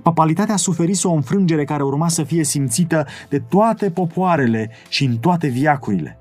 Papalitatea 0.03 0.57
suferise 0.57 1.09
o 1.09 1.12
înfrângere 1.12 1.64
care 1.64 1.83
urma 1.83 2.09
să 2.09 2.23
fie 2.23 2.45
simțită 2.45 3.07
de 3.29 3.39
toate 3.39 3.91
popoarele 3.91 4.70
și 4.89 5.05
în 5.05 5.16
toate 5.16 5.49
viacurile. 5.49 6.16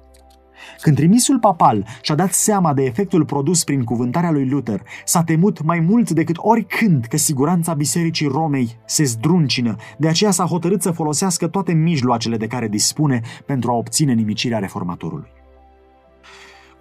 Când 0.81 0.95
trimisul 0.95 1.39
papal 1.39 1.85
și-a 2.01 2.15
dat 2.15 2.33
seama 2.33 2.73
de 2.73 2.83
efectul 2.83 3.25
produs 3.25 3.63
prin 3.63 3.83
cuvântarea 3.83 4.31
lui 4.31 4.49
Luther, 4.49 4.81
s-a 5.05 5.23
temut 5.23 5.63
mai 5.63 5.79
mult 5.79 6.09
decât 6.09 6.35
oricând 6.39 7.05
că 7.05 7.17
siguranța 7.17 7.73
Bisericii 7.73 8.27
Romei 8.27 8.77
se 8.85 9.03
zdruncină, 9.03 9.75
de 9.97 10.07
aceea 10.07 10.31
s-a 10.31 10.45
hotărât 10.45 10.81
să 10.81 10.91
folosească 10.91 11.47
toate 11.47 11.73
mijloacele 11.73 12.37
de 12.37 12.47
care 12.47 12.67
dispune 12.67 13.21
pentru 13.45 13.71
a 13.71 13.75
obține 13.75 14.13
nimicirea 14.13 14.59
reformatorului. 14.59 15.40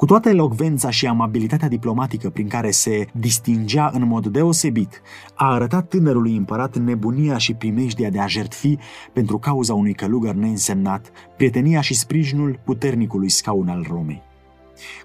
Cu 0.00 0.06
toată 0.06 0.28
elocvența 0.28 0.90
și 0.90 1.06
amabilitatea 1.06 1.68
diplomatică 1.68 2.30
prin 2.30 2.48
care 2.48 2.70
se 2.70 3.06
distingea 3.12 3.90
în 3.94 4.06
mod 4.06 4.26
deosebit, 4.26 5.02
a 5.34 5.52
arătat 5.52 5.88
tânărului 5.88 6.36
împărat 6.36 6.76
nebunia 6.76 7.38
și 7.38 7.54
primejdia 7.54 8.10
de 8.10 8.20
a 8.20 8.26
jertfi 8.26 8.76
pentru 9.12 9.38
cauza 9.38 9.74
unui 9.74 9.94
călugăr 9.94 10.34
neînsemnat, 10.34 11.10
prietenia 11.36 11.80
și 11.80 11.94
sprijinul 11.94 12.60
puternicului 12.64 13.28
scaun 13.28 13.68
al 13.68 13.86
Romei. 13.88 14.22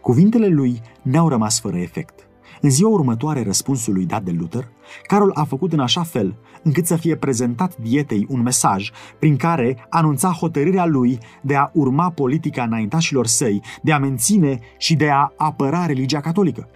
Cuvintele 0.01 0.47
lui 0.47 0.81
n-au 1.01 1.29
rămas 1.29 1.59
fără 1.59 1.77
efect. 1.77 2.24
În 2.62 2.70
ziua 2.70 2.89
următoare 2.89 3.43
răspunsului 3.43 4.06
dat 4.06 4.24
de 4.24 4.32
Luther, 4.32 4.68
Carol 5.08 5.32
a 5.34 5.43
făcut 5.43 5.74
în 5.74 5.80
așa 5.80 6.03
fel 6.03 6.36
încât 6.64 6.86
să 6.86 6.95
fie 6.95 7.16
prezentat 7.16 7.78
dietei 7.78 8.26
un 8.30 8.41
mesaj 8.41 8.91
prin 9.20 9.36
care 9.36 9.86
anunța 9.89 10.30
hotărârea 10.30 10.86
lui 10.86 11.18
de 11.41 11.56
a 11.56 11.70
urma 11.74 12.10
politica 12.10 12.64
înaintașilor 12.64 13.26
săi, 13.28 13.62
de 13.82 13.91
a 13.91 13.99
menține 13.99 14.60
și 14.78 14.95
de 14.95 15.10
a 15.10 15.34
apăra 15.38 15.86
religia 15.86 16.20
catolică. 16.20 16.70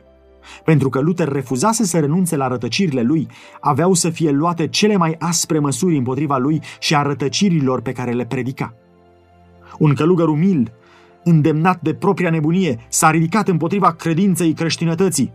Pentru 0.64 0.90
că 0.90 1.00
Luther 1.00 1.28
refuzase 1.28 1.86
să 1.86 2.00
renunțe 2.00 2.36
la 2.36 2.48
rătăcirile 2.48 3.02
lui, 3.02 3.28
aveau 3.60 3.94
să 3.94 4.10
fie 4.10 4.32
luate 4.32 4.68
cele 4.68 4.96
mai 4.96 5.16
aspre 5.20 5.60
măsuri 5.60 5.98
împotriva 5.98 6.38
lui 6.38 6.62
și 6.80 6.96
a 6.96 7.02
rătăcirilor 7.02 7.82
pe 7.82 7.92
care 7.92 8.12
le 8.12 8.26
predica. 8.26 8.74
Un 9.80 9.94
călugăr 9.94 10.28
umil, 10.28 10.72
îndemnat 11.24 11.82
de 11.82 11.94
propria 11.94 12.30
nebunie, 12.30 12.86
s-a 12.90 13.12
ridicat 13.12 13.48
împotriva 13.48 13.92
credinței 13.92 14.54
creștinătății. 14.54 15.32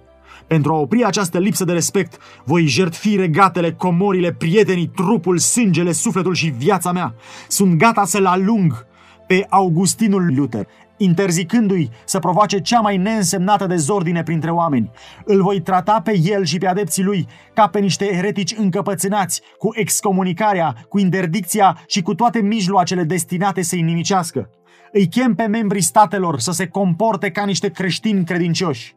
Pentru 0.47 0.73
a 0.73 0.77
opri 0.77 1.05
această 1.05 1.39
lipsă 1.39 1.65
de 1.65 1.73
respect, 1.73 2.19
voi 2.45 2.67
jertfi 2.67 3.17
regatele, 3.17 3.73
comorile, 3.73 4.33
prietenii, 4.33 4.87
trupul, 4.87 5.39
sângele, 5.39 5.93
sufletul 5.93 6.35
și 6.35 6.55
viața 6.57 6.93
mea. 6.93 7.15
Sunt 7.49 7.75
gata 7.75 8.05
să-l 8.05 8.27
alung 8.27 8.87
pe 9.27 9.47
Augustinul 9.49 10.35
Luther, 10.37 10.67
interzicându-i 10.97 11.91
să 12.05 12.19
provoace 12.19 12.61
cea 12.61 12.81
mai 12.81 12.97
neînsemnată 12.97 13.67
dezordine 13.67 14.23
printre 14.23 14.51
oameni. 14.51 14.91
Îl 15.25 15.43
voi 15.43 15.61
trata 15.61 16.01
pe 16.05 16.19
el 16.23 16.45
și 16.45 16.59
pe 16.59 16.67
adepții 16.67 17.03
lui 17.03 17.27
ca 17.55 17.67
pe 17.67 17.79
niște 17.79 18.15
eretici 18.15 18.55
încăpățânați, 18.57 19.43
cu 19.59 19.69
excomunicarea, 19.75 20.75
cu 20.89 20.99
interdicția 20.99 21.79
și 21.87 22.03
cu 22.03 22.15
toate 22.15 22.41
mijloacele 22.41 23.03
destinate 23.03 23.63
să-i 23.63 23.83
nimicească. 23.83 24.51
Îi 24.93 25.09
chem 25.09 25.35
pe 25.35 25.47
membrii 25.47 25.83
statelor 25.83 26.39
să 26.39 26.53
se 26.53 26.67
comporte 26.67 27.31
ca 27.31 27.45
niște 27.45 27.69
creștini 27.69 28.25
credincioși. 28.25 28.95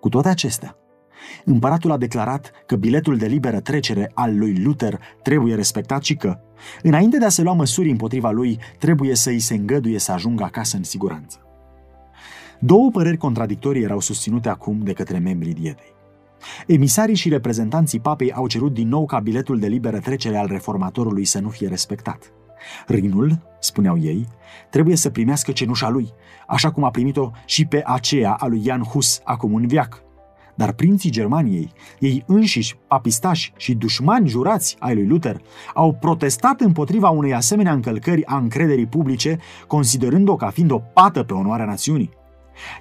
Cu 0.00 0.08
toate 0.08 0.28
acestea, 0.28 0.76
împăratul 1.44 1.90
a 1.90 1.96
declarat 1.96 2.52
că 2.66 2.76
biletul 2.76 3.16
de 3.16 3.26
liberă 3.26 3.60
trecere 3.60 4.10
al 4.14 4.38
lui 4.38 4.62
Luther 4.62 5.00
trebuie 5.22 5.54
respectat 5.54 6.04
și 6.04 6.14
că, 6.14 6.38
înainte 6.82 7.18
de 7.18 7.24
a 7.24 7.28
se 7.28 7.42
lua 7.42 7.52
măsuri 7.52 7.90
împotriva 7.90 8.30
lui, 8.30 8.58
trebuie 8.78 9.14
să 9.14 9.30
îi 9.30 9.38
se 9.38 9.54
îngăduie 9.54 9.98
să 9.98 10.12
ajungă 10.12 10.44
acasă 10.44 10.76
în 10.76 10.82
siguranță. 10.82 11.38
Două 12.58 12.90
păreri 12.90 13.16
contradictorii 13.16 13.82
erau 13.82 14.00
susținute 14.00 14.48
acum 14.48 14.80
de 14.82 14.92
către 14.92 15.18
membrii 15.18 15.54
dietei. 15.54 15.94
Emisarii 16.66 17.14
și 17.14 17.28
reprezentanții 17.28 18.00
papei 18.00 18.32
au 18.32 18.46
cerut 18.46 18.74
din 18.74 18.88
nou 18.88 19.06
ca 19.06 19.18
biletul 19.18 19.58
de 19.58 19.66
liberă 19.66 19.98
trecere 19.98 20.36
al 20.36 20.46
reformatorului 20.46 21.24
să 21.24 21.40
nu 21.40 21.48
fie 21.48 21.68
respectat. 21.68 22.32
Rinul, 22.86 23.38
spuneau 23.60 23.98
ei, 23.98 24.26
trebuie 24.70 24.96
să 24.96 25.10
primească 25.10 25.52
cenușa 25.52 25.88
lui, 25.88 26.12
așa 26.46 26.70
cum 26.70 26.84
a 26.84 26.90
primit-o 26.90 27.30
și 27.44 27.66
pe 27.66 27.82
aceea 27.84 28.32
a 28.32 28.46
lui 28.46 28.62
Jan 28.62 28.82
Hus 28.82 29.20
acum 29.24 29.52
un 29.52 29.66
viac. 29.66 30.02
Dar 30.54 30.72
prinții 30.72 31.10
Germaniei, 31.10 31.72
ei 31.98 32.24
înșiși, 32.26 32.76
papistași 32.86 33.52
și 33.56 33.74
dușmani 33.74 34.28
jurați 34.28 34.76
ai 34.78 34.94
lui 34.94 35.06
Luther, 35.06 35.40
au 35.74 35.92
protestat 35.92 36.60
împotriva 36.60 37.08
unei 37.08 37.34
asemenea 37.34 37.72
încălcări 37.72 38.26
a 38.26 38.36
încrederii 38.36 38.86
publice, 38.86 39.38
considerând-o 39.66 40.36
ca 40.36 40.50
fiind 40.50 40.70
o 40.70 40.78
pată 40.78 41.22
pe 41.22 41.32
onoarea 41.32 41.66
națiunii. 41.66 42.18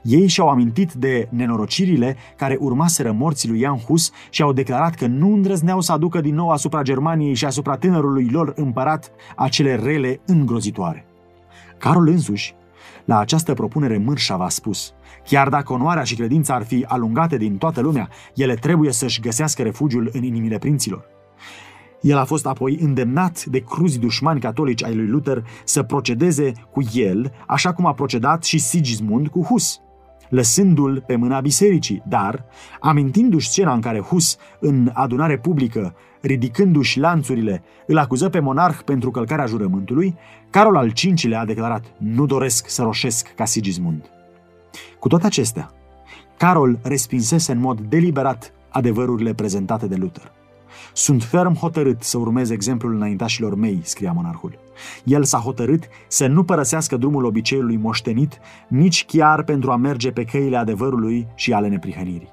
Ei 0.01 0.27
și-au 0.27 0.49
amintit 0.49 0.93
de 0.93 1.27
nenorocirile 1.31 2.15
care 2.35 2.57
urmaseră 2.59 3.11
morții 3.11 3.49
lui 3.49 3.59
Jan 3.59 3.77
Hus 3.77 4.11
și 4.29 4.41
au 4.41 4.53
declarat 4.53 4.95
că 4.95 5.07
nu 5.07 5.33
îndrăzneau 5.33 5.81
să 5.81 5.91
aducă 5.91 6.21
din 6.21 6.35
nou 6.35 6.49
asupra 6.49 6.81
Germaniei 6.81 7.33
și 7.33 7.45
asupra 7.45 7.75
tânărului 7.75 8.29
lor 8.31 8.53
împărat 8.55 9.11
acele 9.35 9.75
rele 9.75 10.19
îngrozitoare. 10.25 11.05
Carol 11.77 12.07
însuși, 12.07 12.55
la 13.05 13.19
această 13.19 13.53
propunere 13.53 13.97
mârșav 13.97 14.41
a 14.41 14.49
spus, 14.49 14.93
chiar 15.23 15.49
dacă 15.49 15.73
onoarea 15.73 16.03
și 16.03 16.15
credința 16.15 16.55
ar 16.55 16.63
fi 16.63 16.85
alungate 16.87 17.37
din 17.37 17.57
toată 17.57 17.81
lumea, 17.81 18.09
ele 18.35 18.53
trebuie 18.53 18.91
să-și 18.91 19.21
găsească 19.21 19.61
refugiul 19.61 20.09
în 20.13 20.23
inimile 20.23 20.57
prinților. 20.57 21.18
El 22.01 22.17
a 22.17 22.23
fost 22.23 22.45
apoi 22.45 22.77
îndemnat 22.81 23.45
de 23.45 23.59
cruzi 23.59 23.99
dușmani 23.99 24.39
catolici 24.39 24.83
ai 24.83 24.95
lui 24.95 25.07
Luther 25.07 25.43
să 25.63 25.83
procedeze 25.83 26.51
cu 26.71 26.81
el, 26.93 27.31
așa 27.47 27.73
cum 27.73 27.85
a 27.85 27.93
procedat 27.93 28.43
și 28.43 28.57
Sigismund 28.57 29.27
cu 29.27 29.43
Hus, 29.43 29.81
lăsându-l 30.29 31.03
pe 31.07 31.15
mâna 31.15 31.39
bisericii, 31.41 32.03
dar, 32.07 32.45
amintindu-și 32.79 33.49
scena 33.49 33.73
în 33.73 33.81
care 33.81 33.99
Hus, 33.99 34.37
în 34.59 34.91
adunare 34.93 35.37
publică, 35.37 35.95
ridicându-și 36.21 36.99
lanțurile, 36.99 37.63
îl 37.87 37.97
acuză 37.97 38.29
pe 38.29 38.39
monarh 38.39 38.79
pentru 38.85 39.11
călcarea 39.11 39.45
jurământului, 39.45 40.15
Carol 40.49 40.75
al 40.75 40.91
V-lea 41.21 41.39
a 41.39 41.45
declarat, 41.45 41.85
nu 41.97 42.25
doresc 42.25 42.69
să 42.69 42.81
roșesc 42.81 43.33
ca 43.35 43.45
Sigismund. 43.45 44.09
Cu 44.99 45.07
toate 45.07 45.25
acestea, 45.25 45.71
Carol 46.37 46.79
respinsese 46.83 47.51
în 47.51 47.59
mod 47.59 47.79
deliberat 47.79 48.53
adevărurile 48.69 49.33
prezentate 49.33 49.87
de 49.87 49.95
Luther. 49.95 50.38
Sunt 50.99 51.23
ferm 51.23 51.55
hotărât 51.55 52.03
să 52.03 52.17
urmez 52.17 52.49
exemplul 52.49 52.95
înaintașilor 52.95 53.55
mei, 53.55 53.79
scria 53.83 54.11
monarhul. 54.11 54.59
El 55.03 55.23
s-a 55.23 55.37
hotărât 55.37 55.83
să 56.07 56.27
nu 56.27 56.43
părăsească 56.43 56.97
drumul 56.97 57.25
obiceiului 57.25 57.77
moștenit, 57.77 58.39
nici 58.67 59.05
chiar 59.05 59.43
pentru 59.43 59.71
a 59.71 59.75
merge 59.75 60.11
pe 60.11 60.23
căile 60.23 60.57
adevărului 60.57 61.27
și 61.35 61.53
ale 61.53 61.67
neprihănirii. 61.67 62.29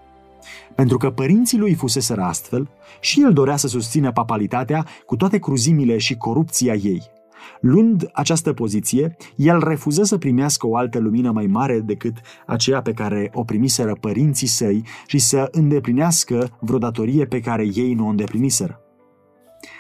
Pentru 0.75 0.97
că 0.97 1.11
părinții 1.11 1.59
lui 1.59 1.75
fuseseră 1.75 2.23
astfel, 2.23 2.69
și 3.01 3.23
el 3.23 3.33
dorea 3.33 3.57
să 3.57 3.69
susțină 3.69 4.13
papalitatea 4.13 4.87
cu 5.07 5.17
toate 5.17 5.39
cruzimile 5.39 5.99
și 5.99 6.17
corupția 6.17 6.75
ei– 6.75 7.03
Luând 7.61 8.11
această 8.13 8.53
poziție, 8.53 9.17
el 9.37 9.59
refuză 9.59 10.03
să 10.03 10.19
primească 10.19 10.67
o 10.67 10.77
altă 10.77 10.99
lumină 10.99 11.31
mai 11.31 11.47
mare 11.47 11.81
decât 11.81 12.17
aceea 12.47 12.83
pe 12.83 12.93
care 12.93 13.31
o 13.35 13.45
primiseră 13.45 13.97
părinții 14.01 14.47
săi 14.47 14.83
și 15.07 15.19
să 15.19 15.49
îndeplinească 15.51 16.57
vreo 16.61 16.79
datorie 16.79 17.25
pe 17.25 17.41
care 17.41 17.69
ei 17.75 17.95
nu 17.95 18.07
o 18.07 18.09
îndepliniseră. 18.09 18.81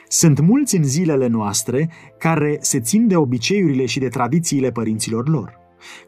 Sunt 0.09 0.41
mulți 0.41 0.77
în 0.77 0.85
zilele 0.85 1.27
noastre 1.27 1.91
care 2.19 2.59
se 2.61 2.81
țin 2.81 3.09
de 3.09 3.17
obiceiurile 3.17 3.87
și 3.87 3.99
de 3.99 4.09
tradițiile 4.09 4.71
părinților 4.71 5.29
lor. 5.29 5.59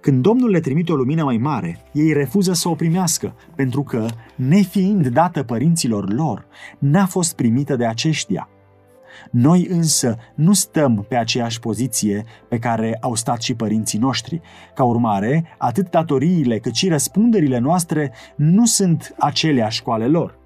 Când 0.00 0.22
Domnul 0.22 0.50
le 0.50 0.60
trimite 0.60 0.92
o 0.92 0.96
lumină 0.96 1.24
mai 1.24 1.36
mare, 1.36 1.78
ei 1.92 2.12
refuză 2.12 2.52
să 2.52 2.68
o 2.68 2.74
primească, 2.74 3.34
pentru 3.56 3.82
că, 3.82 4.06
nefiind 4.36 5.06
dată 5.06 5.42
părinților 5.42 6.12
lor, 6.12 6.46
n-a 6.78 7.06
fost 7.06 7.34
primită 7.34 7.76
de 7.76 7.86
aceștia– 7.86 8.48
noi 9.30 9.66
însă 9.70 10.16
nu 10.34 10.52
stăm 10.52 11.06
pe 11.08 11.16
aceeași 11.16 11.60
poziție 11.60 12.24
pe 12.48 12.58
care 12.58 12.98
au 13.00 13.14
stat 13.14 13.42
și 13.42 13.54
părinții 13.54 13.98
noștri. 13.98 14.40
Ca 14.74 14.84
urmare, 14.84 15.44
atât 15.58 15.90
datoriile 15.90 16.58
cât 16.58 16.74
și 16.74 16.88
răspunderile 16.88 17.58
noastre 17.58 18.12
nu 18.36 18.64
sunt 18.64 19.14
aceleași 19.18 19.82
cu 19.82 19.90
ale 19.90 20.06
lor. 20.06 20.38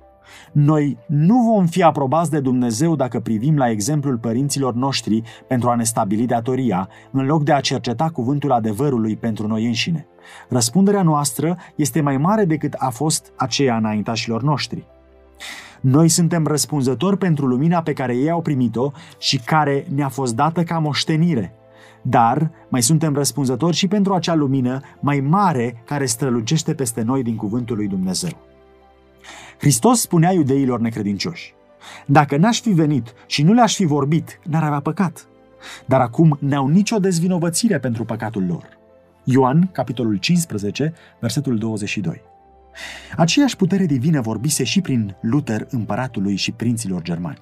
Noi 0.52 0.98
nu 1.06 1.42
vom 1.42 1.66
fi 1.66 1.82
aprobați 1.82 2.30
de 2.30 2.40
Dumnezeu 2.40 2.96
dacă 2.96 3.20
privim 3.20 3.56
la 3.56 3.70
exemplul 3.70 4.18
părinților 4.18 4.74
noștri 4.74 5.22
pentru 5.48 5.68
a 5.68 5.74
ne 5.74 5.84
stabili 5.84 6.26
datoria, 6.26 6.88
în 7.10 7.26
loc 7.26 7.44
de 7.44 7.52
a 7.52 7.60
cerceta 7.60 8.08
cuvântul 8.08 8.52
adevărului 8.52 9.16
pentru 9.16 9.46
noi 9.46 9.66
înșine. 9.66 10.06
Răspunderea 10.48 11.02
noastră 11.02 11.56
este 11.76 12.00
mai 12.00 12.16
mare 12.16 12.44
decât 12.44 12.74
a 12.78 12.90
fost 12.90 13.32
aceea 13.36 13.76
înaintașilor 13.76 14.42
noștri. 14.42 14.86
Noi 15.82 16.08
suntem 16.08 16.46
răspunzători 16.46 17.18
pentru 17.18 17.46
lumina 17.46 17.82
pe 17.82 17.92
care 17.92 18.16
ei 18.16 18.30
au 18.30 18.42
primit-o 18.42 18.90
și 19.18 19.38
care 19.38 19.86
ne-a 19.94 20.08
fost 20.08 20.34
dată 20.34 20.62
ca 20.62 20.78
moștenire. 20.78 21.54
Dar 22.02 22.50
mai 22.68 22.82
suntem 22.82 23.14
răspunzători 23.14 23.76
și 23.76 23.88
pentru 23.88 24.14
acea 24.14 24.34
lumină 24.34 24.80
mai 25.00 25.20
mare 25.20 25.82
care 25.84 26.06
strălucește 26.06 26.74
peste 26.74 27.02
noi 27.02 27.22
din 27.22 27.36
cuvântul 27.36 27.76
lui 27.76 27.86
Dumnezeu. 27.86 28.30
Hristos 29.58 30.00
spunea 30.00 30.32
iudeilor 30.32 30.80
necredincioși, 30.80 31.54
dacă 32.06 32.36
n-aș 32.36 32.60
fi 32.60 32.70
venit 32.70 33.14
și 33.26 33.42
nu 33.42 33.52
le-aș 33.52 33.74
fi 33.74 33.84
vorbit, 33.84 34.40
n-ar 34.44 34.62
avea 34.62 34.80
păcat. 34.80 35.26
Dar 35.86 36.00
acum 36.00 36.38
n-au 36.40 36.68
nicio 36.68 36.98
dezvinovățire 36.98 37.78
pentru 37.78 38.04
păcatul 38.04 38.46
lor. 38.46 38.78
Ioan, 39.24 39.68
capitolul 39.72 40.16
15, 40.16 40.94
versetul 41.20 41.58
22. 41.58 42.22
Aceeași 43.16 43.56
putere 43.56 43.86
divină 43.86 44.20
vorbise 44.20 44.64
și 44.64 44.80
prin 44.80 45.16
Luther, 45.20 45.66
împăratului 45.70 46.36
și 46.36 46.52
prinților 46.52 47.02
germani. 47.02 47.38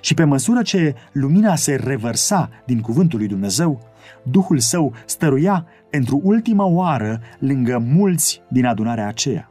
Și 0.00 0.14
pe 0.14 0.24
măsură 0.24 0.62
ce 0.62 0.94
lumina 1.12 1.54
se 1.56 1.74
revărsa 1.74 2.50
din 2.66 2.80
cuvântul 2.80 3.18
lui 3.18 3.28
Dumnezeu, 3.28 3.92
Duhul 4.22 4.58
său 4.58 4.94
stăruia 5.06 5.66
pentru 5.90 6.20
ultima 6.22 6.64
oară 6.64 7.20
lângă 7.38 7.78
mulți 7.78 8.42
din 8.48 8.66
adunarea 8.66 9.06
aceea. 9.06 9.50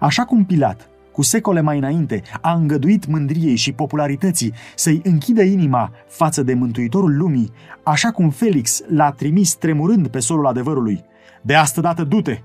Așa 0.00 0.24
cum 0.24 0.44
Pilat, 0.44 0.88
cu 1.12 1.22
secole 1.22 1.60
mai 1.60 1.78
înainte, 1.78 2.22
a 2.40 2.52
îngăduit 2.52 3.06
mândriei 3.06 3.56
și 3.56 3.72
popularității 3.72 4.52
să-i 4.74 5.00
închidă 5.04 5.42
inima 5.42 5.92
față 6.08 6.42
de 6.42 6.54
Mântuitorul 6.54 7.16
lumii, 7.16 7.52
așa 7.82 8.10
cum 8.10 8.30
Felix 8.30 8.82
l-a 8.88 9.10
trimis 9.10 9.54
tremurând 9.54 10.08
pe 10.08 10.18
solul 10.18 10.46
adevărului. 10.46 11.04
De 11.42 11.54
asta 11.54 11.80
dată 11.80 12.04
du-te, 12.04 12.40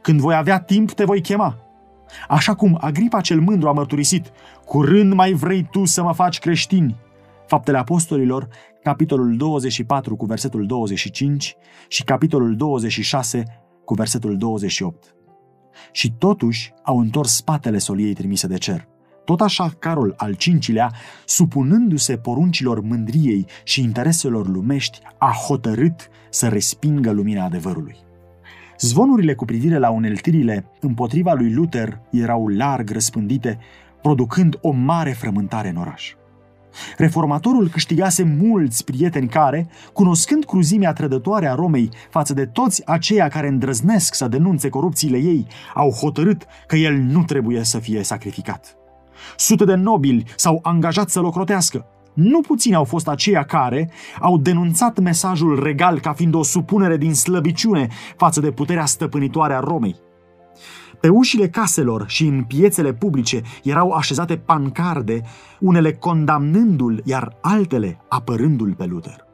când 0.00 0.20
voi 0.20 0.34
avea 0.34 0.60
timp, 0.60 0.92
te 0.92 1.04
voi 1.04 1.20
chema. 1.20 1.58
Așa 2.28 2.54
cum 2.54 2.78
Agripa 2.80 3.20
cel 3.20 3.40
mândru 3.40 3.68
a 3.68 3.72
mărturisit, 3.72 4.32
curând 4.64 5.12
mai 5.12 5.32
vrei 5.32 5.68
tu 5.70 5.84
să 5.84 6.02
mă 6.02 6.12
faci 6.12 6.38
creștini. 6.38 6.96
Faptele 7.46 7.78
Apostolilor, 7.78 8.48
capitolul 8.82 9.36
24 9.36 10.16
cu 10.16 10.26
versetul 10.26 10.66
25 10.66 11.56
și 11.88 12.04
capitolul 12.04 12.56
26 12.56 13.42
cu 13.84 13.94
versetul 13.94 14.36
28. 14.36 15.14
Și 15.92 16.12
totuși 16.12 16.72
au 16.82 16.98
întors 16.98 17.34
spatele 17.34 17.78
soliei 17.78 18.14
trimise 18.14 18.46
de 18.46 18.58
cer. 18.58 18.88
Tot 19.24 19.40
așa, 19.40 19.74
Carol 19.78 20.14
al 20.16 20.34
cincilea, 20.34 20.92
supunându-se 21.24 22.16
poruncilor 22.16 22.80
mândriei 22.80 23.46
și 23.64 23.82
intereselor 23.82 24.48
lumești, 24.48 24.98
a 25.18 25.30
hotărât 25.46 26.08
să 26.30 26.48
respingă 26.48 27.10
lumina 27.10 27.44
adevărului. 27.44 28.03
Zvonurile 28.78 29.34
cu 29.34 29.44
privire 29.44 29.78
la 29.78 29.90
uneltirile 29.90 30.70
împotriva 30.80 31.32
lui 31.32 31.52
Luther 31.52 32.00
erau 32.10 32.48
larg 32.48 32.90
răspândite, 32.90 33.58
producând 34.02 34.58
o 34.60 34.70
mare 34.70 35.10
frământare 35.10 35.68
în 35.68 35.76
oraș. 35.76 36.14
Reformatorul 36.96 37.68
câștigase 37.68 38.22
mulți 38.40 38.84
prieteni 38.84 39.28
care, 39.28 39.68
cunoscând 39.92 40.44
cruzimea 40.44 40.92
trădătoare 40.92 41.48
a 41.48 41.54
Romei 41.54 41.90
față 42.10 42.34
de 42.34 42.46
toți 42.46 42.86
aceia 42.86 43.28
care 43.28 43.48
îndrăznesc 43.48 44.14
să 44.14 44.28
denunțe 44.28 44.68
corupțiile 44.68 45.16
ei, 45.16 45.46
au 45.74 45.90
hotărât 45.90 46.46
că 46.66 46.76
el 46.76 46.94
nu 46.96 47.24
trebuie 47.24 47.64
să 47.64 47.78
fie 47.78 48.02
sacrificat. 48.02 48.76
Sute 49.36 49.64
de 49.64 49.74
nobili 49.74 50.24
s-au 50.36 50.58
angajat 50.62 51.08
să-l 51.08 51.24
ocrotească. 51.24 51.86
Nu 52.14 52.40
puțini 52.40 52.74
au 52.74 52.84
fost 52.84 53.08
aceia 53.08 53.42
care 53.42 53.90
au 54.20 54.38
denunțat 54.38 54.98
mesajul 54.98 55.62
regal 55.62 56.00
ca 56.00 56.12
fiind 56.12 56.34
o 56.34 56.42
supunere 56.42 56.96
din 56.96 57.14
slăbiciune 57.14 57.88
față 58.16 58.40
de 58.40 58.50
puterea 58.50 58.84
stăpânitoare 58.84 59.54
a 59.54 59.60
Romei. 59.60 59.96
Pe 61.00 61.08
ușile 61.08 61.48
caselor 61.48 62.04
și 62.06 62.26
în 62.26 62.42
piețele 62.42 62.92
publice 62.92 63.42
erau 63.62 63.90
așezate 63.90 64.36
pancarde, 64.36 65.22
unele 65.60 65.92
condamnându-l, 65.92 67.02
iar 67.04 67.36
altele 67.40 67.98
apărându-l 68.08 68.74
pe 68.74 68.84
Luther. 68.84 69.24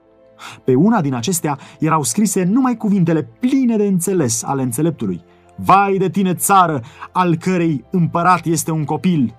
Pe 0.65 0.75
una 0.75 1.01
din 1.01 1.15
acestea 1.15 1.59
erau 1.79 2.03
scrise 2.03 2.45
numai 2.45 2.77
cuvintele 2.77 3.23
pline 3.23 3.77
de 3.77 3.87
înțeles 3.87 4.43
ale 4.43 4.63
înțeleptului. 4.63 5.21
Vai 5.57 5.97
de 5.97 6.09
tine, 6.09 6.35
țară, 6.35 6.83
al 7.13 7.37
cărei 7.37 7.85
împărat 7.91 8.45
este 8.45 8.71
un 8.71 8.85
copil! 8.85 9.35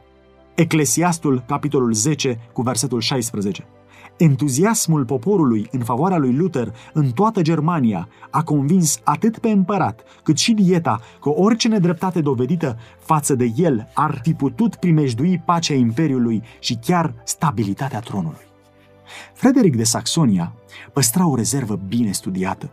Eclesiastul, 0.55 1.43
capitolul 1.47 1.93
10, 1.93 2.39
cu 2.53 2.61
versetul 2.61 2.99
16. 2.99 3.67
Entuziasmul 4.17 5.05
poporului 5.05 5.67
în 5.71 5.79
favoarea 5.79 6.17
lui 6.17 6.35
Luther 6.35 6.73
în 6.93 7.11
toată 7.11 7.41
Germania 7.41 8.07
a 8.29 8.43
convins 8.43 8.99
atât 9.03 9.37
pe 9.37 9.49
împărat 9.49 10.03
cât 10.23 10.37
și 10.37 10.53
dieta 10.53 10.99
că 11.21 11.29
orice 11.29 11.67
nedreptate 11.67 12.21
dovedită 12.21 12.77
față 12.99 13.35
de 13.35 13.51
el 13.55 13.91
ar 13.93 14.19
fi 14.23 14.33
putut 14.33 14.75
primejdui 14.75 15.41
pacea 15.45 15.73
Imperiului 15.73 16.43
și 16.59 16.77
chiar 16.81 17.13
stabilitatea 17.23 17.99
tronului. 17.99 18.49
Frederic 19.33 19.75
de 19.75 19.83
Saxonia 19.83 20.53
păstra 20.93 21.27
o 21.27 21.35
rezervă 21.35 21.79
bine 21.87 22.11
studiată, 22.11 22.71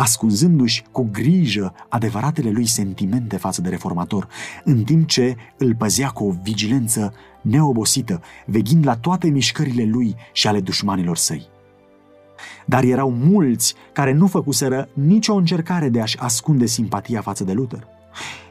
ascunzându-și 0.00 0.84
cu 0.92 1.08
grijă 1.12 1.74
adevăratele 1.88 2.50
lui 2.50 2.66
sentimente 2.66 3.36
față 3.36 3.60
de 3.60 3.68
reformator, 3.68 4.28
în 4.64 4.84
timp 4.84 5.08
ce 5.08 5.36
îl 5.56 5.74
păzea 5.74 6.08
cu 6.08 6.24
o 6.24 6.34
vigilență 6.42 7.12
neobosită, 7.40 8.20
veghind 8.46 8.86
la 8.86 8.96
toate 8.96 9.28
mișcările 9.28 9.84
lui 9.84 10.14
și 10.32 10.48
ale 10.48 10.60
dușmanilor 10.60 11.16
săi. 11.16 11.48
Dar 12.66 12.82
erau 12.82 13.10
mulți 13.10 13.74
care 13.92 14.12
nu 14.12 14.26
făcuseră 14.26 14.88
nicio 14.92 15.34
încercare 15.34 15.88
de 15.88 16.00
a-și 16.00 16.18
ascunde 16.18 16.66
simpatia 16.66 17.20
față 17.20 17.44
de 17.44 17.52
Luther. 17.52 17.86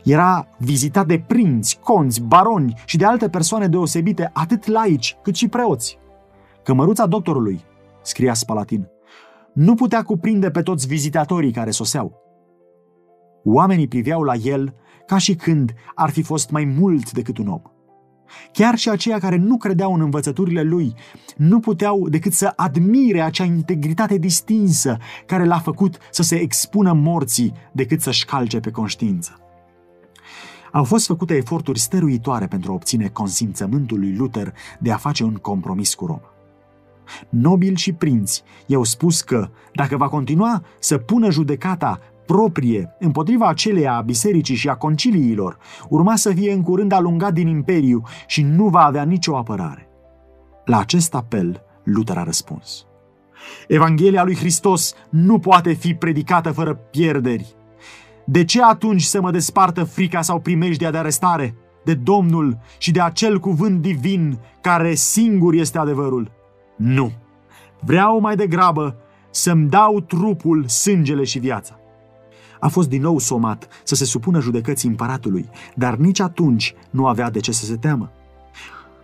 Era 0.04 0.48
vizitat 0.58 1.08
de 1.08 1.24
prinți, 1.28 1.80
conți, 1.84 2.22
baroni 2.22 2.82
și 2.86 2.98
de 2.98 3.06
alte 3.06 3.30
persoane 3.30 3.68
deosebite, 3.68 4.30
atât 4.34 4.66
laici 4.66 5.18
cât 5.22 5.36
și 5.36 5.48
preoți. 5.48 5.98
Cămăruța 6.64 7.06
doctorului, 7.06 7.62
scria 8.02 8.34
Spalatin, 8.34 8.88
nu 9.60 9.76
putea 9.76 10.04
cuprinde 10.04 10.50
pe 10.50 10.62
toți 10.62 10.88
vizitatorii 10.88 11.52
care 11.52 11.72
soseau. 11.72 12.22
Oamenii 13.44 13.88
priveau 13.88 14.24
la 14.24 14.34
el 14.34 14.76
ca 15.06 15.18
și 15.18 15.36
când 15.36 15.74
ar 15.96 16.10
fi 16.10 16.22
fost 16.22 16.50
mai 16.50 16.64
mult 16.64 17.12
decât 17.12 17.38
un 17.38 17.48
om. 17.48 17.62
Chiar 18.52 18.78
și 18.78 18.90
aceia 18.90 19.20
care 19.20 19.36
nu 19.36 19.58
credeau 19.58 19.94
în 19.94 20.02
învățăturile 20.02 20.62
lui 20.62 20.94
nu 21.38 21.60
puteau 21.60 22.10
decât 22.10 22.34
să 22.34 22.54
admire 22.56 23.22
acea 23.22 23.44
integritate 23.44 24.18
distinsă 24.18 24.98
care 25.26 25.46
l-a 25.46 25.60
făcut 25.60 25.98
să 26.12 26.24
se 26.24 26.36
expună 26.36 26.94
morții 26.94 27.54
decât 27.72 28.02
să-și 28.02 28.26
calce 28.26 28.60
pe 28.60 28.72
conștiință. 28.72 29.40
Au 30.72 30.84
fost 30.84 31.06
făcute 31.06 31.36
eforturi 31.36 31.80
stăruitoare 31.80 32.48
pentru 32.48 32.72
a 32.72 32.74
obține 32.74 33.08
consimțământul 33.08 34.00
lui 34.00 34.16
Luther 34.16 34.54
de 34.80 34.92
a 34.92 34.98
face 34.98 35.24
un 35.24 35.36
compromis 35.36 35.94
cu 35.94 36.06
Roma. 36.06 36.34
Nobili 37.30 37.76
și 37.76 37.94
prinți 37.94 38.44
i-au 38.66 38.84
spus 38.84 39.22
că, 39.22 39.50
dacă 39.74 39.98
va 39.98 40.08
continua 40.08 40.64
să 40.80 40.98
pună 40.98 41.32
judecata 41.32 42.00
proprie 42.26 42.96
împotriva 43.00 43.48
aceleia 43.48 43.94
a 43.94 44.02
bisericii 44.02 44.56
și 44.56 44.70
a 44.70 44.76
conciliilor, 44.76 45.58
urma 45.90 46.16
să 46.16 46.34
fie 46.34 46.52
în 46.52 46.62
curând 46.62 46.92
alungat 46.92 47.34
din 47.34 47.48
imperiu 47.48 48.04
și 48.28 48.42
nu 48.42 48.68
va 48.68 48.86
avea 48.86 49.04
nicio 49.04 49.38
apărare. 49.38 49.90
La 50.66 50.80
acest 50.80 51.16
apel, 51.16 51.62
Luther 51.84 52.18
a 52.18 52.24
răspuns. 52.24 52.86
Evanghelia 53.68 54.24
lui 54.24 54.36
Hristos 54.36 54.94
nu 55.10 55.40
poate 55.40 55.74
fi 55.74 55.94
predicată 55.94 56.52
fără 56.52 56.74
pierderi. 56.74 57.56
De 58.26 58.46
ce 58.46 58.64
atunci 58.64 59.02
să 59.02 59.22
mă 59.22 59.32
despartă 59.32 59.84
frica 59.84 60.22
sau 60.22 60.40
primejdia 60.40 60.92
de 60.92 60.98
arestare? 60.98 61.56
De 61.84 61.94
Domnul 61.94 62.58
și 62.78 62.92
de 62.92 63.02
acel 63.02 63.40
cuvânt 63.40 63.82
divin 63.82 64.40
care 64.62 64.94
singur 64.94 65.54
este 65.54 65.78
adevărul? 65.78 66.32
Nu. 66.80 67.12
Vreau 67.80 68.20
mai 68.20 68.36
degrabă 68.36 68.96
să-mi 69.30 69.70
dau 69.70 70.00
trupul, 70.00 70.68
sângele 70.68 71.24
și 71.24 71.40
viața. 71.40 71.80
A 72.60 72.68
fost 72.68 72.90
din 72.90 73.02
nou 73.02 73.18
somat 73.18 73.68
să 73.84 73.96
se 73.96 74.06
supună 74.06 74.40
judecății 74.40 74.90
împăratului, 74.90 75.50
dar 75.76 75.96
nici 75.96 76.20
atunci 76.20 76.76
nu 76.90 77.08
avea 77.08 77.30
de 77.30 77.40
ce 77.40 77.52
să 77.52 77.66
se 77.66 77.76
teamă. 77.76 78.12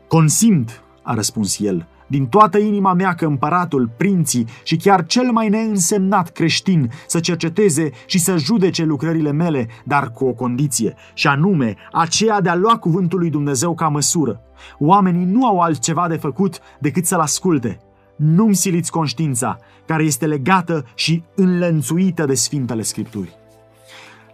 Consimt, 0.07 0.83
a 1.03 1.13
răspuns 1.13 1.59
el, 1.59 1.87
din 2.07 2.27
toată 2.27 2.57
inima 2.57 2.93
mea 2.93 3.13
că 3.13 3.25
împăratul, 3.25 3.89
prinții 3.97 4.47
și 4.63 4.75
chiar 4.75 5.05
cel 5.05 5.31
mai 5.31 5.49
neînsemnat 5.49 6.29
creștin 6.29 6.91
să 7.07 7.19
cerceteze 7.19 7.89
și 8.05 8.19
să 8.19 8.37
judece 8.37 8.83
lucrările 8.83 9.31
mele, 9.31 9.67
dar 9.83 10.11
cu 10.11 10.25
o 10.25 10.33
condiție, 10.33 10.95
și 11.13 11.27
anume 11.27 11.75
aceea 11.91 12.41
de 12.41 12.49
a 12.49 12.55
lua 12.55 12.77
cuvântul 12.77 13.19
lui 13.19 13.29
Dumnezeu 13.29 13.75
ca 13.75 13.87
măsură. 13.87 14.41
Oamenii 14.79 15.25
nu 15.25 15.45
au 15.45 15.59
altceva 15.59 16.07
de 16.07 16.15
făcut 16.15 16.59
decât 16.79 17.05
să-l 17.05 17.19
asculte. 17.19 17.79
Nu-mi 18.15 18.55
siliți 18.55 18.91
conștiința, 18.91 19.57
care 19.85 20.03
este 20.03 20.25
legată 20.25 20.85
și 20.95 21.23
înlănțuită 21.35 22.25
de 22.25 22.33
Sfintele 22.33 22.81
Scripturi. 22.81 23.35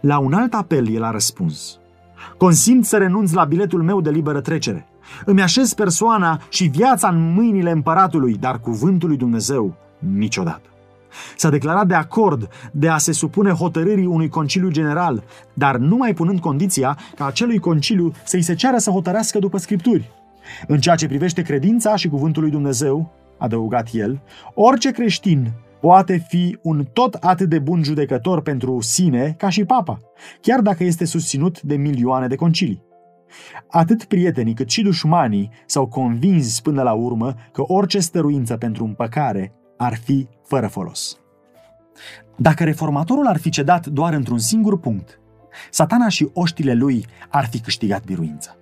La 0.00 0.18
un 0.18 0.32
alt 0.32 0.54
apel 0.54 0.88
el 0.88 1.02
a 1.02 1.10
răspuns. 1.10 1.78
Consimt 2.36 2.84
să 2.84 2.96
renunț 2.96 3.32
la 3.32 3.44
biletul 3.44 3.82
meu 3.82 4.00
de 4.00 4.10
liberă 4.10 4.40
trecere. 4.40 4.86
Îmi 5.24 5.42
așez 5.42 5.72
persoana 5.72 6.40
și 6.48 6.64
viața 6.64 7.08
în 7.08 7.32
mâinile 7.32 7.70
împăratului, 7.70 8.34
dar 8.34 8.58
cuvântul 8.60 9.08
lui 9.08 9.16
Dumnezeu 9.16 9.74
niciodată. 9.98 10.66
S-a 11.36 11.50
declarat 11.50 11.86
de 11.86 11.94
acord 11.94 12.48
de 12.72 12.88
a 12.88 12.98
se 12.98 13.12
supune 13.12 13.50
hotărârii 13.50 14.06
unui 14.06 14.28
conciliu 14.28 14.70
general, 14.70 15.22
dar 15.54 15.76
nu 15.76 15.96
mai 15.96 16.14
punând 16.14 16.40
condiția 16.40 16.98
ca 17.16 17.26
acelui 17.26 17.58
conciliu 17.58 18.12
să-i 18.24 18.42
se 18.42 18.54
ceară 18.54 18.78
să 18.78 18.90
hotărească 18.90 19.38
după 19.38 19.58
scripturi. 19.58 20.10
În 20.66 20.78
ceea 20.78 20.94
ce 20.94 21.06
privește 21.06 21.42
credința 21.42 21.96
și 21.96 22.08
cuvântul 22.08 22.42
lui 22.42 22.50
Dumnezeu, 22.50 23.12
adăugat 23.38 23.88
el, 23.92 24.20
orice 24.54 24.90
creștin 24.90 25.52
poate 25.80 26.24
fi 26.28 26.58
un 26.62 26.86
tot 26.92 27.14
atât 27.14 27.48
de 27.48 27.58
bun 27.58 27.82
judecător 27.82 28.42
pentru 28.42 28.80
sine 28.80 29.34
ca 29.38 29.48
și 29.48 29.64
papa, 29.64 30.00
chiar 30.40 30.60
dacă 30.60 30.84
este 30.84 31.04
susținut 31.04 31.60
de 31.62 31.76
milioane 31.76 32.26
de 32.26 32.36
concilii. 32.36 32.82
Atât 33.70 34.04
prietenii 34.04 34.54
cât 34.54 34.70
și 34.70 34.82
dușmanii 34.82 35.50
s-au 35.66 35.86
convins 35.86 36.60
până 36.60 36.82
la 36.82 36.92
urmă 36.92 37.34
că 37.52 37.62
orice 37.66 37.98
stăruință 37.98 38.56
pentru 38.56 38.84
împăcare 38.84 39.52
ar 39.76 39.96
fi 39.96 40.28
fără 40.44 40.66
folos. 40.66 41.16
Dacă 42.36 42.64
reformatorul 42.64 43.26
ar 43.26 43.38
fi 43.38 43.50
cedat 43.50 43.86
doar 43.86 44.12
într-un 44.12 44.38
singur 44.38 44.78
punct, 44.78 45.20
satana 45.70 46.08
și 46.08 46.28
oștile 46.32 46.74
lui 46.74 47.06
ar 47.28 47.46
fi 47.46 47.60
câștigat 47.60 48.04
biruința. 48.04 48.56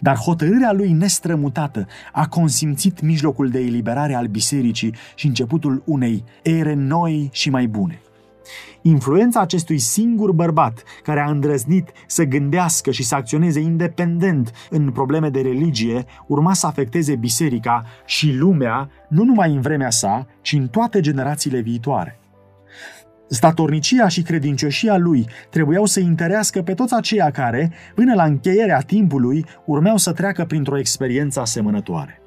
Dar 0.00 0.16
hotărârea 0.16 0.72
lui 0.72 0.92
nestrămutată 0.92 1.86
a 2.12 2.28
consimțit 2.28 3.00
mijlocul 3.00 3.48
de 3.48 3.58
eliberare 3.58 4.14
al 4.14 4.26
bisericii 4.26 4.94
și 5.14 5.26
începutul 5.26 5.82
unei 5.86 6.24
ere 6.42 6.74
noi 6.74 7.28
și 7.32 7.50
mai 7.50 7.66
bune. 7.66 8.00
Influența 8.82 9.40
acestui 9.40 9.78
singur 9.78 10.32
bărbat 10.32 10.82
care 11.02 11.20
a 11.20 11.30
îndrăznit 11.30 11.90
să 12.06 12.24
gândească 12.24 12.90
și 12.90 13.02
să 13.02 13.14
acționeze 13.14 13.60
independent 13.60 14.52
în 14.70 14.90
probleme 14.90 15.28
de 15.28 15.40
religie 15.40 16.04
urma 16.26 16.52
să 16.52 16.66
afecteze 16.66 17.16
biserica 17.16 17.84
și 18.04 18.32
lumea 18.32 18.90
nu 19.08 19.24
numai 19.24 19.52
în 19.52 19.60
vremea 19.60 19.90
sa, 19.90 20.26
ci 20.42 20.52
în 20.52 20.68
toate 20.68 21.00
generațiile 21.00 21.60
viitoare. 21.60 22.20
Statornicia 23.28 24.08
și 24.08 24.22
credincioșia 24.22 24.96
lui 24.96 25.26
trebuiau 25.50 25.84
să 25.84 26.00
întărească 26.00 26.62
pe 26.62 26.74
toți 26.74 26.94
aceia 26.94 27.30
care, 27.30 27.72
până 27.94 28.14
la 28.14 28.24
încheierea 28.24 28.80
timpului, 28.80 29.44
urmeau 29.64 29.96
să 29.96 30.12
treacă 30.12 30.44
printr-o 30.44 30.78
experiență 30.78 31.40
asemănătoare. 31.40 32.20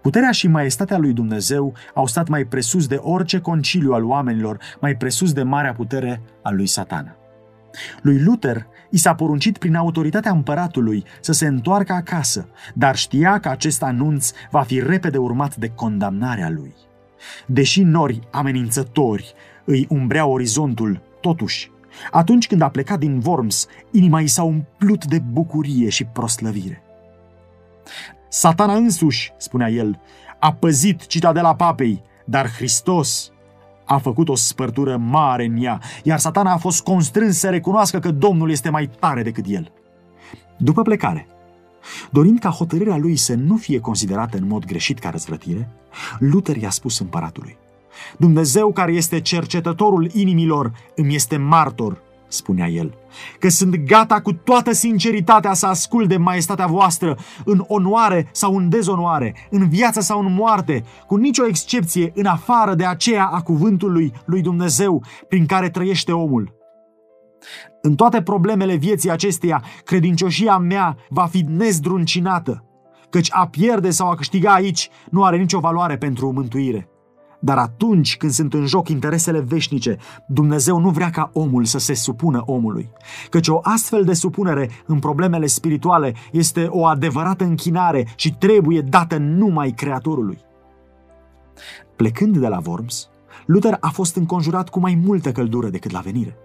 Puterea 0.00 0.30
și 0.30 0.48
maestatea 0.48 0.98
lui 0.98 1.12
Dumnezeu 1.12 1.74
au 1.94 2.06
stat 2.06 2.28
mai 2.28 2.44
presus 2.44 2.86
de 2.86 2.98
orice 3.00 3.40
conciliu 3.40 3.92
al 3.92 4.04
oamenilor, 4.04 4.58
mai 4.80 4.96
presus 4.96 5.32
de 5.32 5.42
marea 5.42 5.74
putere 5.74 6.20
a 6.42 6.50
lui 6.50 6.66
Satana. 6.66 7.14
Lui 8.02 8.22
Luther 8.22 8.66
i 8.90 8.98
s-a 8.98 9.14
poruncit 9.14 9.58
prin 9.58 9.74
autoritatea 9.74 10.30
împăratului 10.30 11.04
să 11.20 11.32
se 11.32 11.46
întoarcă 11.46 11.92
acasă, 11.92 12.48
dar 12.74 12.96
știa 12.96 13.38
că 13.38 13.48
acest 13.48 13.82
anunț 13.82 14.30
va 14.50 14.62
fi 14.62 14.80
repede 14.80 15.18
urmat 15.18 15.56
de 15.56 15.68
condamnarea 15.68 16.50
lui. 16.50 16.74
Deși 17.46 17.82
nori 17.82 18.20
amenințători 18.30 19.34
îi 19.64 19.86
umbrea 19.90 20.26
orizontul, 20.26 21.02
totuși, 21.20 21.70
atunci 22.10 22.46
când 22.46 22.62
a 22.62 22.68
plecat 22.68 22.98
din 22.98 23.22
Worms, 23.24 23.66
inima 23.90 24.20
i 24.20 24.26
s-a 24.26 24.42
umplut 24.42 25.04
de 25.04 25.18
bucurie 25.18 25.88
și 25.88 26.04
proslăvire. 26.04 26.82
Satana 28.32 28.74
însuși, 28.74 29.32
spunea 29.36 29.68
el, 29.68 30.00
a 30.38 30.52
păzit 30.52 31.06
citadela 31.06 31.54
papei, 31.54 32.02
dar 32.24 32.50
Hristos 32.50 33.30
a 33.84 33.98
făcut 33.98 34.28
o 34.28 34.34
spărtură 34.34 34.96
mare 34.96 35.44
în 35.44 35.62
ea, 35.62 35.80
iar 36.02 36.18
satana 36.18 36.52
a 36.52 36.56
fost 36.56 36.82
constrâns 36.82 37.38
să 37.38 37.48
recunoască 37.48 37.98
că 37.98 38.10
Domnul 38.10 38.50
este 38.50 38.70
mai 38.70 38.90
tare 38.98 39.22
decât 39.22 39.44
el. 39.48 39.72
După 40.56 40.82
plecare, 40.82 41.26
dorind 42.10 42.38
ca 42.38 42.48
hotărârea 42.48 42.96
lui 42.96 43.16
să 43.16 43.34
nu 43.34 43.56
fie 43.56 43.80
considerată 43.80 44.36
în 44.36 44.46
mod 44.46 44.64
greșit 44.64 44.98
ca 44.98 45.10
răzvrătire, 45.10 45.68
Luther 46.18 46.56
i-a 46.56 46.70
spus 46.70 46.98
împăratului, 46.98 47.56
Dumnezeu 48.16 48.72
care 48.72 48.92
este 48.92 49.20
cercetătorul 49.20 50.10
inimilor 50.12 50.72
îmi 50.94 51.14
este 51.14 51.36
martor 51.36 52.02
spunea 52.30 52.68
el, 52.68 52.94
că 53.38 53.48
sunt 53.48 53.76
gata 53.76 54.20
cu 54.20 54.32
toată 54.32 54.72
sinceritatea 54.72 55.52
să 55.54 55.66
ascult 55.66 56.08
de 56.08 56.16
maestatea 56.16 56.66
voastră 56.66 57.16
în 57.44 57.64
onoare 57.66 58.28
sau 58.32 58.56
în 58.56 58.68
dezonoare, 58.68 59.34
în 59.50 59.68
viață 59.68 60.00
sau 60.00 60.20
în 60.20 60.32
moarte, 60.32 60.84
cu 61.06 61.16
nicio 61.16 61.46
excepție 61.46 62.12
în 62.14 62.26
afară 62.26 62.74
de 62.74 62.84
aceea 62.84 63.26
a 63.26 63.40
cuvântului 63.40 64.12
lui 64.24 64.42
Dumnezeu 64.42 65.04
prin 65.28 65.46
care 65.46 65.70
trăiește 65.70 66.12
omul. 66.12 66.58
În 67.82 67.94
toate 67.94 68.22
problemele 68.22 68.74
vieții 68.74 69.10
acesteia, 69.10 69.64
credincioșia 69.84 70.58
mea 70.58 70.96
va 71.08 71.26
fi 71.26 71.44
nezdruncinată. 71.48 72.64
căci 73.10 73.28
a 73.30 73.46
pierde 73.48 73.90
sau 73.90 74.10
a 74.10 74.14
câștiga 74.14 74.52
aici 74.52 74.88
nu 75.10 75.24
are 75.24 75.36
nicio 75.36 75.58
valoare 75.58 75.96
pentru 75.96 76.32
mântuire. 76.32 76.88
Dar 77.40 77.58
atunci 77.58 78.16
când 78.16 78.32
sunt 78.32 78.54
în 78.54 78.66
joc 78.66 78.88
interesele 78.88 79.40
veșnice, 79.40 79.96
Dumnezeu 80.26 80.78
nu 80.78 80.90
vrea 80.90 81.10
ca 81.10 81.30
omul 81.32 81.64
să 81.64 81.78
se 81.78 81.94
supună 81.94 82.42
omului. 82.46 82.90
Căci 83.30 83.48
o 83.48 83.58
astfel 83.62 84.04
de 84.04 84.12
supunere 84.12 84.70
în 84.86 84.98
problemele 84.98 85.46
spirituale 85.46 86.14
este 86.32 86.66
o 86.70 86.86
adevărată 86.86 87.44
închinare 87.44 88.06
și 88.16 88.34
trebuie 88.34 88.80
dată 88.80 89.16
numai 89.16 89.70
Creatorului. 89.70 90.38
Plecând 91.96 92.38
de 92.38 92.48
la 92.48 92.60
Worms, 92.66 93.08
Luther 93.46 93.76
a 93.80 93.88
fost 93.88 94.16
înconjurat 94.16 94.68
cu 94.68 94.80
mai 94.80 95.00
multă 95.04 95.32
căldură 95.32 95.68
decât 95.68 95.90
la 95.90 96.00
venire. 96.00 96.36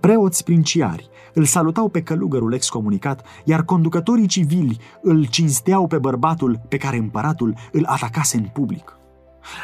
Preoți 0.00 0.44
princiari 0.44 1.08
îl 1.34 1.44
salutau 1.44 1.88
pe 1.88 2.02
călugărul 2.02 2.52
excomunicat, 2.52 3.26
iar 3.44 3.64
conducătorii 3.64 4.26
civili 4.26 4.78
îl 5.02 5.26
cinsteau 5.26 5.86
pe 5.86 5.98
bărbatul 5.98 6.60
pe 6.68 6.76
care 6.76 6.96
împăratul 6.96 7.54
îl 7.72 7.84
atacase 7.86 8.36
în 8.36 8.44
public. 8.52 8.96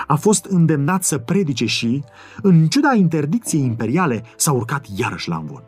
A 0.06 0.14
fost 0.14 0.44
îndemnat 0.44 1.04
să 1.04 1.18
predice 1.18 1.66
și, 1.66 2.04
în 2.42 2.66
ciuda 2.66 2.94
interdicției 2.94 3.62
imperiale, 3.62 4.22
s-a 4.36 4.52
urcat 4.52 4.86
iarăși 4.96 5.28
la 5.28 5.36
învon. 5.36 5.62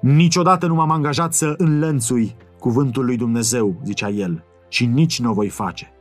Niciodată 0.00 0.66
nu 0.66 0.74
m-am 0.74 0.90
angajat 0.90 1.34
să 1.34 1.54
înlănțui 1.56 2.36
cuvântul 2.58 3.04
lui 3.04 3.16
Dumnezeu, 3.16 3.80
zicea 3.84 4.08
el, 4.08 4.44
și 4.68 4.86
nici 4.86 5.20
nu 5.20 5.30
o 5.30 5.32
voi 5.32 5.48
face. 5.48 5.92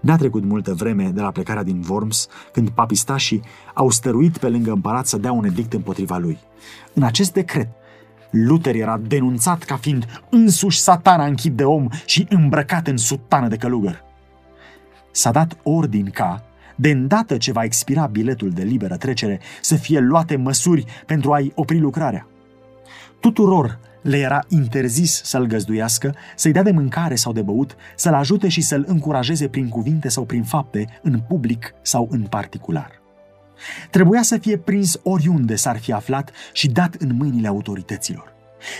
N-a 0.00 0.16
trecut 0.16 0.44
multă 0.44 0.74
vreme 0.74 1.10
de 1.14 1.20
la 1.20 1.30
plecarea 1.30 1.62
din 1.62 1.84
Worms, 1.88 2.28
când 2.52 2.68
papistașii 2.68 3.42
au 3.74 3.90
stăruit 3.90 4.38
pe 4.38 4.48
lângă 4.48 4.72
împărat 4.72 5.06
să 5.06 5.18
dea 5.18 5.32
un 5.32 5.44
edict 5.44 5.72
împotriva 5.72 6.18
lui. 6.18 6.38
În 6.94 7.02
acest 7.02 7.32
decret, 7.32 7.68
Luther 8.30 8.74
era 8.74 8.98
denunțat 8.98 9.62
ca 9.62 9.76
fiind 9.76 10.06
însuși 10.30 10.80
satana 10.80 11.24
în 11.24 11.34
chip 11.34 11.56
de 11.56 11.64
om 11.64 11.88
și 12.04 12.26
îmbrăcat 12.28 12.86
în 12.86 12.96
sutană 12.96 13.48
de 13.48 13.56
călugăr. 13.56 14.04
S-a 15.10 15.30
dat 15.30 15.56
ordin 15.62 16.10
ca, 16.10 16.44
de 16.76 16.90
îndată 16.90 17.36
ce 17.36 17.52
va 17.52 17.64
expira 17.64 18.06
biletul 18.06 18.50
de 18.50 18.62
liberă 18.62 18.96
trecere, 18.96 19.40
să 19.60 19.74
fie 19.74 19.98
luate 19.98 20.36
măsuri 20.36 20.84
pentru 21.06 21.32
a-i 21.32 21.52
opri 21.54 21.78
lucrarea. 21.78 22.26
Tuturor 23.20 23.78
le 24.02 24.18
era 24.18 24.44
interzis 24.48 25.20
să-l 25.24 25.46
găzduiască, 25.46 26.14
să-i 26.36 26.52
dea 26.52 26.62
de 26.62 26.70
mâncare 26.70 27.14
sau 27.14 27.32
de 27.32 27.42
băut, 27.42 27.76
să-l 27.96 28.14
ajute 28.14 28.48
și 28.48 28.60
să-l 28.60 28.84
încurajeze 28.86 29.48
prin 29.48 29.68
cuvinte 29.68 30.08
sau 30.08 30.24
prin 30.24 30.42
fapte, 30.42 31.00
în 31.02 31.20
public 31.28 31.74
sau 31.82 32.08
în 32.10 32.22
particular. 32.22 32.90
Trebuia 33.90 34.22
să 34.22 34.38
fie 34.38 34.56
prins 34.56 35.00
oriunde 35.02 35.54
s-ar 35.54 35.78
fi 35.78 35.92
aflat 35.92 36.30
și 36.52 36.68
dat 36.68 36.94
în 36.94 37.16
mâinile 37.16 37.48
autorităților. 37.48 38.32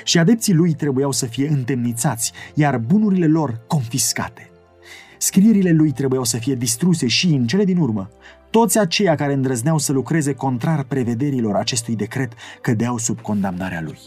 Și 0.04 0.18
adepții 0.18 0.54
lui 0.54 0.72
trebuiau 0.72 1.12
să 1.12 1.26
fie 1.26 1.48
întemnițați, 1.48 2.32
iar 2.54 2.78
bunurile 2.78 3.26
lor 3.26 3.60
confiscate. 3.66 4.49
Scrierile 5.22 5.70
lui 5.70 5.92
trebuiau 5.92 6.24
să 6.24 6.36
fie 6.36 6.54
distruse 6.54 7.06
și, 7.06 7.26
în 7.26 7.46
cele 7.46 7.64
din 7.64 7.78
urmă, 7.78 8.10
toți 8.50 8.78
aceia 8.78 9.14
care 9.14 9.32
îndrăzneau 9.32 9.78
să 9.78 9.92
lucreze 9.92 10.32
contrar 10.34 10.82
prevederilor 10.82 11.56
acestui 11.56 11.96
decret 11.96 12.32
cădeau 12.60 12.98
sub 12.98 13.20
condamnarea 13.20 13.80
lui. 13.80 13.98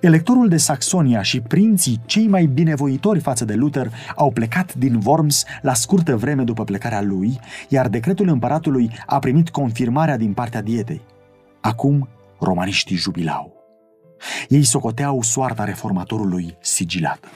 Electorul 0.00 0.48
de 0.48 0.56
Saxonia 0.56 1.22
și 1.22 1.40
prinții 1.40 2.00
cei 2.06 2.26
mai 2.26 2.46
binevoitori 2.46 3.20
față 3.20 3.44
de 3.44 3.54
Luther 3.54 3.92
au 4.16 4.30
plecat 4.30 4.74
din 4.74 5.00
Worms 5.04 5.44
la 5.62 5.74
scurtă 5.74 6.16
vreme 6.16 6.42
după 6.42 6.64
plecarea 6.64 7.02
lui, 7.02 7.40
iar 7.68 7.88
decretul 7.88 8.28
împăratului 8.28 8.90
a 9.06 9.18
primit 9.18 9.48
confirmarea 9.48 10.16
din 10.16 10.32
partea 10.32 10.62
dietei. 10.62 11.00
Acum, 11.60 12.08
romaniștii 12.40 12.96
jubilau. 12.96 13.52
Ei 14.48 14.64
socoteau 14.64 15.22
soarta 15.22 15.64
reformatorului 15.64 16.56
sigilată. 16.60 17.28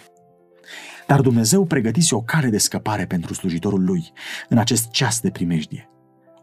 Dar 1.10 1.20
Dumnezeu 1.20 1.64
pregătise 1.64 2.14
o 2.14 2.20
cale 2.20 2.48
de 2.48 2.58
scăpare 2.58 3.06
pentru 3.06 3.34
slujitorul 3.34 3.84
lui 3.84 4.12
în 4.48 4.58
acest 4.58 4.90
ceas 4.90 5.20
de 5.20 5.30
primejdie. 5.30 5.90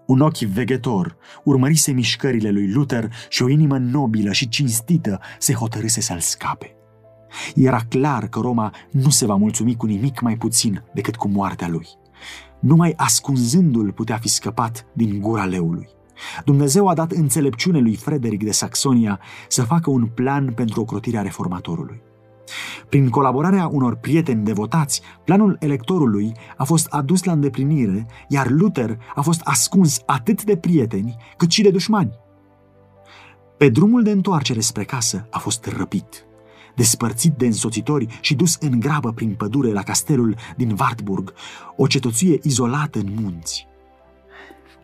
Un 0.07 0.19
ochi 0.19 0.37
veghetor 0.37 1.17
urmărise 1.43 1.91
mișcările 1.91 2.49
lui 2.49 2.71
Luther 2.71 3.09
și 3.29 3.43
o 3.43 3.49
inimă 3.49 3.77
nobilă 3.77 4.31
și 4.31 4.49
cinstită 4.49 5.19
se 5.39 5.53
hotărâse 5.53 6.01
să-l 6.01 6.19
scape. 6.19 6.75
Era 7.55 7.79
clar 7.89 8.27
că 8.27 8.39
Roma 8.39 8.73
nu 8.91 9.09
se 9.09 9.25
va 9.25 9.35
mulțumi 9.35 9.75
cu 9.75 9.85
nimic 9.85 10.21
mai 10.21 10.37
puțin 10.37 10.83
decât 10.93 11.15
cu 11.15 11.27
moartea 11.27 11.67
lui. 11.67 11.87
Numai 12.59 12.93
ascunzându-l 12.95 13.91
putea 13.91 14.17
fi 14.17 14.27
scăpat 14.27 14.85
din 14.93 15.19
gura 15.19 15.45
leului. 15.45 15.87
Dumnezeu 16.45 16.87
a 16.87 16.93
dat 16.93 17.11
înțelepciune 17.11 17.79
lui 17.79 17.95
Frederic 17.95 18.43
de 18.43 18.51
Saxonia 18.51 19.19
să 19.47 19.63
facă 19.63 19.89
un 19.89 20.05
plan 20.05 20.53
pentru 20.53 20.81
ocrotirea 20.81 21.21
reformatorului. 21.21 22.06
Prin 22.89 23.09
colaborarea 23.09 23.67
unor 23.67 23.95
prieteni 23.95 24.43
devotați, 24.43 25.01
planul 25.23 25.57
electorului 25.59 26.31
a 26.57 26.63
fost 26.63 26.87
adus 26.89 27.23
la 27.23 27.31
îndeplinire, 27.31 28.05
iar 28.27 28.49
Luther 28.49 28.97
a 29.15 29.21
fost 29.21 29.41
ascuns 29.43 30.01
atât 30.05 30.43
de 30.43 30.57
prieteni 30.57 31.15
cât 31.37 31.51
și 31.51 31.61
de 31.61 31.69
dușmani. 31.69 32.11
Pe 33.57 33.69
drumul 33.69 34.03
de 34.03 34.11
întoarcere 34.11 34.59
spre 34.59 34.83
casă 34.83 35.27
a 35.31 35.39
fost 35.39 35.65
răpit, 35.65 36.25
despărțit 36.75 37.33
de 37.33 37.45
însoțitori 37.45 38.19
și 38.21 38.35
dus 38.35 38.57
în 38.59 38.79
grabă 38.79 39.11
prin 39.11 39.33
pădure 39.33 39.71
la 39.71 39.83
castelul 39.83 40.35
din 40.55 40.75
Wartburg, 40.79 41.33
o 41.75 41.87
cetățuie 41.87 42.39
izolată 42.43 42.99
în 42.99 43.07
munți. 43.21 43.67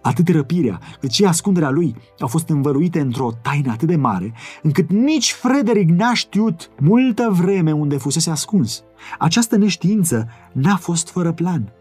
Atât 0.03 0.29
răpirea 0.29 0.79
cât 0.99 1.11
și 1.11 1.25
ascunderea 1.25 1.69
lui 1.69 1.95
au 2.19 2.27
fost 2.27 2.49
învăluite 2.49 2.99
într-o 2.99 3.31
taină 3.41 3.71
atât 3.71 3.87
de 3.87 3.95
mare, 3.95 4.33
încât 4.61 4.89
nici 4.89 5.31
Frederic 5.31 5.89
n-a 5.89 6.13
știut 6.13 6.69
multă 6.79 7.29
vreme 7.31 7.71
unde 7.71 7.97
fusese 7.97 8.29
ascuns. 8.29 8.83
Această 9.19 9.57
neștiință 9.57 10.27
n-a 10.51 10.75
fost 10.75 11.09
fără 11.09 11.31
plan. 11.31 11.73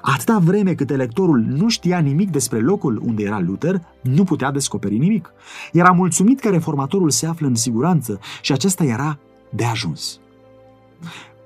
Atâta 0.00 0.38
vreme 0.38 0.74
cât 0.74 0.90
electorul 0.90 1.38
nu 1.38 1.68
știa 1.68 1.98
nimic 1.98 2.30
despre 2.30 2.60
locul 2.60 3.02
unde 3.04 3.22
era 3.22 3.40
Luther, 3.40 3.82
nu 4.02 4.24
putea 4.24 4.50
descoperi 4.50 4.98
nimic. 4.98 5.32
Era 5.72 5.90
mulțumit 5.90 6.40
că 6.40 6.48
reformatorul 6.48 7.10
se 7.10 7.26
află 7.26 7.46
în 7.46 7.54
siguranță 7.54 8.18
și 8.42 8.52
acesta 8.52 8.84
era 8.84 9.18
de 9.50 9.64
ajuns. 9.64 10.20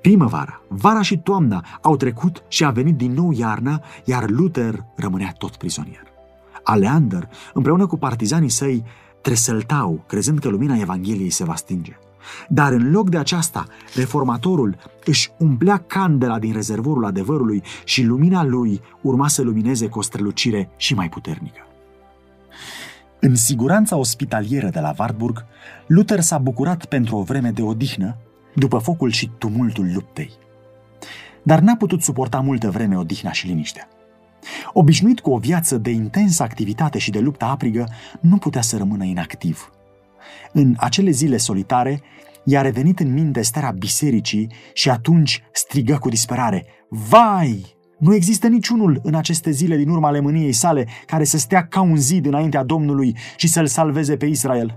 Primăvara, 0.00 0.62
vara 0.68 1.02
și 1.02 1.18
toamna 1.18 1.64
au 1.82 1.96
trecut 1.96 2.42
și 2.48 2.64
a 2.64 2.70
venit 2.70 2.96
din 2.96 3.12
nou 3.12 3.32
iarna, 3.32 3.82
iar 4.04 4.30
Luther 4.30 4.84
rămânea 4.96 5.34
tot 5.38 5.56
prizonier. 5.56 6.11
Aleander, 6.64 7.28
împreună 7.54 7.86
cu 7.86 7.96
partizanii 7.96 8.48
săi, 8.48 8.84
tresăltau, 9.20 10.04
crezând 10.06 10.38
că 10.38 10.48
lumina 10.48 10.76
Evangheliei 10.76 11.30
se 11.30 11.44
va 11.44 11.54
stinge. 11.54 11.96
Dar 12.48 12.72
în 12.72 12.90
loc 12.90 13.10
de 13.10 13.18
aceasta, 13.18 13.66
reformatorul 13.94 14.76
își 15.04 15.30
umplea 15.38 15.76
candela 15.76 16.38
din 16.38 16.52
rezervorul 16.52 17.04
adevărului 17.04 17.62
și 17.84 18.02
lumina 18.02 18.44
lui 18.44 18.80
urma 19.00 19.28
să 19.28 19.42
lumineze 19.42 19.86
cu 19.86 19.98
o 19.98 20.02
strălucire 20.02 20.70
și 20.76 20.94
mai 20.94 21.08
puternică. 21.08 21.66
În 23.20 23.34
siguranța 23.34 23.96
ospitalieră 23.96 24.68
de 24.68 24.80
la 24.80 24.94
Wartburg, 24.98 25.44
Luther 25.86 26.20
s-a 26.20 26.38
bucurat 26.38 26.84
pentru 26.84 27.16
o 27.16 27.22
vreme 27.22 27.50
de 27.50 27.62
odihnă, 27.62 28.16
după 28.54 28.78
focul 28.78 29.10
și 29.10 29.30
tumultul 29.38 29.90
luptei. 29.94 30.30
Dar 31.42 31.58
n-a 31.60 31.76
putut 31.76 32.02
suporta 32.02 32.40
multă 32.40 32.70
vreme 32.70 32.96
odihna 32.96 33.32
și 33.32 33.46
liniștea. 33.46 33.88
Obișnuit 34.72 35.20
cu 35.20 35.30
o 35.30 35.38
viață 35.38 35.78
de 35.78 35.90
intensă 35.90 36.42
activitate 36.42 36.98
și 36.98 37.10
de 37.10 37.18
luptă 37.18 37.44
aprigă, 37.44 37.88
nu 38.20 38.36
putea 38.36 38.62
să 38.62 38.76
rămână 38.76 39.04
inactiv. 39.04 39.72
În 40.52 40.74
acele 40.76 41.10
zile 41.10 41.36
solitare, 41.36 42.02
i-a 42.44 42.60
revenit 42.60 43.00
în 43.00 43.12
minte 43.12 43.42
starea 43.42 43.70
bisericii 43.70 44.52
și 44.72 44.90
atunci 44.90 45.42
strigă 45.52 45.96
cu 46.00 46.08
disperare, 46.08 46.66
Vai! 46.88 47.76
Nu 47.98 48.14
există 48.14 48.48
niciunul 48.48 49.00
în 49.02 49.14
aceste 49.14 49.50
zile 49.50 49.76
din 49.76 49.88
urma 49.88 50.10
lemâniei 50.10 50.52
sale 50.52 50.88
care 51.06 51.24
să 51.24 51.38
stea 51.38 51.66
ca 51.66 51.80
un 51.80 51.96
zid 51.96 52.26
înaintea 52.26 52.64
Domnului 52.64 53.16
și 53.36 53.48
să-l 53.48 53.66
salveze 53.66 54.16
pe 54.16 54.26
Israel. 54.26 54.74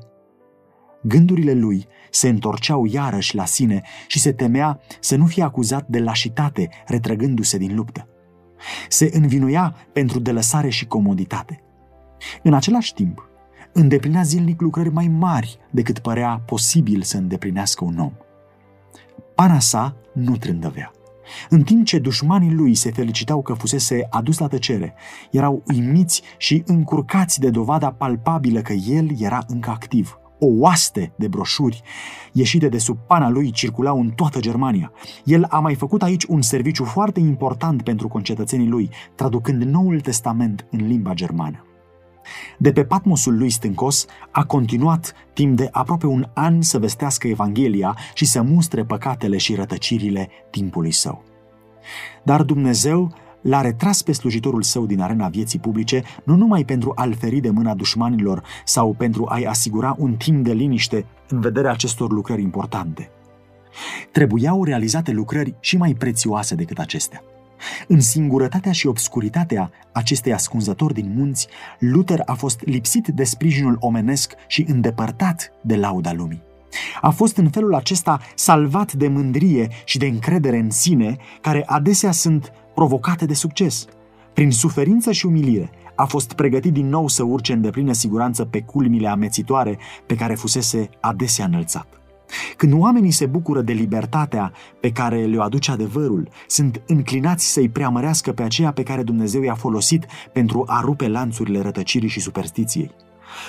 Gândurile 1.03 1.53
lui 1.53 1.85
se 2.11 2.29
întorceau 2.29 2.85
iarăși 2.85 3.35
la 3.35 3.45
sine 3.45 3.81
și 4.07 4.19
se 4.19 4.31
temea 4.31 4.79
să 4.99 5.15
nu 5.15 5.25
fie 5.25 5.43
acuzat 5.43 5.87
de 5.87 5.99
lașitate 5.99 6.69
retrăgându-se 6.87 7.57
din 7.57 7.75
luptă 7.75 8.07
se 8.89 9.09
învinuia 9.13 9.75
pentru 9.93 10.19
delăsare 10.19 10.69
și 10.69 10.85
comoditate. 10.85 11.59
În 12.43 12.53
același 12.53 12.93
timp, 12.93 13.29
îndeplinea 13.73 14.23
zilnic 14.23 14.61
lucrări 14.61 14.89
mai 14.89 15.07
mari 15.07 15.57
decât 15.71 15.99
părea 15.99 16.41
posibil 16.45 17.01
să 17.01 17.17
îndeplinească 17.17 17.83
un 17.83 17.99
om. 17.99 18.13
Pana 19.35 19.59
sa 19.59 19.95
nu 20.13 20.37
trândăvea. 20.37 20.91
În 21.49 21.63
timp 21.63 21.85
ce 21.85 21.99
dușmanii 21.99 22.53
lui 22.53 22.75
se 22.75 22.91
felicitau 22.91 23.41
că 23.41 23.53
fusese 23.53 24.07
adus 24.09 24.37
la 24.37 24.47
tăcere, 24.47 24.93
erau 25.31 25.63
uimiți 25.67 26.21
și 26.37 26.63
încurcați 26.65 27.39
de 27.39 27.49
dovada 27.49 27.91
palpabilă 27.91 28.61
că 28.61 28.73
el 28.73 29.09
era 29.19 29.43
încă 29.47 29.69
activ– 29.69 30.19
o 30.39 30.47
oaste 30.59 31.13
de 31.15 31.27
broșuri 31.27 31.83
ieșite 32.31 32.69
de 32.69 32.77
sub 32.77 32.97
pana 33.07 33.29
lui 33.29 33.51
circulau 33.51 33.99
în 33.99 34.09
toată 34.09 34.39
Germania. 34.39 34.91
El 35.23 35.45
a 35.49 35.59
mai 35.59 35.75
făcut 35.75 36.03
aici 36.03 36.23
un 36.23 36.41
serviciu 36.41 36.83
foarte 36.83 37.19
important 37.19 37.81
pentru 37.81 38.07
concetățenii 38.07 38.67
lui, 38.67 38.89
traducând 39.15 39.63
Noul 39.63 39.99
Testament 39.99 40.67
în 40.71 40.87
limba 40.87 41.13
germană. 41.13 41.65
De 42.57 42.71
pe 42.71 42.83
patmosul 42.83 43.37
lui 43.37 43.49
stâncos 43.49 44.05
a 44.31 44.45
continuat 44.45 45.13
timp 45.33 45.57
de 45.57 45.69
aproape 45.71 46.05
un 46.05 46.25
an 46.33 46.61
să 46.61 46.79
vestească 46.79 47.27
Evanghelia 47.27 47.97
și 48.13 48.25
să 48.25 48.41
mustre 48.41 48.83
păcatele 48.83 49.37
și 49.37 49.55
rătăcirile 49.55 50.29
timpului 50.49 50.91
său. 50.91 51.23
Dar 52.23 52.43
Dumnezeu 52.43 53.13
l-a 53.45 53.61
retras 53.61 54.01
pe 54.01 54.11
slujitorul 54.11 54.61
său 54.61 54.85
din 54.85 55.01
arena 55.01 55.27
vieții 55.27 55.59
publice 55.59 56.03
nu 56.23 56.35
numai 56.35 56.63
pentru 56.63 56.91
a-l 56.95 57.15
feri 57.19 57.39
de 57.39 57.49
mâna 57.49 57.73
dușmanilor 57.73 58.43
sau 58.65 58.93
pentru 58.93 59.25
a-i 59.29 59.43
asigura 59.43 59.95
un 59.97 60.15
timp 60.15 60.43
de 60.43 60.53
liniște 60.53 61.05
în 61.29 61.39
vederea 61.39 61.71
acestor 61.71 62.11
lucrări 62.11 62.41
importante. 62.41 63.09
Trebuiau 64.11 64.63
realizate 64.63 65.11
lucrări 65.11 65.55
și 65.59 65.77
mai 65.77 65.93
prețioase 65.93 66.55
decât 66.55 66.79
acestea. 66.79 67.23
În 67.87 67.99
singurătatea 67.99 68.71
și 68.71 68.87
obscuritatea 68.87 69.71
acestei 69.91 70.33
ascunzători 70.33 70.93
din 70.93 71.13
munți, 71.15 71.47
Luther 71.79 72.21
a 72.25 72.33
fost 72.33 72.61
lipsit 72.63 73.07
de 73.07 73.23
sprijinul 73.23 73.77
omenesc 73.79 74.33
și 74.47 74.65
îndepărtat 74.67 75.51
de 75.61 75.75
lauda 75.75 76.13
lumii. 76.13 76.41
A 77.01 77.09
fost 77.09 77.37
în 77.37 77.49
felul 77.49 77.75
acesta 77.75 78.19
salvat 78.35 78.93
de 78.93 79.07
mândrie 79.07 79.67
și 79.85 79.97
de 79.97 80.05
încredere 80.05 80.57
în 80.57 80.69
sine, 80.69 81.17
care 81.41 81.63
adesea 81.65 82.11
sunt 82.11 82.51
provocate 82.75 83.25
de 83.25 83.33
succes. 83.33 83.85
Prin 84.33 84.51
suferință 84.51 85.11
și 85.11 85.25
umilire, 85.25 85.69
a 85.95 86.05
fost 86.05 86.33
pregătit 86.33 86.73
din 86.73 86.89
nou 86.89 87.07
să 87.07 87.23
urce 87.23 87.53
în 87.53 87.61
deplină 87.61 87.91
siguranță 87.91 88.45
pe 88.45 88.61
culmile 88.61 89.07
amețitoare 89.07 89.77
pe 90.05 90.15
care 90.15 90.35
fusese 90.35 90.89
adesea 90.99 91.45
înălțat. 91.45 91.87
Când 92.57 92.73
oamenii 92.73 93.11
se 93.11 93.25
bucură 93.25 93.61
de 93.61 93.73
libertatea 93.73 94.51
pe 94.79 94.91
care 94.91 95.25
le-o 95.25 95.41
aduce 95.41 95.71
adevărul, 95.71 96.29
sunt 96.47 96.81
înclinați 96.87 97.45
să-i 97.45 97.69
preamărească 97.69 98.31
pe 98.31 98.43
aceea 98.43 98.71
pe 98.71 98.83
care 98.83 99.03
Dumnezeu 99.03 99.41
i-a 99.41 99.53
folosit 99.53 100.05
pentru 100.33 100.63
a 100.67 100.81
rupe 100.81 101.07
lanțurile 101.07 101.61
rătăcirii 101.61 102.09
și 102.09 102.19
superstiției. 102.19 102.91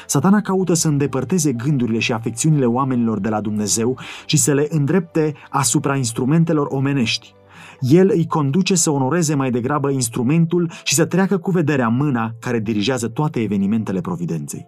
Satana 0.06 0.40
caută 0.40 0.74
să 0.74 0.88
îndepărteze 0.88 1.52
gândurile 1.52 1.98
și 1.98 2.12
afecțiunile 2.12 2.66
oamenilor 2.66 3.20
de 3.20 3.28
la 3.28 3.40
Dumnezeu 3.40 3.98
și 4.26 4.36
să 4.36 4.52
le 4.52 4.66
îndrepte 4.70 5.34
asupra 5.50 5.96
instrumentelor 5.96 6.66
omenești. 6.70 7.34
El 7.80 8.10
îi 8.14 8.26
conduce 8.26 8.74
să 8.74 8.90
onoreze 8.90 9.34
mai 9.34 9.50
degrabă 9.50 9.90
instrumentul 9.90 10.70
și 10.84 10.94
să 10.94 11.04
treacă 11.04 11.38
cu 11.38 11.50
vederea 11.50 11.88
mâna 11.88 12.34
care 12.40 12.58
dirigează 12.58 13.08
toate 13.08 13.40
evenimentele 13.40 14.00
providenței. 14.00 14.66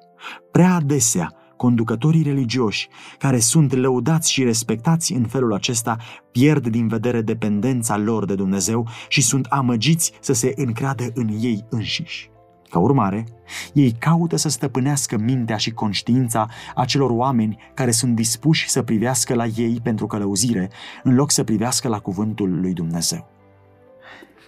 Prea 0.50 0.74
adesea, 0.74 1.32
conducătorii 1.56 2.22
religioși, 2.22 2.88
care 3.18 3.38
sunt 3.38 3.74
lăudați 3.74 4.32
și 4.32 4.44
respectați 4.44 5.12
în 5.12 5.24
felul 5.24 5.54
acesta, 5.54 5.96
pierd 6.32 6.68
din 6.68 6.88
vedere 6.88 7.20
dependența 7.20 7.96
lor 7.96 8.24
de 8.24 8.34
Dumnezeu 8.34 8.88
și 9.08 9.22
sunt 9.22 9.46
amăgiți 9.46 10.12
să 10.20 10.32
se 10.32 10.52
încreadă 10.56 11.04
în 11.14 11.28
ei 11.40 11.64
înșiși. 11.70 12.30
Ca 12.70 12.78
urmare, 12.78 13.24
ei 13.72 13.92
caută 13.98 14.36
să 14.36 14.48
stăpânească 14.48 15.18
mintea 15.18 15.56
și 15.56 15.70
conștiința 15.70 16.48
acelor 16.74 17.10
oameni 17.10 17.58
care 17.74 17.90
sunt 17.90 18.14
dispuși 18.14 18.68
să 18.68 18.82
privească 18.82 19.34
la 19.34 19.44
ei 19.46 19.80
pentru 19.82 20.06
călăuzire, 20.06 20.70
în 21.02 21.14
loc 21.14 21.30
să 21.30 21.44
privească 21.44 21.88
la 21.88 21.98
cuvântul 21.98 22.60
lui 22.60 22.72
Dumnezeu. 22.72 23.28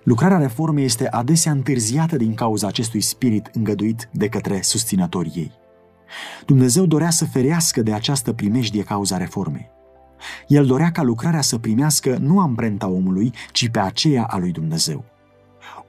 Lucrarea 0.04 0.38
reformei 0.38 0.84
este 0.84 1.08
adesea 1.08 1.52
întârziată 1.52 2.16
din 2.16 2.34
cauza 2.34 2.66
acestui 2.66 3.00
spirit 3.00 3.50
îngăduit 3.52 4.08
de 4.12 4.28
către 4.28 4.60
susținătorii 4.62 5.32
ei. 5.34 5.52
Dumnezeu 6.46 6.86
dorea 6.86 7.10
să 7.10 7.24
ferească 7.24 7.82
de 7.82 7.92
această 7.92 8.32
primejdie 8.32 8.82
cauza 8.82 9.16
reformei. 9.16 9.70
El 10.46 10.66
dorea 10.66 10.90
ca 10.90 11.02
lucrarea 11.02 11.40
să 11.40 11.58
primească 11.58 12.16
nu 12.20 12.40
amprenta 12.40 12.88
omului, 12.88 13.32
ci 13.52 13.68
pe 13.68 13.78
aceea 13.78 14.24
a 14.24 14.38
lui 14.38 14.52
Dumnezeu. 14.52 15.04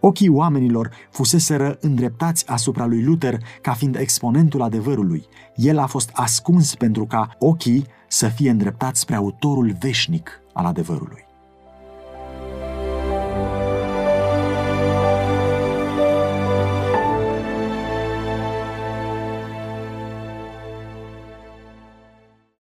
Ochii 0.04 0.30
oamenilor 0.30 0.90
fuseseră 1.10 1.78
îndreptați 1.82 2.48
asupra 2.48 2.86
lui 2.86 3.04
Luther 3.04 3.38
ca 3.62 3.74
fiind 3.74 3.96
exponentul 3.96 4.62
adevărului. 4.62 5.26
El 5.56 5.78
a 5.78 5.86
fost 5.86 6.10
ascuns 6.14 6.76
pentru 6.76 7.06
ca 7.06 7.36
ochii 7.40 7.86
să 8.08 8.28
fie 8.28 8.50
îndreptați 8.50 9.00
spre 9.00 9.16
autorul 9.16 9.76
veșnic 9.80 10.42
al 10.54 10.66
adevărului. 10.66 11.30